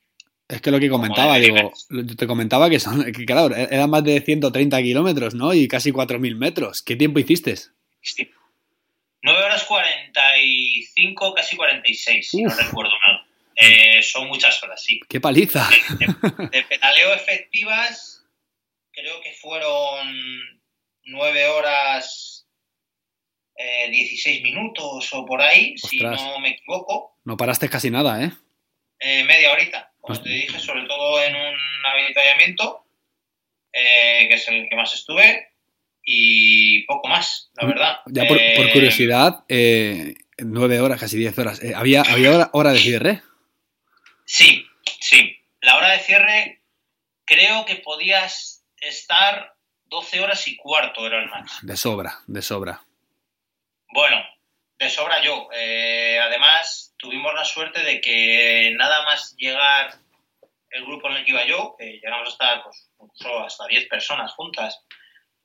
Es 0.48 0.62
que 0.62 0.70
lo 0.70 0.80
que 0.80 0.88
comentaba, 0.88 1.36
digo, 1.38 1.72
te 2.16 2.26
comentaba 2.26 2.70
que 2.70 2.80
son, 2.80 3.12
que 3.12 3.26
claro, 3.26 3.54
eran 3.54 3.90
más 3.90 4.04
de 4.04 4.20
130 4.20 4.80
kilómetros, 4.82 5.34
¿no? 5.34 5.52
Y 5.52 5.68
casi 5.68 5.92
4.000 5.92 6.36
metros. 6.36 6.82
¿Qué 6.82 6.96
tiempo 6.96 7.18
hiciste? 7.18 7.56
Sí. 8.00 8.30
9 9.22 9.44
horas 9.44 9.64
45, 9.64 11.34
casi 11.34 11.56
46, 11.56 12.28
si 12.28 12.42
no 12.42 12.54
recuerdo 12.54 12.92
mal. 13.04 13.17
Eh, 13.60 14.02
son 14.02 14.28
muchas 14.28 14.62
horas, 14.62 14.82
sí. 14.82 15.00
¡Qué 15.08 15.20
paliza! 15.20 15.68
De, 15.98 16.62
pedaleo 16.62 17.14
efectivas, 17.14 18.24
creo 18.92 19.20
que 19.20 19.32
fueron 19.32 20.08
9 21.04 21.46
horas 21.48 22.46
16 23.56 24.38
eh, 24.38 24.42
minutos 24.42 25.12
o 25.12 25.26
por 25.26 25.42
ahí, 25.42 25.76
si 25.76 25.98
no 25.98 26.38
me 26.38 26.50
equivoco. 26.50 27.16
No 27.24 27.36
paraste 27.36 27.68
casi 27.68 27.90
nada, 27.90 28.24
¿eh? 28.24 28.30
eh 29.00 29.24
media 29.24 29.52
horita, 29.52 29.92
como 30.00 30.20
te 30.22 30.28
dije, 30.28 30.58
sobre 30.60 30.84
todo 30.84 31.22
en 31.22 31.34
un 31.34 31.58
avituallamiento, 31.84 32.84
que 33.72 34.32
es 34.32 34.48
el 34.48 34.68
que 34.68 34.76
más 34.76 34.94
estuve, 34.94 35.48
y 36.10 36.84
poco 36.84 37.06
más, 37.06 37.50
la 37.60 37.66
verdad. 37.66 37.96
Ya 38.06 38.26
por, 38.26 38.38
eh, 38.40 38.70
curiosidad, 38.72 39.44
eh, 39.46 40.14
nueve 40.38 40.80
horas, 40.80 40.98
casi 40.98 41.18
diez 41.18 41.38
horas. 41.38 41.62
Eh, 41.62 41.74
¿Había, 41.76 42.00
había 42.00 42.48
hora, 42.52 42.72
de 42.72 42.78
cierre? 42.78 43.20
Sí, 44.28 44.66
sí. 45.00 45.36
La 45.60 45.76
hora 45.76 45.90
de 45.92 46.00
cierre 46.00 46.62
creo 47.24 47.64
que 47.64 47.76
podías 47.76 48.64
estar 48.76 49.54
12 49.86 50.20
horas 50.20 50.46
y 50.46 50.56
cuarto, 50.56 51.06
era 51.06 51.22
el 51.22 51.28
max. 51.30 51.58
De 51.62 51.76
sobra, 51.76 52.18
de 52.26 52.42
sobra. 52.42 52.82
Bueno, 53.92 54.22
de 54.78 54.90
sobra 54.90 55.22
yo. 55.22 55.48
además, 55.50 56.94
tuvimos 56.98 57.32
la 57.34 57.44
suerte 57.44 57.82
de 57.82 58.00
que 58.00 58.72
nada 58.76 59.04
más 59.04 59.34
llegar 59.36 59.94
el 60.70 60.84
grupo 60.84 61.08
en 61.08 61.16
el 61.16 61.24
que 61.24 61.30
iba 61.30 61.46
yo, 61.46 61.74
que 61.78 61.84
llegamos 61.94 62.28
a 62.28 62.32
estar 62.32 62.62
pues, 62.62 62.88
hasta 63.46 63.66
10 63.66 63.88
personas 63.88 64.32
juntas, 64.34 64.84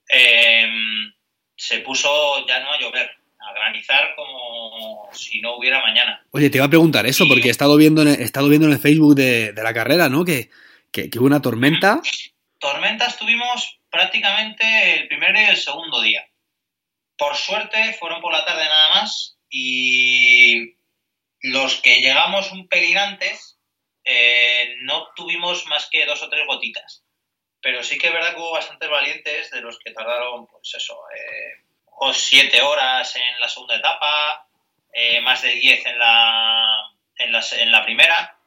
Em, 0.08 1.14
se 1.56 1.80
puso 1.80 2.46
ya 2.48 2.60
no 2.60 2.72
a 2.74 2.80
llover, 2.80 3.10
a 3.46 3.54
granizar 3.54 4.16
como 4.16 5.10
si 5.14 5.42
no 5.42 5.58
hubiera 5.58 5.82
mañana. 5.82 6.26
Oye, 6.32 6.50
te 6.50 6.58
iba 6.58 6.66
a 6.66 6.70
preguntar 6.70 7.06
eso, 7.06 7.28
porque 7.28 7.48
he 7.48 7.52
estado 7.52 7.76
viendo 7.78 8.02
en 8.02 8.10
el, 8.10 8.20
he 8.20 8.24
estado 8.24 8.48
viendo 8.50 8.68
en 8.68 8.74
el 8.74 8.80
Facebook 8.80 9.16
de, 9.16 9.54
la 9.56 9.74
carrera, 9.74 10.10
¿no? 10.10 10.24
Que, 10.24 10.50
que, 10.92 11.10
hubo 11.18 11.26
una 11.26 11.42
tormenta. 11.42 12.02
Tormentas 12.60 13.18
tuvimos 13.18 13.80
prácticamente 13.90 15.00
el 15.00 15.08
primer 15.08 15.36
y 15.36 15.50
el 15.50 15.58
segundo 15.58 16.02
día. 16.02 16.26
Por 17.18 17.36
suerte 17.36 17.94
fueron 18.00 18.22
por 18.22 18.32
la 18.32 18.46
tarde 18.46 18.64
nada 18.64 18.96
más 18.96 19.38
y 19.50 20.76
los 21.42 21.82
que 21.82 22.02
llegamos 22.02 22.52
un 22.52 22.68
pelín 22.68 22.98
antes 22.98 23.60
eh, 24.06 24.76
no 24.82 25.08
tuvimos 25.16 25.66
más 25.68 25.88
que 25.90 26.06
dos 26.06 26.22
o 26.24 26.30
tres 26.30 26.46
gotitas. 26.48 27.06
Pero 27.62 27.84
sí 27.84 27.98
que 27.98 28.08
es 28.08 28.14
verdad 28.14 28.34
que 28.34 28.42
hubo 28.42 28.52
bastantes 28.52 28.90
valientes 28.90 29.52
de 29.52 29.62
los 29.62 29.80
que 29.80 29.92
tardaron, 29.92 30.48
pues 30.48 30.74
eso, 30.76 30.98
eh, 31.16 31.63
siete 32.14 32.62
horas 32.62 33.16
en 33.16 33.40
la 33.40 33.48
segunda 33.48 33.76
etapa, 33.76 34.48
eh, 34.92 35.22
más 35.22 35.42
de 35.42 35.56
diez 35.56 35.86
en 35.86 35.98
la, 35.98 36.92
en, 37.18 37.32
la, 37.32 37.44
en 37.60 37.72
la 37.72 37.84
primera, 37.84 38.38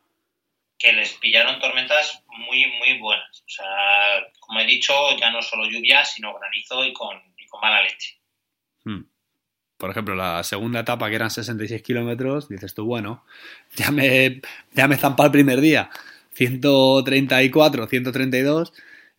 que 0.78 0.92
les 0.92 1.12
pillaron 1.14 1.59
tormentas 1.61 2.22
muy, 2.28 2.66
muy 2.78 2.98
buenas. 2.98 3.42
O 3.46 3.48
sea, 3.48 4.26
como 4.40 4.61
he 4.61 4.66
dicho, 4.66 4.92
ya 5.18 5.30
no 5.30 5.42
solo 5.42 5.66
lluvia, 5.66 6.04
sino 6.04 6.35
granizo 6.38 6.85
y 6.85 6.92
con, 6.92 7.20
con 7.48 7.61
mala 7.61 7.82
leche. 7.82 8.18
Hmm. 8.85 9.02
Por 9.76 9.90
ejemplo, 9.90 10.14
la 10.14 10.42
segunda 10.42 10.80
etapa, 10.80 11.09
que 11.09 11.16
eran 11.16 11.30
66 11.30 11.82
kilómetros, 11.82 12.48
dices 12.48 12.74
tú, 12.74 12.87
bueno, 12.87 13.24
ya 13.74 13.90
me, 13.90 14.40
ya 14.72 14.88
me 14.88 14.96
zampa 14.96 15.24
el 15.24 15.30
primer 15.30 15.61
día. 15.61 15.90
134, 16.32 17.87
132 17.87 18.72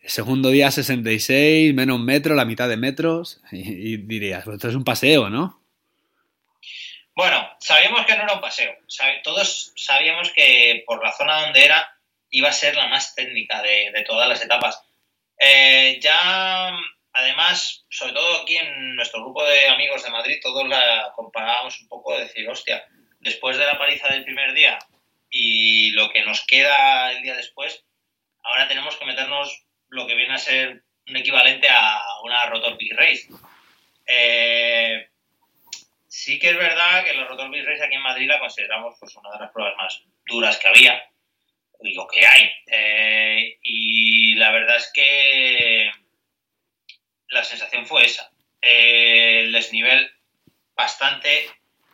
segundo 0.08 0.50
día 0.50 0.70
66, 0.70 1.74
menos 1.74 2.00
metro, 2.00 2.34
la 2.34 2.44
mitad 2.44 2.68
de 2.68 2.76
metros, 2.76 3.40
y, 3.52 3.98
dirías, 3.98 4.44
pues 4.44 4.56
esto 4.56 4.68
es 4.68 4.74
un 4.74 4.84
paseo, 4.84 5.28
¿no? 5.28 5.62
Bueno, 7.14 7.48
sabíamos 7.58 8.06
que 8.06 8.16
no 8.16 8.22
era 8.22 8.34
un 8.34 8.40
paseo. 8.40 8.72
Todos 9.24 9.72
sabíamos 9.76 10.30
que 10.30 10.84
por 10.86 11.02
la 11.02 11.12
zona 11.12 11.42
donde 11.42 11.64
era 11.64 11.98
iba 12.30 12.48
a 12.48 12.52
ser 12.52 12.76
la 12.76 12.86
más 12.86 13.14
técnica 13.14 13.60
de, 13.60 14.04
todas 14.06 14.28
las 14.28 14.42
etapas. 14.42 14.82
Eh, 15.40 15.98
ya, 16.00 16.70
además, 17.12 17.84
sobre 17.90 18.12
todo 18.12 18.42
aquí 18.42 18.56
en 18.56 18.94
nuestro 18.94 19.20
grupo 19.22 19.44
de 19.44 19.68
amigos 19.68 20.04
de 20.04 20.10
Madrid, 20.10 20.38
todos 20.40 20.68
la 20.68 21.12
comparábamos 21.16 21.80
un 21.80 21.88
poco 21.88 22.14
de 22.14 22.24
decir, 22.24 22.48
hostia, 22.48 22.84
después 23.18 23.56
de 23.56 23.66
la 23.66 23.78
paliza 23.78 24.08
del 24.08 24.24
primer 24.24 24.52
día 24.54 24.78
y 25.28 25.90
lo 25.90 26.10
que 26.10 26.24
nos 26.24 26.46
queda 26.46 27.10
el 27.10 27.22
día 27.22 27.34
después, 27.34 27.84
ahora 28.44 28.68
tenemos 28.68 28.96
que 28.96 29.06
meternos 29.06 29.67
lo 29.90 30.06
que 30.06 30.14
viene 30.14 30.34
a 30.34 30.38
ser 30.38 30.82
un 31.06 31.16
equivalente 31.16 31.68
a 31.70 32.00
una 32.22 32.46
Rotor 32.46 32.76
Big 32.76 32.94
Race. 32.94 33.28
Eh, 34.06 35.08
sí 36.06 36.38
que 36.38 36.50
es 36.50 36.56
verdad 36.56 37.04
que 37.04 37.14
la 37.14 37.24
Rotor 37.24 37.50
Big 37.50 37.64
Race 37.64 37.84
aquí 37.84 37.94
en 37.94 38.02
Madrid 38.02 38.28
la 38.28 38.40
consideramos 38.40 38.96
pues, 38.98 39.14
una 39.16 39.30
de 39.32 39.38
las 39.40 39.52
pruebas 39.52 39.76
más 39.76 40.02
duras 40.26 40.58
que 40.58 40.68
había, 40.68 41.02
digo 41.80 42.06
que 42.06 42.26
hay. 42.26 42.50
Eh, 42.66 43.58
y 43.62 44.34
la 44.34 44.50
verdad 44.50 44.76
es 44.76 44.90
que 44.92 45.90
la 47.28 47.44
sensación 47.44 47.86
fue 47.86 48.04
esa. 48.04 48.30
Eh, 48.60 49.40
el 49.40 49.52
desnivel 49.52 50.10
bastante 50.74 51.46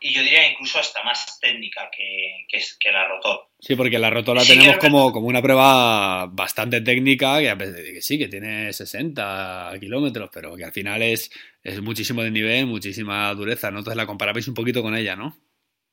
y 0.06 0.12
yo 0.12 0.22
diría 0.22 0.46
incluso 0.46 0.78
hasta 0.78 1.02
más 1.02 1.40
técnica 1.40 1.90
que, 1.90 2.44
que, 2.46 2.92
la 2.92 3.08
rotor. 3.08 3.48
Sí, 3.58 3.74
porque 3.74 3.98
la 3.98 4.10
rotor 4.10 4.36
la 4.36 4.44
tenemos 4.44 4.76
como, 4.76 5.10
como 5.10 5.28
una 5.28 5.40
prueba 5.40 6.26
bastante 6.26 6.82
técnica, 6.82 7.38
que, 7.40 8.02
sí, 8.02 8.18
que 8.18 8.28
tiene 8.28 8.70
60 8.70 9.72
kilómetros, 9.80 10.28
pero 10.30 10.56
que 10.56 10.64
al 10.66 10.72
final 10.72 11.00
es, 11.00 11.30
es 11.62 11.80
muchísimo 11.80 12.22
de 12.22 12.30
nivel, 12.30 12.66
muchísima 12.66 13.32
dureza, 13.32 13.70
¿no? 13.70 13.78
Entonces 13.78 13.96
la 13.96 14.04
comparabais 14.04 14.46
un 14.46 14.52
poquito 14.52 14.82
con 14.82 14.94
ella, 14.94 15.16
¿no? 15.16 15.38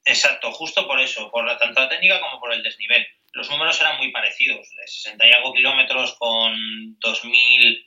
Exacto, 0.04 0.52
justo 0.52 0.86
por 0.86 1.00
eso, 1.00 1.32
por 1.32 1.45
la, 1.45 1.58
tanto 1.58 1.80
la 1.80 1.88
técnica 1.88 2.19
como 2.19 2.41
por 2.41 2.52
el 2.52 2.62
desnivel. 2.63 3.08
Los 3.32 3.50
números 3.50 3.80
eran 3.80 3.97
muy 3.97 4.12
parecidos, 4.12 4.67
de 4.76 4.88
60 4.88 5.26
y 5.26 5.32
algo 5.32 5.54
kilómetros 5.54 6.17
con 6.19 6.52
2.100, 7.00 7.86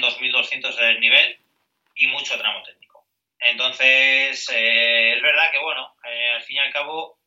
2.200 0.00 0.76
de 0.76 0.86
desnivel 0.86 1.36
y 1.94 2.06
mucho 2.06 2.38
tramo 2.38 2.62
técnico. 2.62 2.85
Entonces, 3.38 4.48
eh, 4.50 5.14
es 5.16 5.22
verdad 5.22 5.50
que, 5.52 5.58
bueno, 5.58 5.94
eh, 6.08 6.30
al 6.32 6.42
fin 6.42 6.56
y 6.56 6.60
al 6.60 6.72
cabo, 6.72 7.18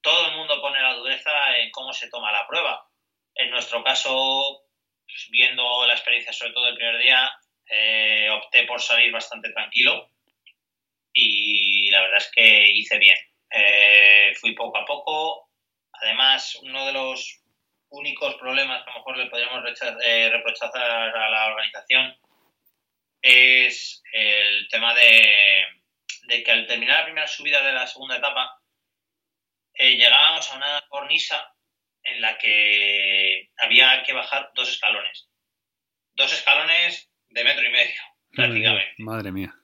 todo 0.00 0.28
el 0.28 0.36
mundo 0.36 0.60
pone 0.60 0.80
la 0.80 0.94
dureza 0.94 1.30
en 1.58 1.70
cómo 1.70 1.92
se 1.92 2.10
toma 2.10 2.32
la 2.32 2.46
prueba. 2.46 2.88
En 3.34 3.50
nuestro 3.50 3.82
caso, 3.84 4.62
pues, 5.04 5.28
viendo 5.30 5.86
la 5.86 5.94
experiencia, 5.94 6.32
sobre 6.32 6.52
todo 6.52 6.68
el 6.68 6.76
primer 6.76 6.98
día, 6.98 7.30
eh, 7.70 8.28
opté 8.30 8.64
por 8.64 8.80
salir 8.80 9.12
bastante 9.12 9.50
tranquilo 9.52 10.10
y 11.12 11.90
verdad 11.90 12.18
es 12.18 12.30
que 12.32 12.70
hice 12.72 12.98
bien. 12.98 13.16
Eh, 13.50 14.32
fui 14.40 14.54
poco 14.54 14.78
a 14.78 14.84
poco. 14.84 15.50
Además, 15.92 16.56
uno 16.62 16.86
de 16.86 16.92
los 16.92 17.42
únicos 17.90 18.34
problemas 18.36 18.84
que 18.84 18.90
a 18.90 18.92
lo 18.92 18.98
mejor 19.00 19.16
le 19.16 19.26
podríamos 19.26 19.64
eh, 20.04 20.28
reprochar 20.30 20.70
a 20.76 21.30
la 21.30 21.46
organización 21.46 22.16
es 23.22 24.02
el 24.12 24.68
tema 24.68 24.94
de, 24.94 26.42
que 26.44 26.50
al 26.50 26.66
terminar 26.66 27.00
la 27.00 27.04
primera 27.04 27.26
subida 27.26 27.62
de 27.62 27.72
la 27.72 27.86
segunda 27.86 28.16
etapa, 28.16 28.60
eh, 29.74 29.96
llegábamos 29.96 30.50
a 30.50 30.56
una 30.56 30.84
cornisa 30.88 31.54
en 32.02 32.20
la 32.20 32.38
que 32.38 33.50
había 33.58 34.02
que 34.02 34.12
bajar 34.12 34.50
dos 34.54 34.68
escalones. 34.68 35.28
Dos 36.14 36.32
escalones 36.32 37.10
de 37.28 37.44
metro 37.44 37.66
y 37.66 37.70
medio, 37.70 38.00
prácticamente. 38.32 38.94
Madre 38.98 39.32
mía. 39.32 39.54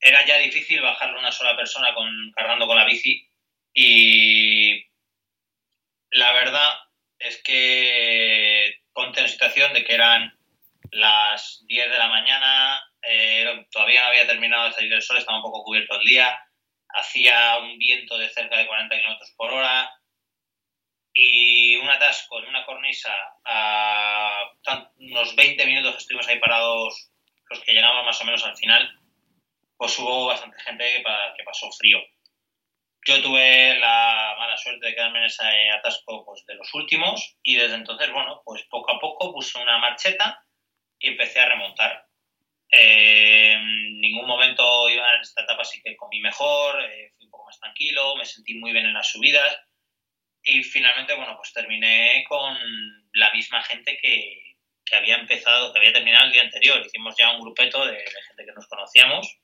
Era 0.00 0.24
ya 0.26 0.38
difícil 0.38 0.82
bajarlo 0.82 1.18
una 1.18 1.32
sola 1.32 1.56
persona 1.56 1.94
con, 1.94 2.32
cargando 2.32 2.66
con 2.66 2.76
la 2.76 2.84
bici 2.84 3.28
y 3.72 4.86
la 6.10 6.32
verdad 6.32 6.74
es 7.18 7.42
que 7.42 8.82
ponte 8.92 9.20
en 9.20 9.28
situación 9.28 9.72
de 9.72 9.84
que 9.84 9.94
eran 9.94 10.38
las 10.90 11.64
10 11.66 11.90
de 11.90 11.98
la 11.98 12.08
mañana, 12.08 12.85
eh, 13.08 13.66
todavía 13.70 14.02
no 14.02 14.08
había 14.08 14.26
terminado 14.26 14.66
de 14.66 14.72
salir 14.72 14.92
el 14.92 15.02
sol, 15.02 15.18
estaba 15.18 15.38
un 15.38 15.44
poco 15.44 15.64
cubierto 15.64 15.96
el 15.96 16.06
día, 16.06 16.38
hacía 16.88 17.58
un 17.58 17.78
viento 17.78 18.16
de 18.18 18.28
cerca 18.30 18.56
de 18.56 18.66
40 18.66 18.96
kilómetros 18.96 19.34
por 19.36 19.52
hora 19.52 19.90
y 21.12 21.76
un 21.76 21.88
atasco 21.88 22.38
en 22.40 22.48
una 22.48 22.64
cornisa 22.66 23.14
a 23.44 24.50
unos 24.98 25.34
20 25.34 25.66
minutos 25.66 25.96
estuvimos 25.96 26.28
ahí 26.28 26.38
parados 26.38 27.10
los 27.48 27.60
que 27.60 27.72
llegamos 27.72 28.04
más 28.04 28.20
o 28.20 28.24
menos 28.24 28.44
al 28.44 28.56
final, 28.56 29.00
pues 29.76 29.98
hubo 29.98 30.26
bastante 30.26 30.60
gente 30.60 31.02
que 31.36 31.44
pasó 31.44 31.70
frío. 31.72 31.98
Yo 33.06 33.22
tuve 33.22 33.78
la 33.78 34.34
mala 34.36 34.56
suerte 34.56 34.86
de 34.86 34.94
quedarme 34.94 35.20
en 35.20 35.26
ese 35.26 35.70
atasco 35.70 36.24
pues, 36.24 36.44
de 36.46 36.56
los 36.56 36.74
últimos 36.74 37.36
y 37.42 37.54
desde 37.54 37.76
entonces, 37.76 38.10
bueno, 38.12 38.42
pues 38.44 38.64
poco 38.64 38.92
a 38.92 38.98
poco 38.98 39.32
puse 39.32 39.60
una 39.62 39.78
marcheta 39.78 40.44
y 40.98 41.08
empecé 41.08 41.38
a 41.40 41.48
remontar. 41.48 42.05
Eh, 42.70 43.52
en 43.52 44.00
ningún 44.00 44.26
momento 44.26 44.88
iba 44.88 45.14
en 45.14 45.20
esta 45.20 45.42
etapa 45.42 45.62
así 45.62 45.80
que 45.82 45.96
comí 45.96 46.20
mejor, 46.20 46.82
eh, 46.82 47.12
fui 47.16 47.26
un 47.26 47.30
poco 47.30 47.46
más 47.46 47.60
tranquilo, 47.60 48.16
me 48.16 48.24
sentí 48.24 48.54
muy 48.54 48.72
bien 48.72 48.86
en 48.86 48.94
las 48.94 49.10
subidas 49.10 49.58
y 50.42 50.62
finalmente, 50.62 51.14
bueno, 51.14 51.36
pues 51.36 51.52
terminé 51.52 52.24
con 52.28 52.56
la 53.14 53.32
misma 53.32 53.62
gente 53.62 53.98
que, 54.00 54.46
que 54.86 54.96
había 54.96 55.16
empezado, 55.16 55.72
que 55.72 55.80
había 55.80 55.92
terminado 55.92 56.26
el 56.26 56.32
día 56.32 56.42
anterior. 56.42 56.80
Hicimos 56.86 57.16
ya 57.18 57.32
un 57.32 57.40
grupeto 57.40 57.84
de, 57.84 57.96
gente 57.96 58.46
que 58.46 58.52
nos 58.54 58.66
conocíamos 58.68 59.38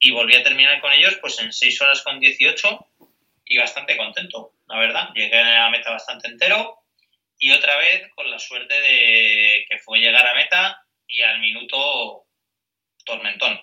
y 0.00 0.10
volví 0.10 0.34
a 0.34 0.42
terminar 0.42 0.80
con 0.80 0.92
ellos 0.92 1.16
pues 1.20 1.38
en 1.40 1.52
6 1.52 1.80
horas 1.82 2.02
con 2.02 2.18
18 2.18 2.86
y 3.44 3.58
bastante 3.58 3.96
contento, 3.96 4.54
la 4.66 4.78
verdad. 4.78 5.10
Llegué 5.14 5.38
a 5.38 5.64
la 5.64 5.70
meta 5.70 5.90
bastante 5.90 6.26
entero 6.26 6.78
y 7.38 7.52
otra 7.52 7.76
vez 7.76 8.10
con 8.14 8.28
la 8.30 8.38
suerte 8.38 8.80
de 8.80 9.64
que 9.68 9.78
fue 9.78 10.00
llegar 10.00 10.26
a 10.26 10.34
meta 10.34 10.84
y 11.10 11.22
al 11.22 11.40
minuto 11.40 12.24
tormentón. 13.04 13.60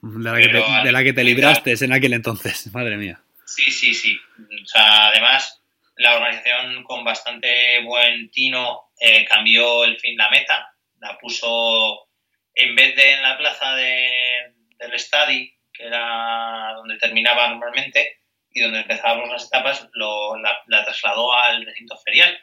De 0.00 0.30
la, 0.30 0.38
que 0.38 0.48
te, 0.48 0.62
de 0.84 0.92
la 0.92 1.02
que 1.02 1.12
te 1.12 1.24
libraste 1.24 1.74
en 1.84 1.92
aquel 1.92 2.12
entonces, 2.12 2.66
madre 2.72 2.96
mía. 2.96 3.20
Sí, 3.44 3.70
sí, 3.70 3.94
sí. 3.94 4.16
O 4.62 4.66
sea, 4.66 5.08
además, 5.08 5.62
la 5.96 6.16
organización 6.16 6.84
con 6.84 7.04
bastante 7.04 7.82
buen 7.82 8.30
tino 8.30 8.92
eh, 9.00 9.24
cambió 9.24 9.84
el 9.84 9.98
fin 9.98 10.16
la 10.16 10.30
meta, 10.30 10.72
la 11.00 11.18
puso 11.18 12.08
en 12.54 12.74
vez 12.74 12.94
de 12.96 13.12
en 13.12 13.22
la 13.22 13.38
plaza 13.38 13.74
de, 13.74 14.54
del 14.78 14.94
estadio, 14.94 15.50
que 15.72 15.84
era 15.84 16.74
donde 16.76 16.98
terminaba 16.98 17.48
normalmente 17.48 18.18
y 18.50 18.60
donde 18.60 18.80
empezábamos 18.80 19.30
las 19.30 19.46
etapas, 19.46 19.88
lo, 19.92 20.36
la, 20.36 20.84
trasladó 20.84 21.32
al 21.32 21.64
recinto 21.64 21.96
ferial, 21.98 22.36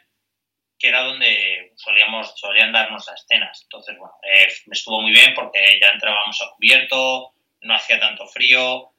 que 0.78 0.88
era 0.88 1.02
donde 1.02 1.72
solíamos, 1.76 2.34
solían 2.36 2.72
darnos 2.72 3.06
las 3.06 3.24
cenas. 3.26 3.60
Entonces, 3.62 3.96
bueno, 3.98 4.14
eh, 4.22 4.46
estuvo 4.70 5.00
muy 5.00 5.12
bien 5.12 5.34
porque 5.34 5.78
ya 5.80 5.88
entrábamos 5.88 6.40
a 6.42 6.54
cubierto, 6.56 7.32
no 7.62 7.74
hacía 7.74 7.98
tanto 7.98 8.26
frío. 8.26 8.90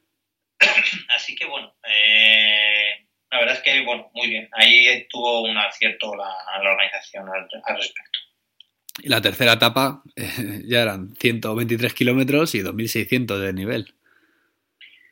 Así 1.15 1.35
que, 1.35 1.45
bueno, 1.45 1.75
eh, 1.87 3.05
la 3.29 3.39
verdad 3.39 3.55
es 3.55 3.61
que, 3.61 3.81
bueno, 3.83 4.09
muy 4.13 4.29
bien. 4.29 4.49
Ahí 4.53 5.07
tuvo 5.09 5.43
un 5.43 5.57
acierto 5.57 6.15
la, 6.15 6.33
la 6.63 6.71
organización 6.71 7.27
al, 7.29 7.77
respecto. 7.77 8.19
Y 9.03 9.09
la 9.09 9.21
tercera 9.21 9.53
etapa 9.53 10.01
eh, 10.15 10.61
ya 10.65 10.81
eran 10.81 11.15
123 11.15 11.93
kilómetros 11.93 12.55
y 12.55 12.61
2.600 12.61 13.37
de 13.37 13.53
nivel. 13.53 13.93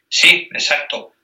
Sí, 0.10 0.48
exacto. 0.52 1.15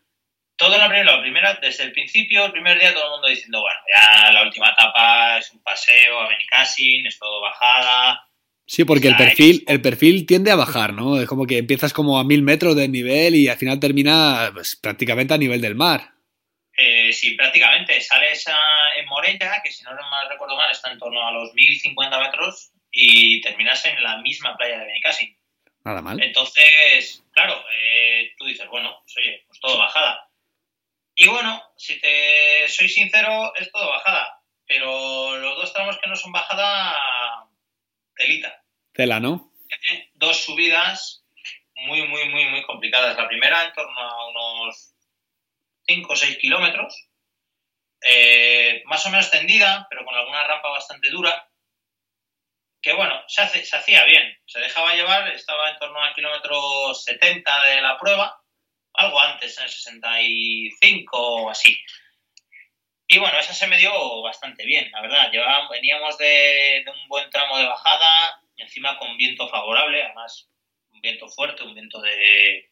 Todo 0.62 0.76
en 0.76 0.80
la 0.80 0.90
primera, 0.90 1.16
la 1.16 1.22
primera, 1.22 1.54
desde 1.60 1.86
el 1.86 1.92
principio, 1.92 2.46
el 2.46 2.52
primer 2.52 2.80
día, 2.80 2.94
todo 2.94 3.06
el 3.06 3.12
mundo 3.14 3.28
diciendo, 3.28 3.62
bueno, 3.62 3.80
ya 3.98 4.32
la 4.32 4.44
última 4.44 4.70
etapa 4.70 5.40
es 5.40 5.52
un 5.52 5.64
paseo 5.64 6.20
a 6.20 6.30
Benicassin, 6.30 7.08
es 7.08 7.18
todo 7.18 7.42
bajada. 7.42 8.28
Sí, 8.68 8.86
porque 8.86 9.08
el 9.08 9.18
perfil, 9.18 9.64
el 9.68 9.82
perfil 9.82 10.28
tiende 10.28 10.52
a 10.52 10.56
bajar, 10.56 10.94
¿no? 10.94 11.20
Es 11.20 11.28
como 11.28 11.48
que 11.48 11.58
empiezas 11.58 11.94
como 11.94 12.20
a 12.20 12.24
mil 12.24 12.44
metros 12.44 12.76
de 12.76 12.88
nivel 12.88 13.34
y 13.34 13.48
al 13.48 13.58
final 13.58 13.80
termina 13.80 14.52
pues, 14.54 14.76
prácticamente 14.76 15.34
a 15.34 15.40
nivel 15.40 15.62
del 15.62 15.74
mar. 15.74 16.12
Eh, 16.78 17.12
sí, 17.12 17.32
prácticamente. 17.32 18.00
Sales 18.00 18.46
en 19.00 19.08
Morella, 19.08 19.64
que 19.64 19.72
si 19.72 19.84
no 19.84 19.90
recuerdo 20.30 20.56
mal, 20.58 20.70
está 20.70 20.92
en 20.92 21.00
torno 21.00 21.28
a 21.28 21.32
los 21.32 21.56
1050 21.56 22.20
metros 22.20 22.72
y 22.92 23.42
terminas 23.42 23.84
en 23.88 24.04
la 24.04 24.18
misma 24.18 24.56
playa 24.56 24.78
de 24.78 24.86
Benicassin. 24.86 25.36
Nada 25.84 26.04
mal. 26.04 26.22
Entonces, 26.22 27.24
claro, 27.32 27.66
eh, 27.74 28.32
tú 28.38 28.46
dices, 28.46 28.68
bueno, 28.70 29.00
pues 29.02 29.18
oye, 29.18 29.44
pues 29.48 29.60
todo 29.60 29.80
bajada. 29.80 30.28
Y 31.24 31.28
bueno, 31.30 31.62
si 31.78 32.00
te 32.02 32.68
soy 32.68 32.90
sincero, 32.90 33.54
es 33.54 33.72
todo 33.72 33.92
bajada. 33.92 34.42
Pero 34.66 35.38
los 35.38 35.56
dos 35.56 35.72
tramos 35.72 36.00
que 36.00 36.10
no 36.10 36.16
son 36.16 36.32
bajada, 36.32 36.98
telita. 38.16 38.64
Tela, 38.92 39.20
¿no? 39.20 39.52
dos 40.16 40.44
subidas 40.44 41.24
muy, 41.76 42.08
muy, 42.08 42.28
muy, 42.28 42.46
muy 42.46 42.64
complicadas. 42.64 43.16
La 43.16 43.28
primera 43.28 43.66
en 43.66 43.74
torno 43.74 44.00
a 44.00 44.30
unos 44.30 44.96
5 45.86 46.12
o 46.12 46.16
6 46.16 46.40
kilómetros. 46.40 47.08
Eh, 48.02 48.82
más 48.86 49.06
o 49.06 49.12
menos 49.12 49.30
tendida, 49.30 49.86
pero 49.92 50.04
con 50.04 50.16
alguna 50.16 50.44
rampa 50.44 50.70
bastante 50.70 51.12
dura 51.12 51.48
que 52.82 52.94
bueno, 52.94 53.22
se, 53.28 53.64
se 53.64 53.78
hacía 53.78 54.06
bien, 54.06 54.24
se 54.48 54.60
dejaba 54.60 54.96
llevar, 54.96 55.28
estaba 55.28 55.70
en 55.70 55.78
torno 55.78 56.02
al 56.02 56.16
kilómetro 56.16 56.96
70 56.96 57.64
de 57.66 57.80
la 57.80 58.00
prueba, 58.00 58.41
algo 58.94 59.20
antes, 59.20 59.58
en 59.58 59.64
el 59.64 59.70
65 59.70 61.18
o 61.18 61.50
así. 61.50 61.78
Y 63.08 63.20
bueno, 63.20 63.38
esa 63.40 63.54
se 63.54 63.68
me 63.68 63.78
dio 63.78 64.22
bastante 64.22 64.66
bien, 64.66 64.90
la 64.92 65.02
verdad. 65.02 65.32
Llevábamos, 65.32 65.70
veníamos 65.70 66.18
de, 66.18 66.84
un 66.88 67.08
buen 67.10 67.30
tramo 67.30 67.58
de 67.58 67.66
bajada, 67.66 68.42
encima 68.56 68.98
con 68.98 69.18
viento 69.18 69.50
favorable, 69.50 70.02
además 70.02 70.50
un 70.92 71.02
viento 71.02 71.28
fuerte, 71.28 71.64
un 71.64 71.74
viento 71.74 72.00
de, 72.02 72.70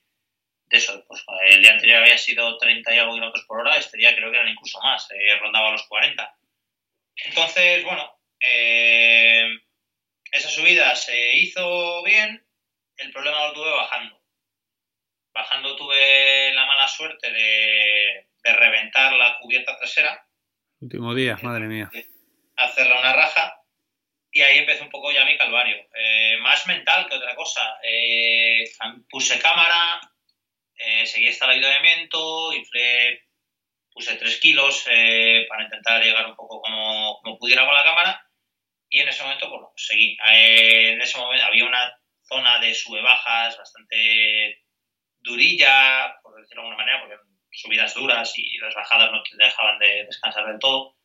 de 0.67 0.77
eso. 0.77 1.03
Pues 1.08 1.23
el 1.51 1.62
día 1.62 1.71
anterior 1.71 2.03
había 2.03 2.17
sido 2.17 2.58
30 2.58 2.95
y 2.95 2.97
algo 2.99 3.15
kilómetros 3.15 3.45
por 3.45 3.60
hora, 3.60 3.77
este 3.77 3.97
día 3.97 4.15
creo 4.15 4.32
que 4.32 4.38
eran 4.38 4.49
incluso 4.49 4.79
más, 4.82 5.10
eh, 5.12 5.38
rondaba 5.39 5.71
los 5.71 5.84
40. 5.88 6.38
Entonces, 7.25 7.84
bueno, 7.84 8.17
eh, 8.39 9.45
esa 10.32 10.49
subida 10.49 10.95
se 10.95 11.36
hizo 11.36 12.01
bien, 12.03 12.45
el 12.97 13.12
problema 13.12 13.47
lo 13.47 13.53
tuve 13.53 13.71
bajando. 13.71 14.18
Bajando 15.39 15.75
tuve 15.78 16.52
la 16.54 16.65
mala 16.65 16.88
suerte 16.88 17.32
de, 17.32 18.28
reventar 18.43 19.13
la 19.13 19.38
cubierta 19.39 19.78
trasera. 19.78 20.28
Último 20.82 21.15
día, 21.15 21.38
madre 21.41 21.67
mía. 21.67 21.89
Hacerle 22.58 22.99
una 22.99 23.13
raja 23.13 23.62
y 24.32 24.41
ahí 24.41 24.58
empezó 24.58 24.84
un 24.84 24.89
poco 24.89 25.12
ya 25.12 25.23
mi 25.23 25.38
calvario. 25.38 25.78
Eh, 25.95 26.38
más 26.41 26.67
mental 26.67 27.08
que 27.08 27.15
otra 27.15 27.36
cosa. 27.36 27.80
Eh, 27.84 28.65
puse 29.10 29.39
cámara, 29.39 30.02
eh, 30.75 31.06
seguí 31.06 31.28
instalado 31.28 31.60
de 31.60 31.82
viento, 31.82 32.54
inflé, 32.54 33.24
puse 33.93 34.16
3 34.16 34.39
kilos 34.41 34.88
eh, 34.91 35.45
para 35.47 35.63
intentar 35.63 36.03
llegar 36.03 36.26
un 36.26 36.36
poco 36.36 36.59
como, 36.61 37.22
como 37.22 37.38
pudiera 37.38 37.66
con 37.66 37.76
la 37.76 37.84
cámara 37.86 38.30
y 38.89 38.99
en 38.99 39.07
ese 39.07 39.24
momento, 39.24 39.49
bueno, 39.49 39.70
pues 39.72 39.86
seguí. 39.86 40.18
Eh, 40.34 40.93
en 40.93 41.01
ese 41.01 41.18
momento 41.18 41.45
había 41.45 41.66
una 41.66 41.97
zona 42.24 42.59
de 42.59 42.74
sube-bajas 42.74 43.57
bastante 43.57 44.66
durilla, 45.20 46.20
por 46.22 46.36
decirlo 46.36 46.63
de 46.63 46.67
alguna 46.67 46.84
manera, 46.84 46.99
porque 47.01 47.17
subidas 47.51 47.93
duras 47.93 48.34
y 48.38 48.57
las 48.59 48.74
bajadas 48.74 49.11
no 49.11 49.24
te 49.24 49.36
dejaban 49.38 49.80
de 49.80 50.05
descansar 50.05 50.45
del 50.47 50.59
todo. 50.59 50.95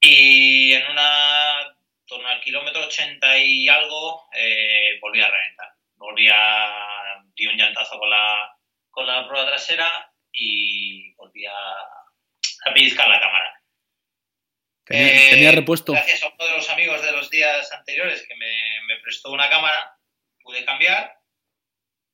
Y 0.00 0.72
en 0.72 0.90
una 0.90 1.76
torno 2.06 2.28
al 2.28 2.40
kilómetro 2.40 2.84
80 2.86 3.38
y 3.38 3.68
algo, 3.68 4.28
eh, 4.34 4.98
volví 5.00 5.20
a 5.22 5.28
reventar. 5.28 5.68
Volví 5.96 6.28
a. 6.28 7.22
di 7.36 7.46
un 7.46 7.56
llantazo 7.56 7.98
con 7.98 8.10
la, 8.10 8.56
con 8.90 9.06
la 9.06 9.26
prueba 9.28 9.46
trasera 9.46 10.12
y 10.32 11.12
volví 11.14 11.46
a, 11.46 11.52
a 11.52 12.74
pellizcar 12.74 13.08
la 13.08 13.20
cámara. 13.20 13.60
Tenía, 14.90 15.50
eh, 15.50 15.52
repuesto. 15.52 15.92
Gracias 15.92 16.22
a 16.24 16.28
uno 16.34 16.44
de 16.46 16.56
los 16.56 16.68
amigos 16.68 17.00
de 17.00 17.12
los 17.12 17.30
días 17.30 17.70
anteriores 17.72 18.26
que 18.26 18.34
me, 18.34 19.00
prestó 19.04 19.30
una 19.30 19.48
cámara, 19.48 19.96
pude 20.42 20.64
cambiar 20.64 21.16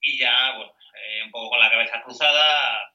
y 0.00 0.18
ya, 0.18 0.56
bueno, 0.56 0.74
eh, 0.96 1.22
un 1.24 1.30
poco 1.30 1.50
con 1.50 1.60
la 1.60 1.70
cabeza 1.70 2.02
cruzada, 2.02 2.94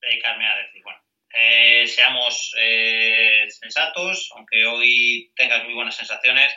dedicarme 0.00 0.46
a 0.46 0.56
decir, 0.56 0.82
bueno, 0.82 1.00
eh, 1.32 1.86
seamos 1.86 2.54
eh, 2.58 3.46
sensatos, 3.48 4.30
aunque 4.34 4.64
hoy 4.64 5.32
tengas 5.34 5.64
muy 5.64 5.74
buenas 5.74 5.96
sensaciones, 5.96 6.54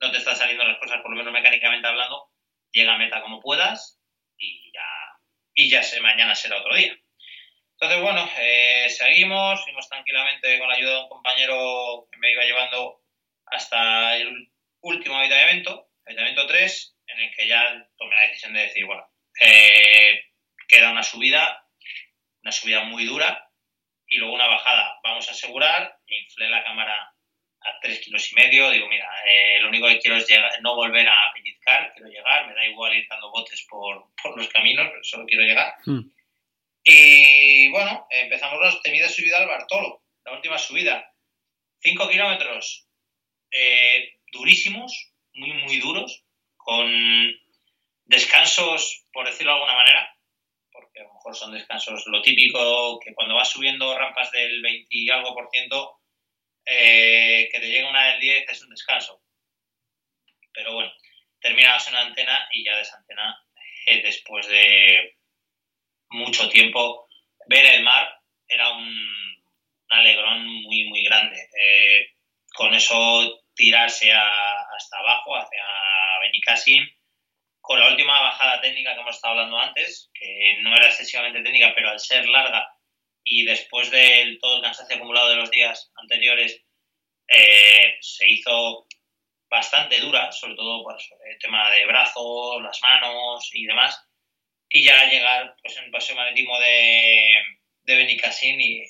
no 0.00 0.10
te 0.10 0.18
están 0.18 0.36
saliendo 0.36 0.64
las 0.64 0.78
cosas, 0.78 1.00
por 1.02 1.10
lo 1.10 1.16
menos 1.16 1.32
mecánicamente 1.32 1.88
hablando, 1.88 2.30
llega 2.72 2.94
a 2.94 2.98
meta 2.98 3.22
como 3.22 3.40
puedas 3.40 4.00
y 4.38 4.72
ya, 4.72 4.86
y 5.54 5.70
ya 5.70 5.82
sé, 5.82 6.00
mañana 6.00 6.34
será 6.34 6.60
otro 6.60 6.74
día. 6.74 6.96
Entonces, 7.72 8.00
bueno, 8.00 8.28
seguimos, 8.88 9.62
fuimos 9.64 9.88
tranquilamente 9.88 10.58
con 10.58 10.68
la 10.68 10.76
ayuda 10.76 10.94
de 10.94 11.02
un 11.02 11.08
compañero 11.08 12.08
que 12.10 12.18
me 12.18 12.32
iba 12.32 12.44
llevando 12.44 13.02
hasta 13.46 14.16
el 14.16 14.50
último 14.80 15.16
avituallamiento, 15.16 15.90
avituallamiento 16.06 16.46
3, 16.46 16.96
en 17.08 17.20
el 17.20 17.34
que 17.34 17.48
ya 17.48 17.88
tomé 17.96 18.14
la 18.14 18.28
decisión 18.28 18.54
de 18.54 18.62
decir, 18.62 18.86
bueno, 18.86 19.06
queda 20.68 20.90
una 20.90 21.02
subida, 21.02 21.66
una 22.42 22.52
subida 22.52 22.84
muy 22.84 23.04
dura, 23.04 23.46
y 24.08 24.18
luego 24.18 24.34
una 24.34 24.48
bajada. 24.48 24.98
Vamos 25.02 25.28
a 25.28 25.32
asegurar, 25.32 25.98
inflé 26.06 26.48
la 26.48 26.64
cámara 26.64 26.94
a 26.94 27.80
tres 27.80 28.00
kilos 28.00 28.30
y 28.32 28.34
medio, 28.36 28.70
digo, 28.70 28.88
mira, 28.88 29.08
eh, 29.26 29.58
lo 29.60 29.68
único 29.68 29.88
que 29.88 29.98
quiero 29.98 30.16
es 30.16 30.28
llegar, 30.28 30.50
no 30.62 30.76
volver 30.76 31.08
a 31.08 31.32
pellizcar, 31.34 31.92
quiero 31.94 32.08
llegar, 32.08 32.46
me 32.46 32.54
da 32.54 32.64
igual 32.64 32.94
ir 32.94 33.06
dando 33.08 33.30
botes 33.30 33.66
por, 33.68 34.06
por 34.22 34.36
los 34.36 34.48
caminos, 34.48 34.88
pero 34.90 35.02
solo 35.02 35.26
quiero 35.26 35.42
llegar. 35.42 35.74
Hmm. 35.84 36.10
Y 36.84 37.68
bueno, 37.70 38.06
empezamos 38.10 38.60
la 38.60 38.80
temida 38.80 39.08
subida 39.08 39.38
al 39.38 39.48
Bartolo, 39.48 40.04
la 40.24 40.32
última 40.32 40.58
subida. 40.58 41.12
Cinco 41.80 42.08
kilómetros 42.08 42.88
eh, 43.50 44.20
durísimos, 44.30 45.12
muy, 45.34 45.52
muy 45.52 45.78
duros, 45.78 46.24
con 46.56 46.86
descansos, 48.06 49.04
por 49.12 49.26
decirlo 49.26 49.52
de 49.52 49.58
alguna 49.58 49.74
manera, 49.74 50.16
que 50.96 51.00
a 51.02 51.04
lo 51.04 51.14
mejor 51.14 51.36
son 51.36 51.52
descansos 51.52 52.04
lo 52.06 52.22
típico, 52.22 52.98
que 53.00 53.14
cuando 53.14 53.34
vas 53.34 53.50
subiendo 53.50 53.96
rampas 53.98 54.30
del 54.32 54.62
20 54.62 54.86
y 54.90 55.10
algo 55.10 55.34
por 55.34 55.50
ciento, 55.50 56.00
eh, 56.64 57.48
que 57.52 57.60
te 57.60 57.68
llega 57.68 57.90
una 57.90 58.12
del 58.12 58.20
10 58.20 58.48
es 58.48 58.62
un 58.62 58.70
descanso. 58.70 59.22
Pero 60.52 60.72
bueno, 60.72 60.92
terminabas 61.40 61.86
en 61.88 61.96
antena 61.96 62.48
y 62.52 62.64
ya 62.64 62.76
de 62.76 62.82
esa 62.82 62.96
antena, 62.96 63.38
eh, 63.86 64.02
después 64.02 64.46
de 64.48 65.16
mucho 66.10 66.48
tiempo, 66.48 67.08
ver 67.46 67.66
el 67.66 67.82
mar 67.82 68.18
era 68.48 68.70
un, 68.70 69.16
alegrón 69.88 70.46
muy, 70.46 70.84
muy 70.88 71.04
grande. 71.04 71.36
Eh, 71.60 72.14
con 72.54 72.74
eso 72.74 73.44
tirarse 73.54 74.12
hasta 74.12 74.98
abajo, 74.98 75.36
hacia 75.36 75.62
Benicassim, 76.22 76.88
con 77.66 77.80
la 77.80 77.88
última 77.88 78.20
bajada 78.20 78.60
técnica 78.60 78.94
que 78.94 79.00
hemos 79.00 79.16
estado 79.16 79.32
hablando 79.32 79.58
antes, 79.58 80.08
que 80.14 80.58
no 80.62 80.74
era 80.76 80.86
excesivamente 80.86 81.42
técnica, 81.42 81.72
pero 81.74 81.90
al 81.90 81.98
ser 81.98 82.28
larga 82.28 82.64
y 83.24 83.44
después 83.44 83.90
de 83.90 84.38
todo 84.40 84.56
el 84.56 84.62
cansancio 84.62 84.96
acumulado 84.96 85.30
de 85.30 85.36
los 85.36 85.50
días 85.50 85.90
anteriores, 85.96 86.62
eh, 87.26 87.96
se 88.00 88.30
hizo 88.30 88.86
bastante 89.50 90.00
dura, 90.00 90.30
sobre 90.30 90.54
todo 90.54 90.84
por 90.84 90.96
el 90.96 91.38
tema 91.38 91.68
de 91.72 91.86
brazos, 91.86 92.62
las 92.62 92.80
manos 92.82 93.50
y 93.52 93.66
demás. 93.66 94.00
Y 94.68 94.84
ya 94.84 95.10
llegar 95.10 95.56
pues, 95.60 95.76
en 95.76 95.84
el 95.86 95.90
paseo 95.90 96.14
marítimo 96.14 96.56
de, 96.60 97.32
de 97.82 97.96
Benicassin 97.96 98.60
y, 98.60 98.84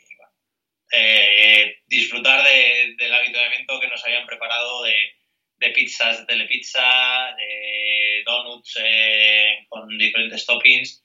eh, 0.93 1.79
disfrutar 1.87 2.45
del 2.45 3.15
habituamiento 3.15 3.81
que 3.81 3.89
nos 3.89 4.05
habían 4.05 4.27
preparado 4.27 4.83
de, 4.83 4.95
de 5.57 5.71
pizzas 5.71 6.21
de 6.21 6.27
telepizza, 6.27 7.35
de 7.39 8.16
donuts 8.27 8.79
eh, 8.83 9.65
con 9.69 9.97
diferentes 9.97 10.45
toppings 10.45 11.03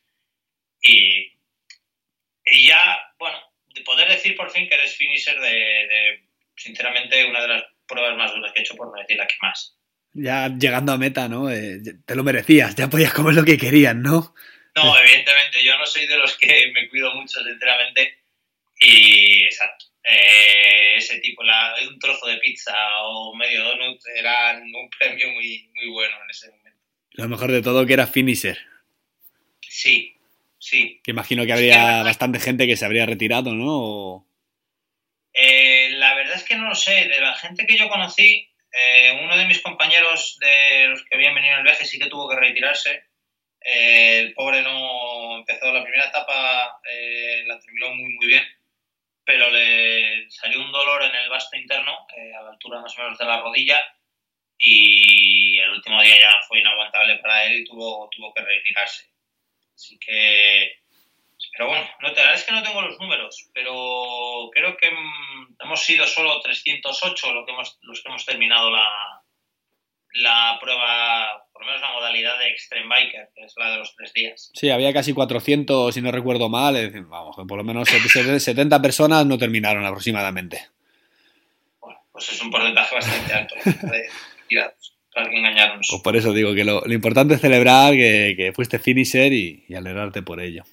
y, 0.81 1.31
y 2.45 2.67
ya, 2.67 2.99
bueno, 3.17 3.37
de 3.73 3.81
poder 3.81 4.09
decir 4.09 4.35
por 4.35 4.49
fin 4.51 4.67
que 4.67 4.75
eres 4.75 4.95
finisher 4.95 5.39
de, 5.39 6.23
sinceramente, 6.55 7.23
una 7.25 7.41
de 7.41 7.47
las 7.47 7.63
pruebas 7.87 8.17
más 8.17 8.33
duras 8.33 8.51
que 8.51 8.59
he 8.59 8.63
hecho, 8.63 8.75
por 8.75 8.87
no 8.87 8.99
decir 8.99 9.17
la 9.17 9.27
que 9.27 9.35
más. 9.41 9.77
Ya 10.13 10.49
llegando 10.49 10.91
a 10.91 10.97
meta, 10.97 11.29
¿no? 11.29 11.49
Eh, 11.49 11.79
te 12.05 12.15
lo 12.15 12.23
merecías, 12.23 12.75
ya 12.75 12.89
podías 12.89 13.13
comer 13.13 13.35
lo 13.35 13.45
que 13.45 13.57
querías, 13.57 13.95
¿no? 13.95 14.33
No, 14.75 14.97
evidentemente, 14.99 15.63
yo 15.63 15.77
no 15.77 15.85
soy 15.85 16.07
de 16.07 16.17
los 16.17 16.37
que 16.37 16.71
me 16.73 16.89
cuido 16.89 17.13
mucho, 17.13 17.43
sinceramente, 17.43 18.19
y 18.79 19.43
exacto. 19.43 19.85
Eh, 20.03 20.95
ese 20.97 21.19
tipo, 21.19 21.43
la, 21.43 21.75
un 21.87 21.99
trozo 21.99 22.25
de 22.25 22.37
pizza 22.37 22.73
o 23.03 23.35
medio 23.35 23.63
donut 23.63 24.01
eran 24.15 24.63
un 24.63 24.89
premio 24.89 25.29
muy, 25.29 25.69
muy 25.75 25.87
bueno 25.89 26.15
en 26.23 26.29
ese 26.29 26.47
momento. 26.47 26.60
Lo 27.11 27.27
mejor 27.27 27.51
de 27.51 27.61
todo 27.61 27.85
que 27.85 27.93
era 27.93 28.07
finisher. 28.07 28.57
Sí, 29.61 30.17
sí. 30.59 31.01
Que 31.03 31.11
imagino 31.11 31.45
que 31.45 31.53
habría 31.53 32.03
bastante 32.03 32.39
gente 32.39 32.67
que 32.67 32.77
se 32.77 32.85
habría 32.85 33.05
retirado, 33.05 33.53
¿no? 33.53 34.27
Eh, 35.33 35.89
la 35.91 36.15
verdad 36.15 36.35
es 36.35 36.43
que 36.43 36.55
no 36.55 36.69
lo 36.69 36.75
sé. 36.75 37.07
De 37.07 37.19
la 37.19 37.35
gente 37.35 37.65
que 37.65 37.77
yo 37.77 37.89
conocí, 37.89 38.49
eh, 38.71 39.19
uno 39.23 39.37
de 39.37 39.45
mis 39.45 39.61
compañeros 39.61 40.37
de 40.39 40.87
los 40.87 41.03
que 41.03 41.15
habían 41.15 41.35
venido 41.35 41.53
en 41.53 41.59
el 41.59 41.65
viaje 41.65 41.85
sí 41.85 41.99
que 41.99 42.09
tuvo 42.09 42.29
que 42.29 42.37
retirarse. 42.37 43.03
el 43.61 44.33
pobre 44.33 44.63
no 44.63 45.37
empezó 45.37 45.71
la 45.71 45.83
primera 45.83 46.05
etapa, 46.05 46.79
la 47.45 47.59
terminó 47.59 47.93
muy, 47.93 48.13
muy 48.13 48.27
bien 48.27 48.43
pero 49.25 49.49
le 49.49 50.29
salió 50.29 50.61
un 50.61 50.71
dolor 50.71 51.03
en 51.03 51.15
el 51.15 51.29
vasto 51.29 51.55
interno, 51.55 52.05
eh, 52.17 52.33
a 52.33 52.41
la 52.41 52.49
altura 52.51 52.81
más 52.81 52.97
o 52.97 53.01
menos 53.01 53.17
de 53.17 53.25
la 53.25 53.39
rodilla, 53.39 53.79
y 54.57 55.50
último 55.81 56.01
día 56.01 56.19
ya 56.19 56.31
fue 56.47 56.59
inaguantable 56.59 57.17
para 57.17 57.45
él 57.45 57.61
y 57.61 57.65
tuvo, 57.65 58.07
tuvo 58.15 58.33
que 58.33 58.41
retirarse. 58.41 59.09
Así 59.73 59.97
que, 59.97 60.73
pero 61.57 61.69
bueno, 61.69 61.89
no 62.01 62.13
te, 62.13 62.17
la 62.17 62.27
verdad 62.27 62.39
es 62.39 62.43
que 62.43 62.51
no 62.51 62.63
tengo 62.63 62.81
los 62.81 62.99
números, 62.99 63.49
pero 63.53 64.49
creo 64.53 64.77
que 64.77 64.91
mm, 64.91 65.55
hemos 65.59 65.81
sido 65.83 66.05
solo 66.05 66.39
308 66.41 67.33
los 67.33 67.45
que 67.45 67.51
hemos, 67.51 67.79
los 67.81 68.01
que 68.01 68.09
hemos 68.09 68.25
terminado 68.25 68.69
la, 68.69 69.23
la 70.13 70.57
prueba, 70.61 71.47
por 71.51 71.63
lo 71.63 71.67
menos 71.67 71.81
la 71.81 71.93
modalidad 71.93 72.37
de 72.37 72.49
Extreme 72.49 72.87
Biker, 72.87 73.29
que 73.33 73.45
es 73.45 73.53
la 73.57 73.71
de 73.71 73.77
los 73.77 73.95
tres 73.95 74.13
días. 74.13 74.51
Sí, 74.53 74.69
había 74.69 74.93
casi 74.93 75.13
400, 75.13 75.93
si 75.93 76.01
no 76.01 76.11
recuerdo 76.11 76.49
mal, 76.49 76.91
vamos, 77.07 77.35
por 77.47 77.57
lo 77.57 77.63
menos 77.63 77.89
70 77.89 78.81
personas 78.81 79.25
no 79.25 79.37
terminaron 79.37 79.85
aproximadamente. 79.85 80.69
Bueno, 81.79 81.99
pues 82.11 82.29
es 82.29 82.41
un 82.41 82.51
porcentaje 82.51 82.95
bastante 82.95 83.33
alto 83.33 83.55
de 83.65 84.09
tirados, 84.47 84.97
para 85.13 85.29
que 85.29 85.37
engañarnos. 85.37 85.87
Pues 85.89 86.01
por 86.01 86.15
eso 86.15 86.33
digo 86.33 86.53
que 86.53 86.63
lo, 86.63 86.83
importante 86.91 87.35
es 87.35 87.41
celebrar 87.41 87.93
que, 87.93 88.51
fuiste 88.55 88.79
finisher 88.79 89.33
y, 89.33 89.65
y, 89.67 89.75
alegrarte 89.75 90.21
por 90.21 90.41
ello. 90.41 90.63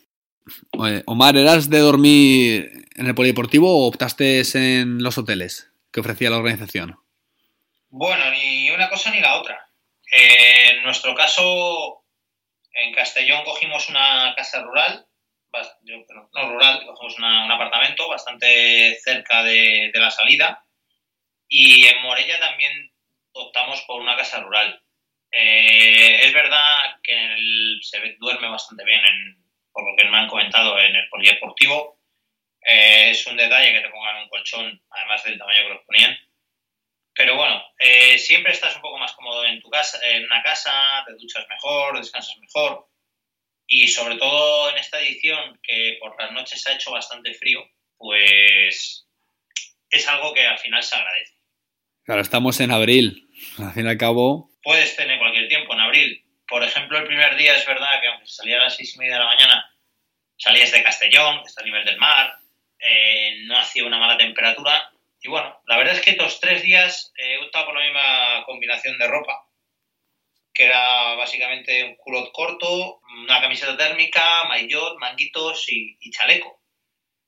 Omar, 1.06 1.36
¿eras 1.36 1.68
de 1.68 1.78
dormir 1.78 2.70
en 2.96 3.06
el 3.06 3.14
polideportivo 3.14 3.70
o 3.70 3.88
optaste 3.88 4.42
en 4.54 5.02
los 5.02 5.18
hoteles 5.18 5.70
que 5.92 6.00
ofrecía 6.00 6.30
la 6.30 6.38
organización? 6.38 6.96
Bueno, 7.90 8.30
ni 8.30 8.70
una 8.70 8.88
cosa 8.88 9.10
ni 9.10 9.20
la 9.20 9.36
otra. 9.36 9.68
Eh, 10.10 10.70
en 10.70 10.82
nuestro 10.82 11.14
caso, 11.14 12.04
en 12.72 12.94
Castellón 12.94 13.44
cogimos 13.44 13.88
una 13.88 14.34
casa 14.36 14.62
rural, 14.62 15.06
no 16.32 16.50
rural, 16.50 16.84
cogimos 16.86 17.18
un 17.18 17.24
apartamento 17.24 18.08
bastante 18.08 18.98
cerca 19.02 19.42
de, 19.42 19.90
la 19.94 20.10
salida 20.10 20.64
y 21.48 21.86
en 21.86 22.02
Morella 22.02 22.38
también 22.38 22.87
optamos 23.38 23.80
por 23.82 24.00
una 24.00 24.16
casa 24.16 24.40
rural. 24.40 24.80
Eh, 25.30 26.20
es 26.22 26.32
verdad 26.32 27.00
que 27.02 27.36
se 27.82 28.16
duerme 28.18 28.48
bastante 28.48 28.84
bien, 28.84 29.00
por 29.72 29.88
lo 29.88 29.96
que 29.96 30.08
me 30.08 30.16
han 30.16 30.28
comentado, 30.28 30.78
en 30.78 30.94
el 30.94 31.08
polideportivo. 31.08 32.00
Eh, 32.62 33.10
es 33.10 33.26
un 33.26 33.36
detalle 33.36 33.72
que 33.72 33.80
te 33.80 33.90
pongan 33.90 34.22
un 34.22 34.28
colchón, 34.28 34.82
además 34.90 35.24
del 35.24 35.38
tamaño 35.38 35.62
que 35.62 35.74
los 35.74 35.84
ponían. 35.84 36.18
Pero 37.14 37.36
bueno, 37.36 37.62
eh, 37.78 38.16
siempre 38.18 38.52
estás 38.52 38.76
un 38.76 38.82
poco 38.82 38.98
más 38.98 39.12
cómodo 39.12 39.44
en 39.44 39.60
tu 39.60 39.68
casa, 39.70 39.98
en 40.08 40.24
una 40.24 40.42
casa, 40.42 40.72
te 41.06 41.14
duchas 41.14 41.46
mejor, 41.48 41.98
descansas 41.98 42.38
mejor. 42.38 42.88
Y 43.66 43.88
sobre 43.88 44.16
todo 44.16 44.70
en 44.70 44.78
esta 44.78 45.00
edición, 45.00 45.58
que 45.62 45.98
por 46.00 46.20
las 46.20 46.32
noches 46.32 46.66
ha 46.66 46.74
hecho 46.74 46.92
bastante 46.92 47.34
frío, 47.34 47.68
pues 47.96 49.06
es 49.90 50.08
algo 50.08 50.32
que 50.32 50.46
al 50.46 50.58
final 50.58 50.82
se 50.82 50.94
agradece. 50.94 51.34
Claro, 52.04 52.22
estamos 52.22 52.60
en 52.60 52.70
abril. 52.70 53.27
Al 53.58 53.72
fin 53.72 53.86
y 53.86 53.90
al 53.90 53.98
cabo. 53.98 54.50
Puedes 54.62 54.94
tener 54.96 55.18
cualquier 55.18 55.48
tiempo 55.48 55.74
en 55.74 55.80
abril. 55.80 56.24
Por 56.46 56.62
ejemplo, 56.62 56.98
el 56.98 57.06
primer 57.06 57.36
día 57.36 57.56
es 57.56 57.66
verdad 57.66 58.00
que 58.00 58.08
aunque 58.08 58.26
salía 58.26 58.60
a 58.60 58.64
las 58.64 58.76
seis 58.76 58.94
y 58.94 58.98
media 58.98 59.14
de 59.14 59.20
la 59.20 59.26
mañana, 59.26 59.70
salías 60.36 60.70
de 60.72 60.82
Castellón, 60.82 61.42
que 61.42 61.48
está 61.48 61.62
a 61.62 61.64
nivel 61.64 61.84
del 61.84 61.98
mar, 61.98 62.32
eh, 62.78 63.42
no 63.44 63.58
hacía 63.58 63.84
una 63.84 63.98
mala 63.98 64.16
temperatura, 64.16 64.90
y 65.20 65.28
bueno, 65.28 65.60
la 65.66 65.76
verdad 65.76 65.94
es 65.94 66.00
que 66.00 66.10
estos 66.12 66.40
tres 66.40 66.62
días 66.62 67.12
eh, 67.18 67.34
he 67.34 67.44
optado 67.44 67.66
por 67.66 67.74
la 67.74 67.84
misma 67.84 68.44
combinación 68.46 68.98
de 68.98 69.08
ropa, 69.08 69.46
que 70.54 70.64
era 70.64 71.14
básicamente 71.16 71.84
un 71.84 71.96
culot 71.96 72.32
corto, 72.32 73.00
una 73.22 73.40
camiseta 73.40 73.76
térmica, 73.76 74.44
maillot, 74.44 74.98
manguitos 74.98 75.66
y, 75.68 75.98
chaleco. 76.10 76.62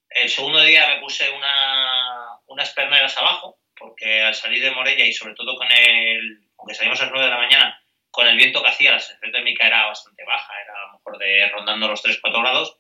El 0.09 0.29
segundo 0.29 0.61
día 0.63 0.89
me 0.89 1.01
puse 1.01 1.31
una, 1.31 2.41
unas 2.47 2.71
perneras 2.71 3.17
abajo, 3.17 3.60
porque 3.81 4.23
al 4.23 4.35
salir 4.35 4.63
de 4.63 4.71
Morella 4.71 5.05
y 5.07 5.13
sobre 5.13 5.35
todo 5.35 5.57
con 5.57 5.67
el, 5.73 6.39
aunque 6.59 6.75
salimos 6.75 7.01
a 7.01 7.05
las 7.05 7.13
9 7.13 7.27
de 7.27 7.33
la 7.33 7.41
mañana, 7.41 7.83
con 8.11 8.29
el 8.29 8.37
viento 8.37 8.63
que 8.63 8.69
hacía, 8.69 8.93
la 8.93 9.01
sensación 9.01 9.33
térmica 9.33 9.67
era 9.67 9.87
bastante 9.87 10.23
baja, 10.25 10.53
era 10.63 10.73
a 10.75 10.87
lo 10.87 10.93
mejor 10.93 11.19
de 11.19 11.49
rondando 11.49 11.89
los 11.89 12.05
3-4 12.05 12.43
grados, 12.43 12.79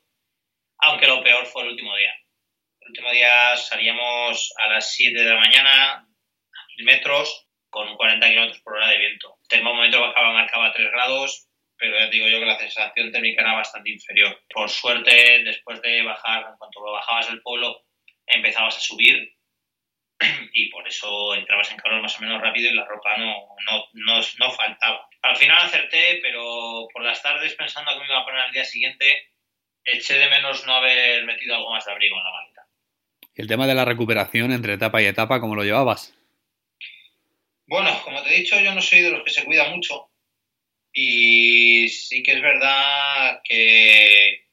aunque 0.78 1.06
lo 1.06 1.22
peor 1.22 1.46
fue 1.46 1.62
el 1.62 1.70
último 1.70 1.96
día. 1.96 2.12
El 2.80 2.88
último 2.88 3.10
día 3.12 3.56
salíamos 3.56 4.52
a 4.58 4.68
las 4.68 4.92
7 4.92 5.22
de 5.22 5.30
la 5.30 5.40
mañana, 5.40 5.92
a 5.94 6.06
1000 6.76 6.84
metros, 6.84 7.46
con 7.70 7.96
40 7.96 8.28
kilómetros 8.28 8.60
por 8.60 8.74
hora 8.74 8.88
de 8.88 8.98
viento. 8.98 9.38
El 9.48 9.62
momento 9.62 10.00
bajaba, 10.00 10.32
marcaba 10.32 10.72
3 10.72 10.90
grados, 10.90 11.48
pero 11.78 11.98
ya 11.98 12.08
digo 12.08 12.28
yo 12.28 12.40
que 12.40 12.46
la 12.46 12.58
sensación 12.58 13.10
térmica 13.10 13.40
era 13.40 13.54
bastante 13.54 13.90
inferior. 13.90 14.38
Por 14.52 14.68
suerte, 14.68 15.44
después 15.44 15.80
de 15.80 16.02
bajar, 16.02 16.46
en 16.50 16.56
cuanto 16.58 16.82
bajabas 16.82 17.30
el 17.30 17.40
pueblo, 17.40 17.84
empezabas 18.26 18.76
a 18.76 18.80
subir 18.80 19.39
y 20.52 20.68
por 20.68 20.86
eso 20.86 21.34
entrabas 21.34 21.70
en 21.70 21.78
calor 21.78 22.02
más 22.02 22.18
o 22.18 22.22
menos 22.22 22.40
rápido 22.40 22.70
y 22.70 22.74
la 22.74 22.84
ropa 22.84 23.16
no, 23.16 23.34
no, 23.66 23.84
no, 23.92 24.20
no 24.38 24.50
faltaba. 24.52 25.08
Al 25.22 25.36
final 25.36 25.58
acerté, 25.58 26.20
pero 26.22 26.88
por 26.92 27.02
las 27.02 27.22
tardes 27.22 27.54
pensando 27.54 27.92
que 27.92 28.00
me 28.00 28.06
iba 28.06 28.20
a 28.20 28.24
poner 28.24 28.40
al 28.40 28.52
día 28.52 28.64
siguiente, 28.64 29.30
eché 29.84 30.18
de 30.18 30.28
menos 30.28 30.66
no 30.66 30.74
haber 30.74 31.24
metido 31.24 31.56
algo 31.56 31.70
más 31.70 31.84
de 31.84 31.92
abrigo 31.92 32.16
en 32.16 32.24
la 32.24 32.30
maleta. 32.30 32.66
¿Y 33.34 33.42
el 33.42 33.48
tema 33.48 33.66
de 33.66 33.74
la 33.74 33.84
recuperación 33.84 34.52
entre 34.52 34.74
etapa 34.74 35.00
y 35.00 35.06
etapa, 35.06 35.40
cómo 35.40 35.54
lo 35.54 35.64
llevabas? 35.64 36.14
Bueno, 37.66 37.90
como 38.02 38.22
te 38.22 38.34
he 38.34 38.38
dicho, 38.40 38.58
yo 38.60 38.74
no 38.74 38.82
soy 38.82 39.00
de 39.00 39.10
los 39.10 39.22
que 39.22 39.30
se 39.30 39.44
cuida 39.44 39.68
mucho. 39.68 40.10
Y 40.92 41.88
sí 41.88 42.22
que 42.22 42.32
es 42.32 42.42
verdad 42.42 43.40
que, 43.44 44.48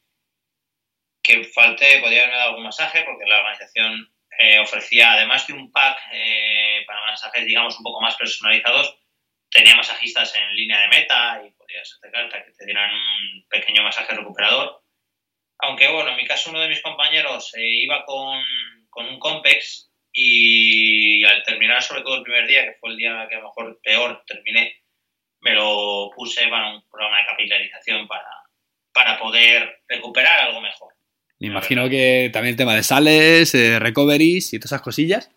que 1.24 1.44
falté, 1.46 2.00
podría 2.00 2.20
haberme 2.20 2.38
dado 2.38 2.50
algún 2.50 2.66
masaje, 2.66 3.04
porque 3.06 3.26
la 3.26 3.40
organización 3.40 4.14
eh, 4.38 4.60
ofrecía, 4.60 5.14
además 5.14 5.48
de 5.48 5.54
un 5.54 5.72
pack 5.72 5.98
eh, 6.12 6.84
para 6.86 7.02
masajes, 7.02 7.46
digamos, 7.46 7.78
un 7.78 7.84
poco 7.84 8.02
más 8.02 8.16
personalizados, 8.16 8.98
tenía 9.50 9.76
masajistas 9.76 10.36
en 10.36 10.56
línea 10.56 10.82
de 10.82 10.88
meta 10.90 11.42
y 11.46 11.52
podías 11.52 11.92
acercarte 11.94 12.38
a 12.38 12.46
que 12.46 12.52
te 12.52 12.66
dieran 12.66 12.94
un 12.94 13.46
pequeño 13.50 13.84
masaje 13.84 14.14
recuperador. 14.14 14.84
Aunque, 15.60 15.88
bueno, 15.88 16.12
en 16.12 16.18
mi 16.18 16.26
caso 16.26 16.52
uno 16.52 16.60
de 16.60 16.70
mis 16.70 16.82
compañeros 16.82 17.54
eh, 17.56 17.82
iba 17.84 18.06
con, 18.06 18.40
con 18.90 19.08
un 19.08 19.20
Compex 19.20 19.92
y 20.14 21.24
al 21.26 21.44
terminar, 21.44 21.82
sobre 21.82 22.02
todo 22.02 22.16
el 22.16 22.24
primer 22.24 22.48
día, 22.48 22.64
que 22.66 22.78
fue 22.80 22.92
el 22.92 22.98
día 22.98 23.28
que 23.30 23.36
a 23.36 23.40
lo 23.40 23.46
mejor 23.46 23.80
peor 23.84 24.24
terminé, 24.26 24.84
me 25.42 25.54
lo 25.54 26.12
puse 26.16 26.48
para 26.48 26.72
un 26.74 26.88
programa 26.90 27.20
de 27.20 27.26
capitalización 27.26 28.08
para, 28.08 28.30
para 28.94 29.18
poder 29.20 29.84
recuperar 29.88 30.40
algo 30.42 30.62
mejor. 30.62 30.97
Me 31.40 31.48
imagino 31.48 31.88
que 31.90 32.30
también 32.34 32.54
el 32.54 32.58
tema 32.58 32.76
de 32.76 32.84
sales, 32.84 33.54
eh, 33.54 33.80
recoveries 33.80 34.54
y 34.54 34.60
todas 34.60 34.72
esas 34.72 34.82
cosillas. 34.82 35.30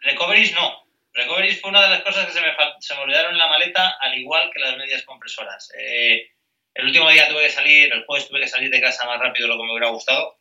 Recoveries 0.00 0.54
no. 0.54 0.84
Recoveries 1.12 1.60
fue 1.60 1.70
una 1.70 1.82
de 1.82 1.90
las 1.90 2.02
cosas 2.02 2.26
que 2.26 2.32
se 2.32 2.40
me, 2.40 2.48
se 2.80 2.94
me 2.94 3.00
olvidaron 3.00 3.32
en 3.32 3.38
la 3.38 3.48
maleta, 3.48 3.96
al 4.00 4.18
igual 4.18 4.50
que 4.52 4.60
las 4.60 4.76
medias 4.76 5.02
compresoras. 5.02 5.70
Eh, 5.78 6.28
el 6.74 6.86
último 6.86 7.08
día 7.10 7.28
tuve 7.28 7.44
que 7.44 7.50
salir, 7.50 7.92
el 7.92 8.04
jueves 8.04 8.28
tuve 8.28 8.40
que 8.40 8.48
salir 8.48 8.70
de 8.70 8.80
casa 8.80 9.06
más 9.06 9.20
rápido 9.20 9.46
de 9.46 9.54
lo 9.54 9.60
que 9.60 9.66
me 9.66 9.72
hubiera 9.72 9.90
gustado 9.90 10.38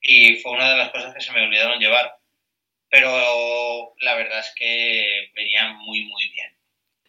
y 0.00 0.36
fue 0.36 0.52
una 0.52 0.70
de 0.70 0.78
las 0.78 0.90
cosas 0.90 1.14
que 1.14 1.20
se 1.20 1.32
me 1.32 1.42
olvidaron 1.42 1.78
llevar. 1.78 2.16
Pero 2.90 3.94
la 4.00 4.14
verdad 4.14 4.40
es 4.40 4.52
que 4.56 5.30
venían 5.34 5.76
muy, 5.76 6.04
muy 6.04 6.28
bien. 6.30 6.50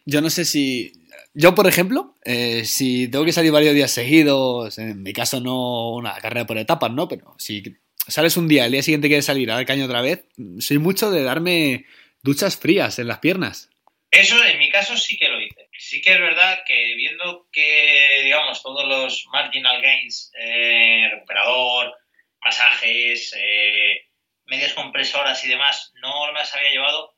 Yo 0.04 0.20
no 0.20 0.28
sé 0.28 0.44
si. 0.44 0.92
Yo, 1.32 1.54
por 1.54 1.66
ejemplo, 1.68 2.16
eh, 2.24 2.64
si 2.64 3.08
tengo 3.08 3.24
que 3.24 3.32
salir 3.32 3.52
varios 3.52 3.74
días 3.74 3.92
seguidos, 3.92 4.78
en 4.78 5.02
mi 5.02 5.12
caso 5.12 5.40
no 5.40 5.90
una 5.90 6.14
carrera 6.18 6.46
por 6.46 6.58
etapas, 6.58 6.90
¿no? 6.90 7.06
Pero 7.08 7.34
si 7.38 7.62
sales 8.08 8.36
un 8.36 8.48
día, 8.48 8.66
el 8.66 8.72
día 8.72 8.82
siguiente 8.82 9.08
quieres 9.08 9.26
salir 9.26 9.50
a 9.50 9.54
dar 9.54 9.66
caño 9.66 9.84
otra 9.84 10.02
vez, 10.02 10.24
soy 10.58 10.78
mucho 10.78 11.10
de 11.10 11.22
darme 11.22 11.86
duchas 12.22 12.56
frías 12.56 12.98
en 12.98 13.06
las 13.06 13.20
piernas. 13.20 13.70
Eso 14.10 14.44
en 14.44 14.58
mi 14.58 14.70
caso 14.70 14.96
sí 14.96 15.16
que 15.16 15.28
lo 15.28 15.40
hice. 15.40 15.68
Sí 15.78 16.02
que 16.02 16.12
es 16.14 16.20
verdad 16.20 16.62
que 16.66 16.94
viendo 16.96 17.48
que, 17.52 18.22
digamos, 18.24 18.60
todos 18.62 18.86
los 18.88 19.26
marginal 19.32 19.80
gains, 19.80 20.32
eh, 20.36 21.08
recuperador, 21.12 21.94
masajes, 22.40 23.32
eh, 23.38 24.08
medias 24.46 24.74
compresoras 24.74 25.44
y 25.44 25.48
demás, 25.48 25.92
no 26.02 26.26
me 26.32 26.40
las 26.40 26.54
había 26.56 26.72
llevado, 26.72 27.14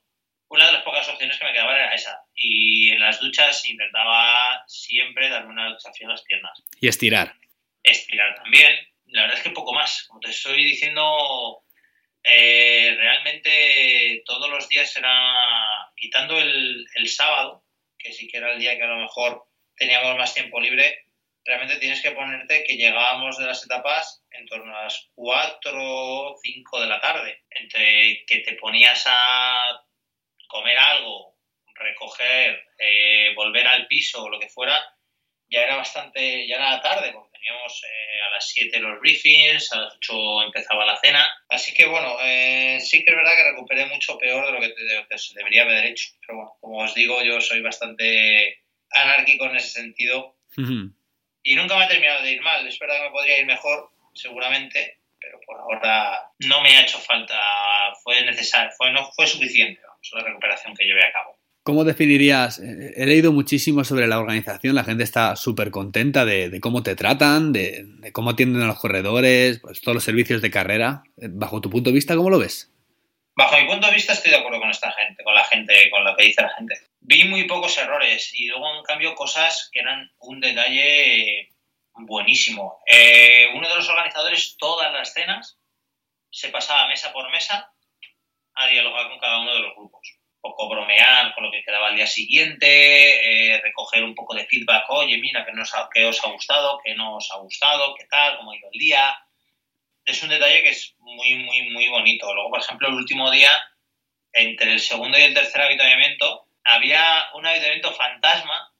una 0.49 0.67
de 0.67 0.73
las 0.73 0.83
pocas 0.83 1.09
opciones 1.09 1.37
que 1.39 1.45
me 1.45 1.53
quedaba 1.53 1.73
era 1.73 1.95
esa. 1.95 2.22
Y 2.35 2.89
en 2.89 2.99
las 2.99 3.19
duchas 3.19 3.67
intentaba 3.69 4.63
siempre 4.67 5.29
darme 5.29 5.51
una 5.51 5.69
duchación 5.69 6.09
a 6.09 6.13
las 6.13 6.23
piernas. 6.23 6.63
Y 6.79 6.87
estirar. 6.87 7.35
Estirar 7.83 8.35
también. 8.35 8.75
La 9.07 9.21
verdad 9.21 9.37
es 9.37 9.43
que 9.43 9.49
poco 9.51 9.73
más. 9.73 10.03
Como 10.07 10.19
te 10.19 10.31
estoy 10.31 10.63
diciendo, 10.63 11.63
eh, 12.23 12.95
realmente 12.97 14.23
todos 14.25 14.49
los 14.49 14.67
días 14.69 14.95
era, 14.97 15.91
quitando 15.95 16.39
el, 16.39 16.85
el 16.95 17.07
sábado, 17.07 17.65
que 17.97 18.11
sí 18.11 18.27
que 18.27 18.37
era 18.37 18.53
el 18.53 18.59
día 18.59 18.77
que 18.77 18.83
a 18.83 18.87
lo 18.87 19.01
mejor 19.01 19.45
teníamos 19.75 20.17
más 20.17 20.33
tiempo 20.33 20.59
libre, 20.59 21.03
realmente 21.45 21.77
tienes 21.77 22.01
que 22.01 22.11
ponerte 22.11 22.63
que 22.63 22.77
llegábamos 22.77 23.37
de 23.37 23.45
las 23.45 23.63
etapas 23.63 24.23
en 24.31 24.45
torno 24.45 24.75
a 24.75 24.85
las 24.85 25.09
4 25.15 25.71
o 25.75 26.35
5 26.41 26.81
de 26.81 26.87
la 26.87 26.99
tarde. 26.99 27.43
Entre 27.49 28.23
que 28.25 28.39
te 28.39 28.53
ponías 28.53 29.03
a 29.07 29.85
comer 30.47 30.77
algo, 30.77 31.32
recoger, 31.75 32.63
eh, 32.77 33.33
volver 33.35 33.67
al 33.67 33.87
piso 33.87 34.23
o 34.23 34.29
lo 34.29 34.39
que 34.39 34.49
fuera, 34.49 34.81
ya 35.49 35.61
era 35.61 35.75
bastante, 35.75 36.47
ya 36.47 36.55
era 36.55 36.81
tarde, 36.81 37.11
porque 37.11 37.37
teníamos 37.37 37.83
eh, 37.83 38.21
a 38.27 38.33
las 38.33 38.47
7 38.49 38.79
los 38.79 38.99
briefings, 38.99 39.71
a 39.73 39.81
las 39.81 39.95
8 39.95 40.43
empezaba 40.43 40.85
la 40.85 40.97
cena. 40.97 41.25
Así 41.49 41.73
que 41.73 41.85
bueno, 41.85 42.17
eh, 42.23 42.79
sí 42.81 43.03
que 43.03 43.11
es 43.11 43.15
verdad 43.15 43.35
que 43.35 43.51
recuperé 43.51 43.85
mucho 43.85 44.17
peor 44.17 44.45
de 44.45 44.51
lo 44.51 44.59
que, 44.59 44.73
debería 45.35 45.63
haber 45.63 45.85
hecho. 45.85 46.09
Pero 46.21 46.37
bueno, 46.37 46.57
como 46.59 46.83
os 46.83 46.93
digo, 46.95 47.21
yo 47.23 47.39
soy 47.41 47.61
bastante 47.61 48.63
anárquico 48.91 49.45
en 49.45 49.57
ese 49.57 49.69
sentido. 49.69 50.37
Y 51.45 51.55
nunca 51.55 51.77
me 51.77 51.83
ha 51.83 51.87
terminado 51.87 52.23
de 52.23 52.31
ir 52.31 52.41
mal. 52.41 52.65
Es 52.67 52.79
verdad 52.79 52.97
que 52.97 53.03
me 53.03 53.11
podría 53.11 53.39
ir 53.39 53.45
mejor, 53.45 53.91
seguramente, 54.13 54.99
pero 55.19 55.39
por 55.45 55.59
ahora 55.59 56.31
no 56.39 56.61
me 56.61 56.77
ha 56.77 56.81
hecho 56.81 56.99
falta, 56.99 57.93
fue 58.03 58.23
necesario, 58.23 58.71
fue, 58.77 58.91
no 58.91 59.11
fue 59.11 59.27
suficiente 59.27 59.81
la 60.11 60.23
recuperación 60.23 60.75
que 60.75 60.85
llevé 60.85 61.05
a 61.05 61.11
cabo. 61.11 61.37
¿Cómo 61.63 61.85
definirías? 61.85 62.59
Eh, 62.59 62.93
he 62.97 63.05
leído 63.05 63.31
muchísimo 63.31 63.85
sobre 63.85 64.07
la 64.07 64.19
organización, 64.19 64.75
la 64.75 64.83
gente 64.83 65.03
está 65.03 65.37
súper 65.37 65.71
contenta 65.71 66.25
de, 66.25 66.59
cómo 66.59 66.83
te 66.83 66.97
tratan, 66.97 67.53
de, 67.53 68.11
cómo 68.11 68.31
atienden 68.31 68.63
a 68.63 68.67
los 68.67 68.79
corredores, 68.79 69.59
pues 69.61 69.79
todos 69.79 69.95
los 69.95 70.03
servicios 70.03 70.41
de 70.41 70.51
carrera. 70.51 71.03
Eh, 71.15 71.29
bajo 71.29 71.61
tu 71.61 71.69
punto 71.69 71.89
de 71.89 71.93
vista, 71.93 72.17
¿cómo 72.17 72.29
lo 72.29 72.37
ves? 72.37 72.69
Bajo 73.35 73.57
mi 73.57 73.65
punto 73.65 73.87
de 73.87 73.93
vista 73.93 74.11
estoy 74.11 74.31
de 74.31 74.37
acuerdo 74.37 74.59
con 74.59 74.69
esta 74.69 74.91
gente, 74.91 75.23
con 75.23 75.33
la 75.33 75.45
gente, 75.45 75.89
con 75.89 76.03
lo 76.03 76.15
que 76.17 76.25
dice 76.25 76.41
la 76.41 76.53
gente. 76.53 76.75
Vi 76.99 77.23
muy 77.23 77.45
pocos 77.45 77.77
errores 77.77 78.31
y 78.33 78.47
luego 78.47 78.77
en 78.77 78.83
cambio 78.83 79.15
cosas 79.15 79.69
que 79.71 79.79
eran 79.79 80.11
un 80.19 80.41
detalle 80.41 81.49
buenísimo. 81.93 82.81
Eh, 82.91 83.47
uno 83.55 83.69
de 83.69 83.75
los 83.75 83.87
organizadores, 83.87 84.57
todas 84.57 84.91
las 84.91 85.13
cenas, 85.13 85.57
se 86.29 86.49
pasaba 86.49 86.89
mesa 86.89 87.13
por 87.13 87.31
mesa 87.31 87.71
a 88.55 88.67
dialogar 88.67 89.07
con 89.07 89.19
cada 89.19 89.39
uno 89.39 89.53
de 89.53 89.61
los 89.61 89.75
grupos. 89.75 90.22
Un 90.43 90.51
poco 90.51 90.69
bromear 90.69 91.33
con 91.33 91.45
lo 91.45 91.51
que 91.51 91.63
quedaba 91.63 91.87
al 91.87 91.95
día 91.95 92.05
siguiente, 92.05 92.67
eh, 93.55 93.61
recoger 93.61 94.03
un 94.03 94.13
poco 94.13 94.35
de 94.35 94.45
feedback, 94.45 94.83
oye, 94.89 95.17
mira, 95.17 95.45
que, 95.45 95.53
nos 95.53 95.73
ha, 95.73 95.87
os 96.05 96.23
ha 96.23 96.27
gustado, 96.27 96.79
que 96.83 96.93
no 96.95 97.15
os 97.15 97.31
ha 97.31 97.37
gustado, 97.37 97.95
qué 97.95 98.05
tal, 98.05 98.37
cómo 98.37 98.51
ha 98.51 98.57
ido 98.57 98.69
el 98.73 98.79
día. 98.79 99.15
Es 100.05 100.21
un 100.21 100.29
detalle 100.29 100.61
que 100.61 100.69
es 100.69 100.95
muy, 100.99 101.35
muy, 101.35 101.69
muy 101.69 101.87
bonito. 101.87 102.33
Luego, 102.33 102.49
por 102.49 102.59
ejemplo, 102.59 102.89
el 102.89 102.95
último 102.95 103.31
día, 103.31 103.51
entre 104.33 104.73
el 104.73 104.81
segundo 104.81 105.17
y 105.17 105.21
el 105.21 105.33
tercer 105.33 105.61
avituallamiento, 105.61 106.47
había 106.65 107.25
un 107.35 107.45
avituallamiento 107.45 107.93
fantasma 107.93 108.73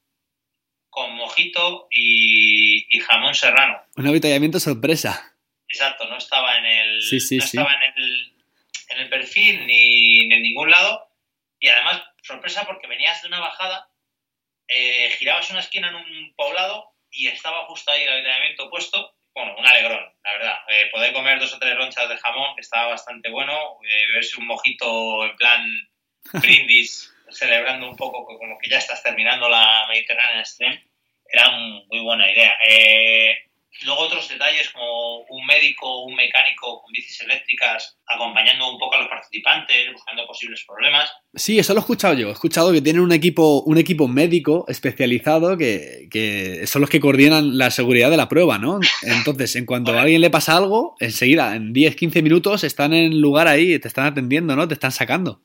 con 0.89 1.15
mojito 1.15 1.87
y, 1.89 2.99
jamón 2.99 3.35
serrano. 3.35 3.81
Un 3.95 4.07
avituallamiento 4.07 4.59
sorpresa. 4.59 5.33
Exacto, 5.69 6.07
no 6.07 6.17
estaba 6.17 6.57
en 6.57 6.65
el, 6.65 6.99
no 6.99 7.17
estaba 7.17 7.73
en 7.73 8.03
el 8.03 8.33
en 8.93 9.01
el 9.01 9.09
perfil 9.09 9.65
ni, 9.65 10.31
en 10.31 10.41
ningún 10.41 10.71
lado. 10.71 11.07
Y 11.63 11.69
además, 11.69 12.03
sorpresa 12.21 12.65
porque 12.65 12.87
venías 12.87 13.21
de 13.21 13.29
una 13.29 13.39
bajada, 13.39 13.87
eh, 14.67 15.09
girabas 15.17 15.49
una 15.49 15.61
esquina 15.61 15.87
en 15.87 15.95
un 15.95 16.33
poblado 16.35 16.91
y 17.09 17.27
estaba 17.27 17.67
justo 17.67 17.89
ahí 17.89 18.03
el 18.03 18.11
avituallamiento 18.11 18.69
puesto. 18.69 19.15
Bueno, 19.33 19.55
un 19.57 19.65
alegrón, 19.65 20.13
la 20.25 20.33
verdad. 20.33 20.57
Eh, 20.67 20.89
poder 20.91 21.13
comer 21.13 21.39
dos 21.39 21.53
o 21.53 21.59
tres 21.59 21.77
ronchas 21.77 22.09
de 22.09 22.17
jamón, 22.17 22.53
que 22.55 22.61
estaba 22.61 22.89
bastante 22.89 23.29
bueno. 23.29 23.77
Eh, 23.89 24.07
verse 24.13 24.41
un 24.41 24.47
mojito 24.47 25.23
en 25.23 25.37
plan 25.37 25.89
brindis, 26.33 27.15
celebrando 27.29 27.89
un 27.89 27.95
poco 27.95 28.25
como 28.25 28.59
que 28.59 28.69
ya 28.69 28.79
estás 28.79 29.01
terminando 29.01 29.47
la 29.47 29.85
Mediterranean 29.87 30.45
Stream, 30.45 30.77
era 31.31 31.49
muy 31.49 32.01
buena 32.01 32.29
idea. 32.29 32.57
Eh, 32.67 33.37
Luego 33.81 34.01
otros 34.01 34.29
detalles 34.29 34.69
como 34.69 35.19
un 35.29 35.45
médico, 35.45 36.03
un 36.03 36.15
mecánico 36.15 36.81
con 36.81 36.91
bicis 36.91 37.19
eléctricas 37.21 37.97
acompañando 38.05 38.71
un 38.71 38.77
poco 38.77 38.95
a 38.95 38.99
los 38.99 39.07
participantes, 39.07 39.91
buscando 39.91 40.25
posibles 40.27 40.63
problemas. 40.65 41.11
Sí, 41.33 41.59
eso 41.59 41.73
lo 41.73 41.79
he 41.79 41.81
escuchado 41.81 42.13
yo. 42.13 42.29
He 42.29 42.31
escuchado 42.31 42.71
que 42.71 42.81
tienen 42.81 43.01
un 43.01 43.11
equipo, 43.11 43.61
un 43.63 43.77
equipo 43.77 44.07
médico 44.07 44.65
especializado 44.67 45.57
que, 45.57 46.63
son 46.67 46.81
los 46.81 46.89
que 46.89 46.99
coordinan 46.99 47.57
la 47.57 47.71
seguridad 47.71 48.09
de 48.11 48.17
la 48.17 48.29
prueba, 48.29 48.57
¿no? 48.57 48.79
Entonces, 49.01 49.55
en 49.55 49.65
cuanto 49.65 49.91
a 49.91 50.01
alguien 50.01 50.21
le 50.21 50.29
pasa 50.29 50.55
algo, 50.55 50.95
enseguida, 50.99 51.55
en 51.55 51.73
10, 51.73 51.95
15 51.95 52.21
minutos, 52.21 52.63
están 52.63 52.93
en 52.93 53.11
el 53.11 53.19
lugar 53.19 53.47
ahí, 53.47 53.79
te 53.79 53.87
están 53.87 54.05
atendiendo, 54.05 54.55
¿no? 54.55 54.67
Te 54.67 54.75
están 54.75 54.91
sacando. 54.91 55.41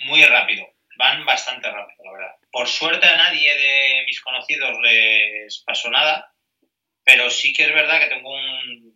Muy 0.00 0.22
rápido. 0.24 0.66
Van 0.98 1.24
bastante 1.24 1.70
rápido, 1.70 2.04
la 2.04 2.12
verdad. 2.12 2.34
Por 2.50 2.68
suerte 2.68 3.06
a 3.06 3.16
nadie 3.16 3.54
de 3.54 4.04
mis 4.06 4.20
conocidos 4.20 4.76
les 4.82 5.62
pasó 5.64 5.90
nada 5.90 6.31
pero 7.04 7.30
sí 7.30 7.52
que 7.52 7.64
es 7.64 7.74
verdad 7.74 8.00
que 8.00 8.14
tengo 8.14 8.30
un, 8.30 8.94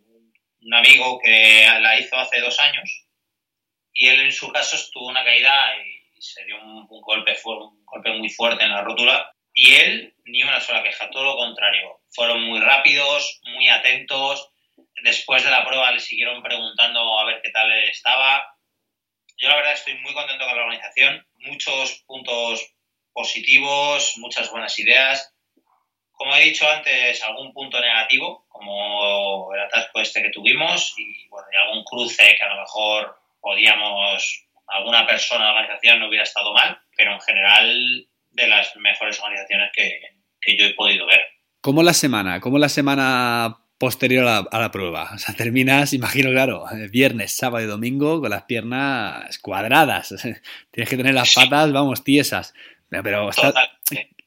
un 0.60 0.74
amigo 0.74 1.18
que 1.22 1.66
la 1.80 1.98
hizo 1.98 2.16
hace 2.16 2.40
dos 2.40 2.58
años 2.60 3.06
y 3.96 4.08
él 4.08 4.20
en 4.20 4.32
su 4.32 4.52
caso 4.52 4.76
estuvo 4.76 5.08
una 5.08 5.24
caída 5.24 5.52
y 5.82 6.20
se 6.20 6.44
dio 6.44 6.60
un, 6.62 6.86
golpe, 6.86 7.36
un 7.44 7.84
golpe 7.84 8.12
muy 8.12 8.28
fuerte 8.28 8.64
en 8.64 8.70
la 8.70 8.82
rótula 8.82 9.32
y 9.54 9.74
él 9.74 10.14
ni 10.26 10.42
una 10.42 10.60
sola 10.60 10.82
queja, 10.82 11.08
todo 11.08 11.24
lo 11.24 11.36
contrario. 11.36 12.00
Fueron 12.10 12.42
muy 12.42 12.60
rápidos, 12.60 13.40
muy 13.54 13.68
atentos. 13.68 14.50
Después 15.02 15.44
de 15.44 15.50
la 15.50 15.64
prueba 15.64 15.92
le 15.92 16.00
siguieron 16.00 16.42
preguntando 16.42 17.18
a 17.18 17.24
ver 17.24 17.40
qué 17.42 17.50
tal 17.50 17.72
estaba. 17.84 18.46
Yo 19.38 19.48
la 19.48 19.56
verdad 19.56 19.72
estoy 19.72 19.94
muy 19.94 20.12
contento 20.12 20.44
con 20.44 20.56
la 20.56 20.64
organización. 20.64 21.26
Muchos 21.38 22.02
puntos 22.06 22.74
positivos, 23.14 24.14
muchas 24.18 24.50
buenas 24.50 24.78
ideas. 24.78 25.34
Como 26.16 26.34
he 26.34 26.44
dicho 26.44 26.66
antes, 26.66 27.22
algún 27.22 27.52
punto 27.52 27.78
negativo, 27.78 28.46
como 28.48 29.52
el 29.54 29.60
atasco 29.60 30.00
este 30.00 30.22
que 30.22 30.30
tuvimos 30.30 30.94
y, 30.96 31.28
bueno, 31.28 31.46
y 31.52 31.62
algún 31.62 31.84
cruce 31.84 32.34
que 32.34 32.42
a 32.42 32.54
lo 32.54 32.62
mejor 32.62 33.18
podíamos, 33.38 34.46
alguna 34.66 35.06
persona 35.06 35.44
la 35.44 35.50
organización 35.52 36.00
no 36.00 36.08
hubiera 36.08 36.24
estado 36.24 36.54
mal, 36.54 36.80
pero 36.96 37.12
en 37.12 37.20
general 37.20 38.08
de 38.30 38.48
las 38.48 38.74
mejores 38.76 39.20
organizaciones 39.20 39.70
que, 39.74 40.56
yo 40.56 40.64
he 40.64 40.74
podido 40.74 41.06
ver. 41.06 41.20
¿Cómo 41.60 41.82
la 41.82 41.92
semana? 41.92 42.40
¿Cómo 42.40 42.58
la 42.58 42.70
semana 42.70 43.58
posterior 43.78 44.26
a 44.26 44.58
la, 44.58 44.70
prueba? 44.70 45.10
O 45.14 45.18
sea, 45.18 45.34
terminas, 45.34 45.92
imagino, 45.92 46.30
claro, 46.30 46.64
viernes, 46.90 47.36
sábado 47.36 47.62
y 47.62 47.68
domingo 47.68 48.22
con 48.22 48.30
las 48.30 48.44
piernas 48.44 49.38
cuadradas. 49.40 50.14
Tienes 50.70 50.88
que 50.88 50.96
tener 50.96 51.12
las 51.12 51.34
patas, 51.34 51.72
vamos, 51.72 52.04
tiesas. 52.04 52.54
Pero 52.88 53.30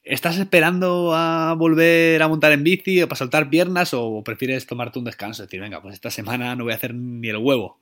¿estás, 0.10 0.38
esperando 0.38 1.14
a 1.16 1.53
volver 1.53 2.22
a 2.22 2.28
montar 2.28 2.51
en 2.51 2.64
bici 2.64 3.01
o 3.01 3.07
para 3.07 3.18
soltar 3.18 3.49
piernas 3.49 3.93
o 3.93 4.24
prefieres 4.24 4.66
tomarte 4.66 4.99
un 4.99 5.05
descanso? 5.05 5.43
Es 5.43 5.49
decir, 5.49 5.62
venga, 5.62 5.82
pues 5.82 5.93
esta 5.93 6.12
semana 6.12 6.55
no 6.55 6.66
voy 6.66 6.74
a 6.74 6.76
hacer 6.76 6.93
ni 6.93 7.30
el 7.30 7.38
huevo. 7.38 7.82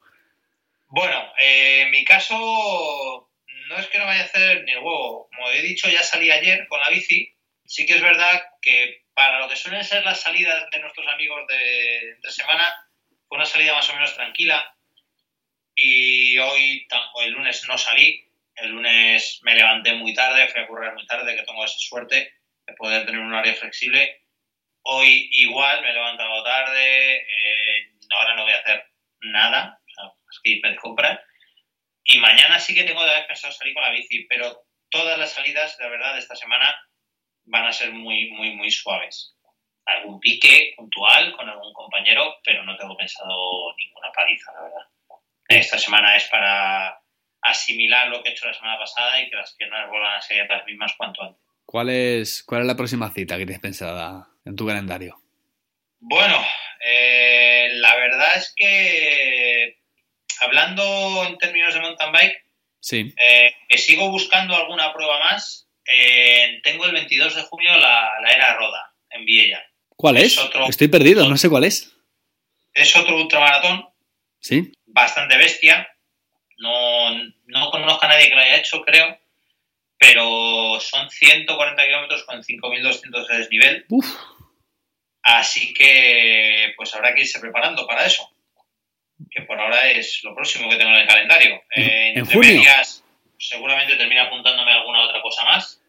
Bueno, 0.89 1.21
eh, 1.39 1.83
en 1.83 1.91
mi 1.91 2.03
caso 2.03 3.29
no 3.69 3.77
es 3.77 3.87
que 3.87 3.97
no 3.97 4.05
vaya 4.05 4.21
a 4.21 4.25
hacer 4.25 4.63
ni 4.63 4.71
el 4.71 4.79
huevo. 4.79 5.29
Como 5.33 5.49
he 5.49 5.61
dicho, 5.61 5.89
ya 5.89 6.03
salí 6.03 6.31
ayer 6.31 6.67
con 6.67 6.79
la 6.79 6.89
bici. 6.89 7.33
Sí 7.65 7.85
que 7.85 7.95
es 7.95 8.01
verdad 8.01 8.43
que 8.61 9.03
para 9.13 9.39
lo 9.39 9.49
que 9.49 9.55
suelen 9.55 9.83
ser 9.83 10.03
las 10.05 10.21
salidas 10.21 10.69
de 10.71 10.79
nuestros 10.79 11.07
amigos 11.07 11.41
de 11.47 12.31
semana, 12.31 12.63
fue 13.27 13.37
una 13.37 13.45
salida 13.45 13.73
más 13.73 13.89
o 13.89 13.93
menos 13.93 14.13
tranquila. 14.15 14.73
Y 15.75 16.37
hoy, 16.39 16.87
el 17.23 17.31
lunes 17.31 17.63
no 17.67 17.77
salí. 17.77 18.26
El 18.57 18.71
lunes 18.71 19.39
me 19.43 19.55
levanté 19.55 19.93
muy 19.93 20.13
tarde, 20.13 20.47
fui 20.49 20.61
a 20.61 20.67
correr 20.67 20.93
muy 20.93 21.05
tarde, 21.05 21.35
que 21.35 21.43
tengo 21.43 21.63
esa 21.63 21.77
suerte 21.77 22.33
de 22.65 22.73
poder 22.73 23.05
tener 23.05 23.21
un 23.21 23.33
horario 23.33 23.55
flexible. 23.55 24.23
Hoy 24.83 25.29
igual 25.31 25.81
me 25.81 25.89
he 25.89 25.93
levantado 25.93 26.43
tarde, 26.43 27.17
eh, 27.17 27.91
ahora 28.11 28.35
no 28.35 28.43
voy 28.43 28.53
a 28.53 28.59
hacer 28.59 28.83
nada, 29.21 29.79
o 29.85 29.93
sea, 29.93 30.11
que 30.43 30.51
irme 30.51 30.69
de 30.69 30.75
compra 30.75 31.23
y 32.09 32.19
mañana 32.19 32.57
sí 32.57 32.73
que 32.73 32.85
tengo 32.85 33.03
de 33.03 33.11
haber 33.11 33.27
pensado 33.27 33.51
salir 33.51 33.73
con 33.73 33.83
la 33.83 33.89
bici, 33.89 34.25
pero 34.29 34.63
todas 34.89 35.19
las 35.19 35.33
salidas, 35.33 35.77
de 35.77 35.89
verdad, 35.89 36.13
de 36.13 36.19
esta 36.19 36.37
semana 36.37 36.73
van 37.43 37.65
a 37.65 37.73
ser 37.73 37.91
muy, 37.91 38.31
muy, 38.31 38.55
muy 38.55 38.71
suaves. 38.71 39.35
Algún 39.85 40.17
pique 40.21 40.73
puntual 40.77 41.33
con 41.35 41.49
algún 41.49 41.73
compañero, 41.73 42.37
pero 42.45 42.63
no 42.63 42.77
tengo 42.77 42.95
pensado 42.95 43.75
ninguna 43.75 44.09
paliza, 44.13 44.53
la 44.53 44.61
verdad. 44.61 44.87
Esta 45.49 45.77
semana 45.77 46.15
es 46.15 46.27
para 46.29 46.97
asimilar 47.49 48.09
lo 48.09 48.21
que 48.21 48.29
he 48.29 48.31
hecho 48.33 48.47
la 48.47 48.53
semana 48.53 48.77
pasada 48.77 49.21
y 49.21 49.29
que 49.29 49.35
las 49.35 49.53
piernas 49.53 49.89
vuelvan 49.89 50.17
a 50.17 50.21
ser 50.21 50.47
las 50.49 50.65
mismas 50.65 50.93
cuanto 50.97 51.23
antes. 51.23 51.41
¿Cuál 51.65 51.89
es, 51.89 52.43
cuál 52.43 52.61
es 52.61 52.67
la 52.67 52.77
próxima 52.77 53.11
cita 53.11 53.37
que 53.37 53.45
tienes 53.45 53.59
pensada 53.59 54.27
en 54.45 54.55
tu 54.55 54.65
calendario? 54.65 55.19
Bueno, 55.99 56.41
eh, 56.79 57.69
la 57.73 57.95
verdad 57.95 58.37
es 58.37 58.53
que 58.55 59.77
hablando 60.39 61.25
en 61.27 61.37
términos 61.37 61.73
de 61.73 61.81
mountain 61.81 62.11
bike, 62.11 62.45
sí. 62.79 63.13
Eh, 63.17 63.77
sigo 63.77 64.09
buscando 64.09 64.55
alguna 64.55 64.93
prueba 64.93 65.19
más. 65.19 65.67
Eh, 65.85 66.61
tengo 66.63 66.85
el 66.85 66.93
22 66.93 67.35
de 67.35 67.41
junio 67.43 67.75
la, 67.77 68.11
era 68.33 68.55
Roda 68.55 68.93
en 69.09 69.25
Viella. 69.25 69.61
¿Cuál 69.89 70.17
es? 70.17 70.39
Estoy 70.69 70.87
perdido, 70.87 71.27
no 71.27 71.37
sé 71.37 71.49
cuál 71.49 71.63
es. 71.63 71.91
Es 72.73 72.95
otro 72.95 73.17
ultramaratón. 73.17 73.89
Sí. 74.39 74.71
Bastante 74.85 75.37
bestia. 75.37 75.89
No, 76.57 77.13
no 77.45 77.71
conozco 77.71 78.05
a 78.05 78.09
nadie 78.09 78.29
que 78.29 78.35
lo 78.35 78.41
haya 78.41 78.57
hecho, 78.57 78.81
creo. 78.81 79.17
Pero 79.99 80.79
son 80.79 81.09
140 81.09 81.85
kilómetros 81.85 82.23
con 82.23 82.43
5.200 82.43 83.27
de 83.27 83.37
desnivel. 83.37 83.85
Uf. 83.89 84.05
Así 85.23 85.73
que 85.73 86.73
pues 86.77 86.93
habrá 86.95 87.13
que 87.13 87.21
irse 87.21 87.39
preparando 87.39 87.85
para 87.87 88.05
eso 88.05 88.31
que 89.29 89.41
por 89.43 89.59
ahora 89.59 89.89
es 89.89 90.23
lo 90.23 90.35
próximo 90.35 90.69
que 90.69 90.77
tengo 90.77 90.91
en 90.91 90.97
el 90.97 91.07
calendario. 91.07 91.61
¿En 91.71 92.25
junio? 92.25 92.61
seguramente 93.39 93.95
termina 93.95 94.23
apuntándome 94.23 94.71
alguna 94.71 95.03
otra 95.03 95.21
cosa 95.21 95.45
más, 95.45 95.79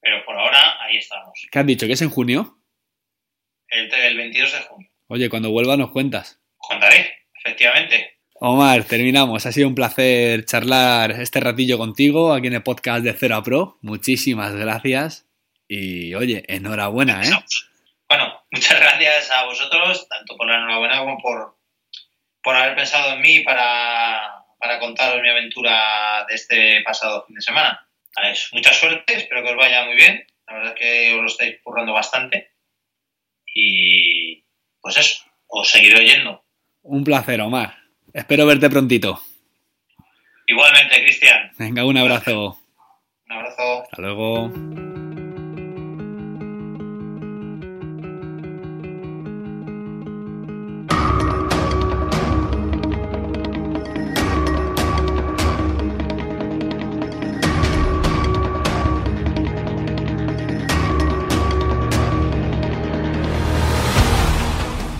pero 0.00 0.24
por 0.24 0.38
ahora 0.38 0.82
ahí 0.82 0.96
estamos. 0.96 1.46
¿Qué 1.50 1.58
has 1.58 1.66
dicho? 1.66 1.86
¿Que 1.86 1.92
es 1.92 2.02
en 2.02 2.10
junio? 2.10 2.58
El, 3.68 3.92
el 3.92 4.16
22 4.16 4.52
de 4.52 4.58
junio. 4.60 4.90
Oye, 5.08 5.28
cuando 5.28 5.50
vuelva 5.50 5.76
nos 5.76 5.90
cuentas. 5.90 6.40
Contaré, 6.56 7.26
efectivamente. 7.34 8.18
Omar, 8.44 8.82
terminamos. 8.82 9.46
Ha 9.46 9.52
sido 9.52 9.68
un 9.68 9.76
placer 9.76 10.44
charlar 10.44 11.12
este 11.12 11.38
ratillo 11.38 11.78
contigo 11.78 12.32
aquí 12.32 12.48
en 12.48 12.54
el 12.54 12.64
podcast 12.64 13.04
de 13.04 13.12
Cero 13.12 13.36
a 13.36 13.42
Pro. 13.44 13.78
Muchísimas 13.82 14.52
gracias. 14.56 15.28
Y 15.68 16.12
oye, 16.14 16.42
enhorabuena, 16.48 17.22
¿eh? 17.22 17.30
Bueno, 18.08 18.42
muchas 18.50 18.80
gracias 18.80 19.30
a 19.30 19.44
vosotros, 19.44 20.08
tanto 20.08 20.36
por 20.36 20.48
la 20.48 20.56
enhorabuena 20.56 20.98
como 20.98 21.18
por, 21.18 21.56
por 22.42 22.56
haber 22.56 22.74
pensado 22.74 23.12
en 23.12 23.20
mí 23.20 23.44
para, 23.44 24.44
para 24.58 24.80
contaros 24.80 25.22
mi 25.22 25.28
aventura 25.28 26.26
de 26.28 26.34
este 26.34 26.82
pasado 26.82 27.24
fin 27.24 27.36
de 27.36 27.42
semana. 27.42 27.88
Mucha 28.50 28.72
suerte, 28.72 29.18
espero 29.18 29.44
que 29.44 29.50
os 29.50 29.56
vaya 29.56 29.84
muy 29.84 29.94
bien. 29.94 30.26
La 30.48 30.54
verdad 30.54 30.74
es 30.74 30.80
que 30.80 31.14
os 31.14 31.20
lo 31.20 31.26
estáis 31.28 31.60
currando 31.62 31.92
bastante. 31.92 32.50
Y 33.54 34.44
pues 34.80 34.96
eso, 34.96 35.22
os 35.46 35.70
seguiré 35.70 36.00
oyendo. 36.00 36.44
Un 36.82 37.04
placer, 37.04 37.40
Omar. 37.40 37.81
Espero 38.12 38.46
verte 38.46 38.68
prontito. 38.68 39.20
Igualmente, 40.46 41.02
Cristian. 41.02 41.50
Venga, 41.58 41.84
un 41.84 41.96
abrazo. 41.96 42.58
Un 43.26 43.32
abrazo. 43.32 43.82
Hasta 43.84 44.02
luego. 44.02 44.50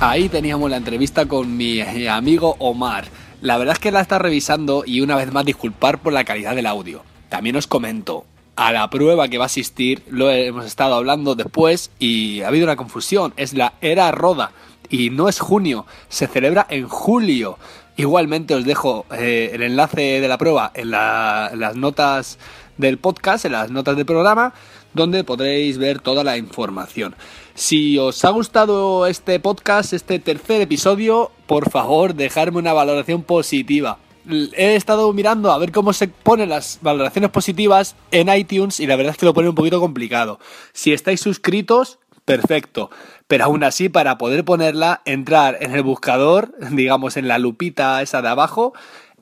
Ahí 0.05 0.29
teníamos 0.29 0.69
la 0.69 0.79
entrevista 0.79 1.27
con 1.27 1.57
mi 1.57 1.79
eh, 1.79 2.09
amigo 2.09 2.57
Omar. 2.59 3.05
La 3.41 3.57
verdad 3.57 3.75
es 3.75 3.79
que 3.79 3.93
la 3.93 4.01
está 4.01 4.19
revisando 4.19 4.83
y 4.85 5.01
una 5.01 5.15
vez 5.15 5.33
más 5.33 5.45
disculpar 5.45 6.01
por 6.01 6.13
la 6.13 6.25
calidad 6.25 6.57
del 6.57 6.67
audio. 6.67 7.05
También 7.29 7.55
os 7.55 7.69
comento, 7.69 8.25
a 8.57 8.73
la 8.73 8.91
prueba 8.91 9.29
que 9.29 9.39
va 9.39 9.45
a 9.45 9.47
asistir 9.47 10.03
lo 10.11 10.29
hemos 10.29 10.67
estado 10.67 10.97
hablando 10.97 11.37
después 11.37 11.93
y 12.01 12.41
ha 12.41 12.49
habido 12.49 12.65
una 12.65 12.75
confusión. 12.75 13.33
Es 13.37 13.55
la 13.55 13.75
era 13.81 14.11
roda 14.11 14.51
y 14.91 15.11
no 15.11 15.29
es 15.29 15.39
junio, 15.39 15.87
se 16.09 16.27
celebra 16.27 16.67
en 16.69 16.89
julio. 16.89 17.57
Igualmente 17.97 18.57
os 18.57 18.65
dejo 18.65 19.07
eh, 19.17 19.51
el 19.53 19.63
enlace 19.63 20.21
de 20.21 20.27
la 20.27 20.37
prueba 20.37 20.73
en, 20.75 20.89
en 20.89 21.61
las 21.61 21.77
notas 21.77 22.41
del 22.77 22.99
podcast, 22.99 23.45
en 23.45 23.53
las 23.53 23.71
notas 23.71 23.95
del 23.95 24.05
programa, 24.07 24.53
donde 24.95 25.23
podréis 25.23 25.79
ver 25.79 26.01
toda 26.01 26.25
la 26.25 26.37
información. 26.39 27.15
Si 27.55 27.99
os 27.99 28.25
ha 28.25 28.31
gustado 28.31 29.07
este 29.07 29.39
podcast, 29.39 29.93
este 29.93 30.19
tercer 30.19 30.63
episodio, 30.63 31.31
por 31.47 31.71
favor, 31.71 32.15
dejarme 32.15 32.59
una 32.59 32.73
valoración 32.73 33.23
positiva. 33.23 33.99
He 34.27 34.75
estado 34.75 35.13
mirando 35.13 35.53
a 35.53 35.59
ver 35.59 35.71
cómo 35.71 35.93
se 35.93 36.09
ponen 36.09 36.49
las 36.49 36.79
valoraciones 36.81 37.31
positivas 37.31 37.95
en 38.11 38.35
iTunes 38.35 38.81
y 38.81 38.87
la 38.87 38.97
verdad 38.97 39.13
es 39.13 39.19
que 39.19 39.27
lo 39.27 39.35
pone 39.35 39.51
un 39.51 39.55
poquito 39.55 39.81
complicado. 39.81 40.39
Si 40.73 40.95
estáis 40.95 41.21
suscritos, 41.21 41.99
perfecto. 42.25 42.91
Pero 43.27 43.45
aún 43.45 43.65
así, 43.65 43.91
para 43.91 44.17
poder 44.17 44.45
ponerla, 44.45 45.03
entrar 45.05 45.59
en 45.61 45.73
el 45.73 45.83
buscador, 45.83 46.55
digamos 46.71 47.19
en 47.19 47.29
la 47.29 47.39
lupita 47.39 48.01
esa 48.01 48.23
de 48.23 48.29
abajo, 48.29 48.73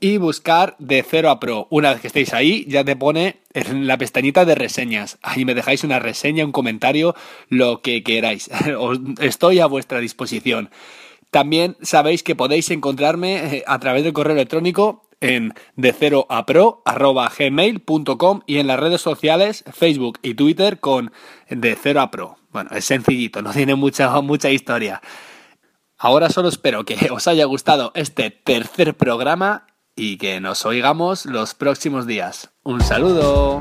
y 0.00 0.16
buscar 0.16 0.76
de 0.78 1.04
0 1.08 1.30
a 1.30 1.40
pro. 1.40 1.66
Una 1.70 1.92
vez 1.92 2.00
que 2.00 2.06
estéis 2.06 2.32
ahí, 2.32 2.64
ya 2.68 2.84
te 2.84 2.96
pone 2.96 3.40
en 3.52 3.86
la 3.86 3.98
pestañita 3.98 4.44
de 4.44 4.54
reseñas. 4.54 5.18
Ahí 5.22 5.44
me 5.44 5.54
dejáis 5.54 5.84
una 5.84 5.98
reseña, 5.98 6.44
un 6.44 6.52
comentario, 6.52 7.14
lo 7.48 7.82
que 7.82 8.02
queráis. 8.02 8.50
Estoy 9.20 9.60
a 9.60 9.66
vuestra 9.66 10.00
disposición. 10.00 10.70
También 11.30 11.76
sabéis 11.82 12.22
que 12.22 12.34
podéis 12.34 12.70
encontrarme 12.70 13.56
eh, 13.56 13.64
a 13.66 13.78
través 13.78 14.02
del 14.02 14.12
correo 14.12 14.34
electrónico 14.34 15.06
en 15.20 15.54
de 15.76 15.92
cero 15.92 16.26
a 16.30 16.46
pro 16.46 16.82
gmail.com 17.38 18.40
y 18.46 18.58
en 18.58 18.66
las 18.66 18.80
redes 18.80 19.02
sociales 19.02 19.64
Facebook 19.72 20.18
y 20.22 20.34
Twitter 20.34 20.80
con 20.80 21.12
de 21.48 21.76
cero 21.80 22.00
a 22.00 22.10
pro. 22.10 22.38
Bueno, 22.52 22.70
es 22.74 22.84
sencillito, 22.84 23.42
no 23.42 23.52
tiene 23.52 23.74
mucha, 23.74 24.20
mucha 24.22 24.50
historia. 24.50 25.00
Ahora 25.98 26.30
solo 26.30 26.48
espero 26.48 26.84
que 26.84 27.10
os 27.10 27.28
haya 27.28 27.44
gustado 27.44 27.92
este 27.94 28.30
tercer 28.30 28.94
programa 28.94 29.66
y 30.00 30.16
que 30.16 30.40
nos 30.40 30.64
oigamos 30.64 31.26
los 31.26 31.54
próximos 31.54 32.06
días. 32.06 32.50
Un 32.62 32.80
saludo. 32.80 33.60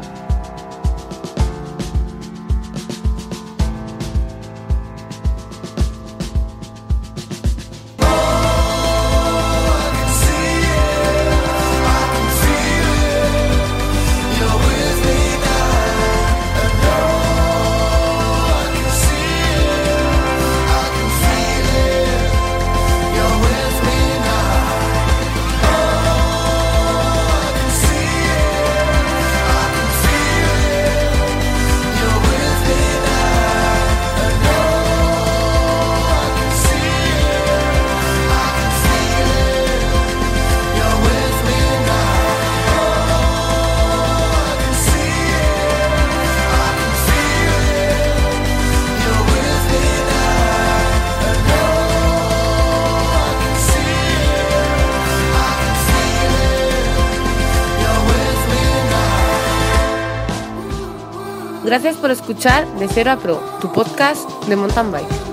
Por 61.99 62.11
escuchar 62.11 62.65
De 62.79 62.87
Cero 62.87 63.11
a 63.11 63.17
Pro, 63.17 63.39
tu 63.61 63.71
podcast 63.71 64.29
de 64.47 64.55
mountain 64.55 64.91
bike. 64.91 65.28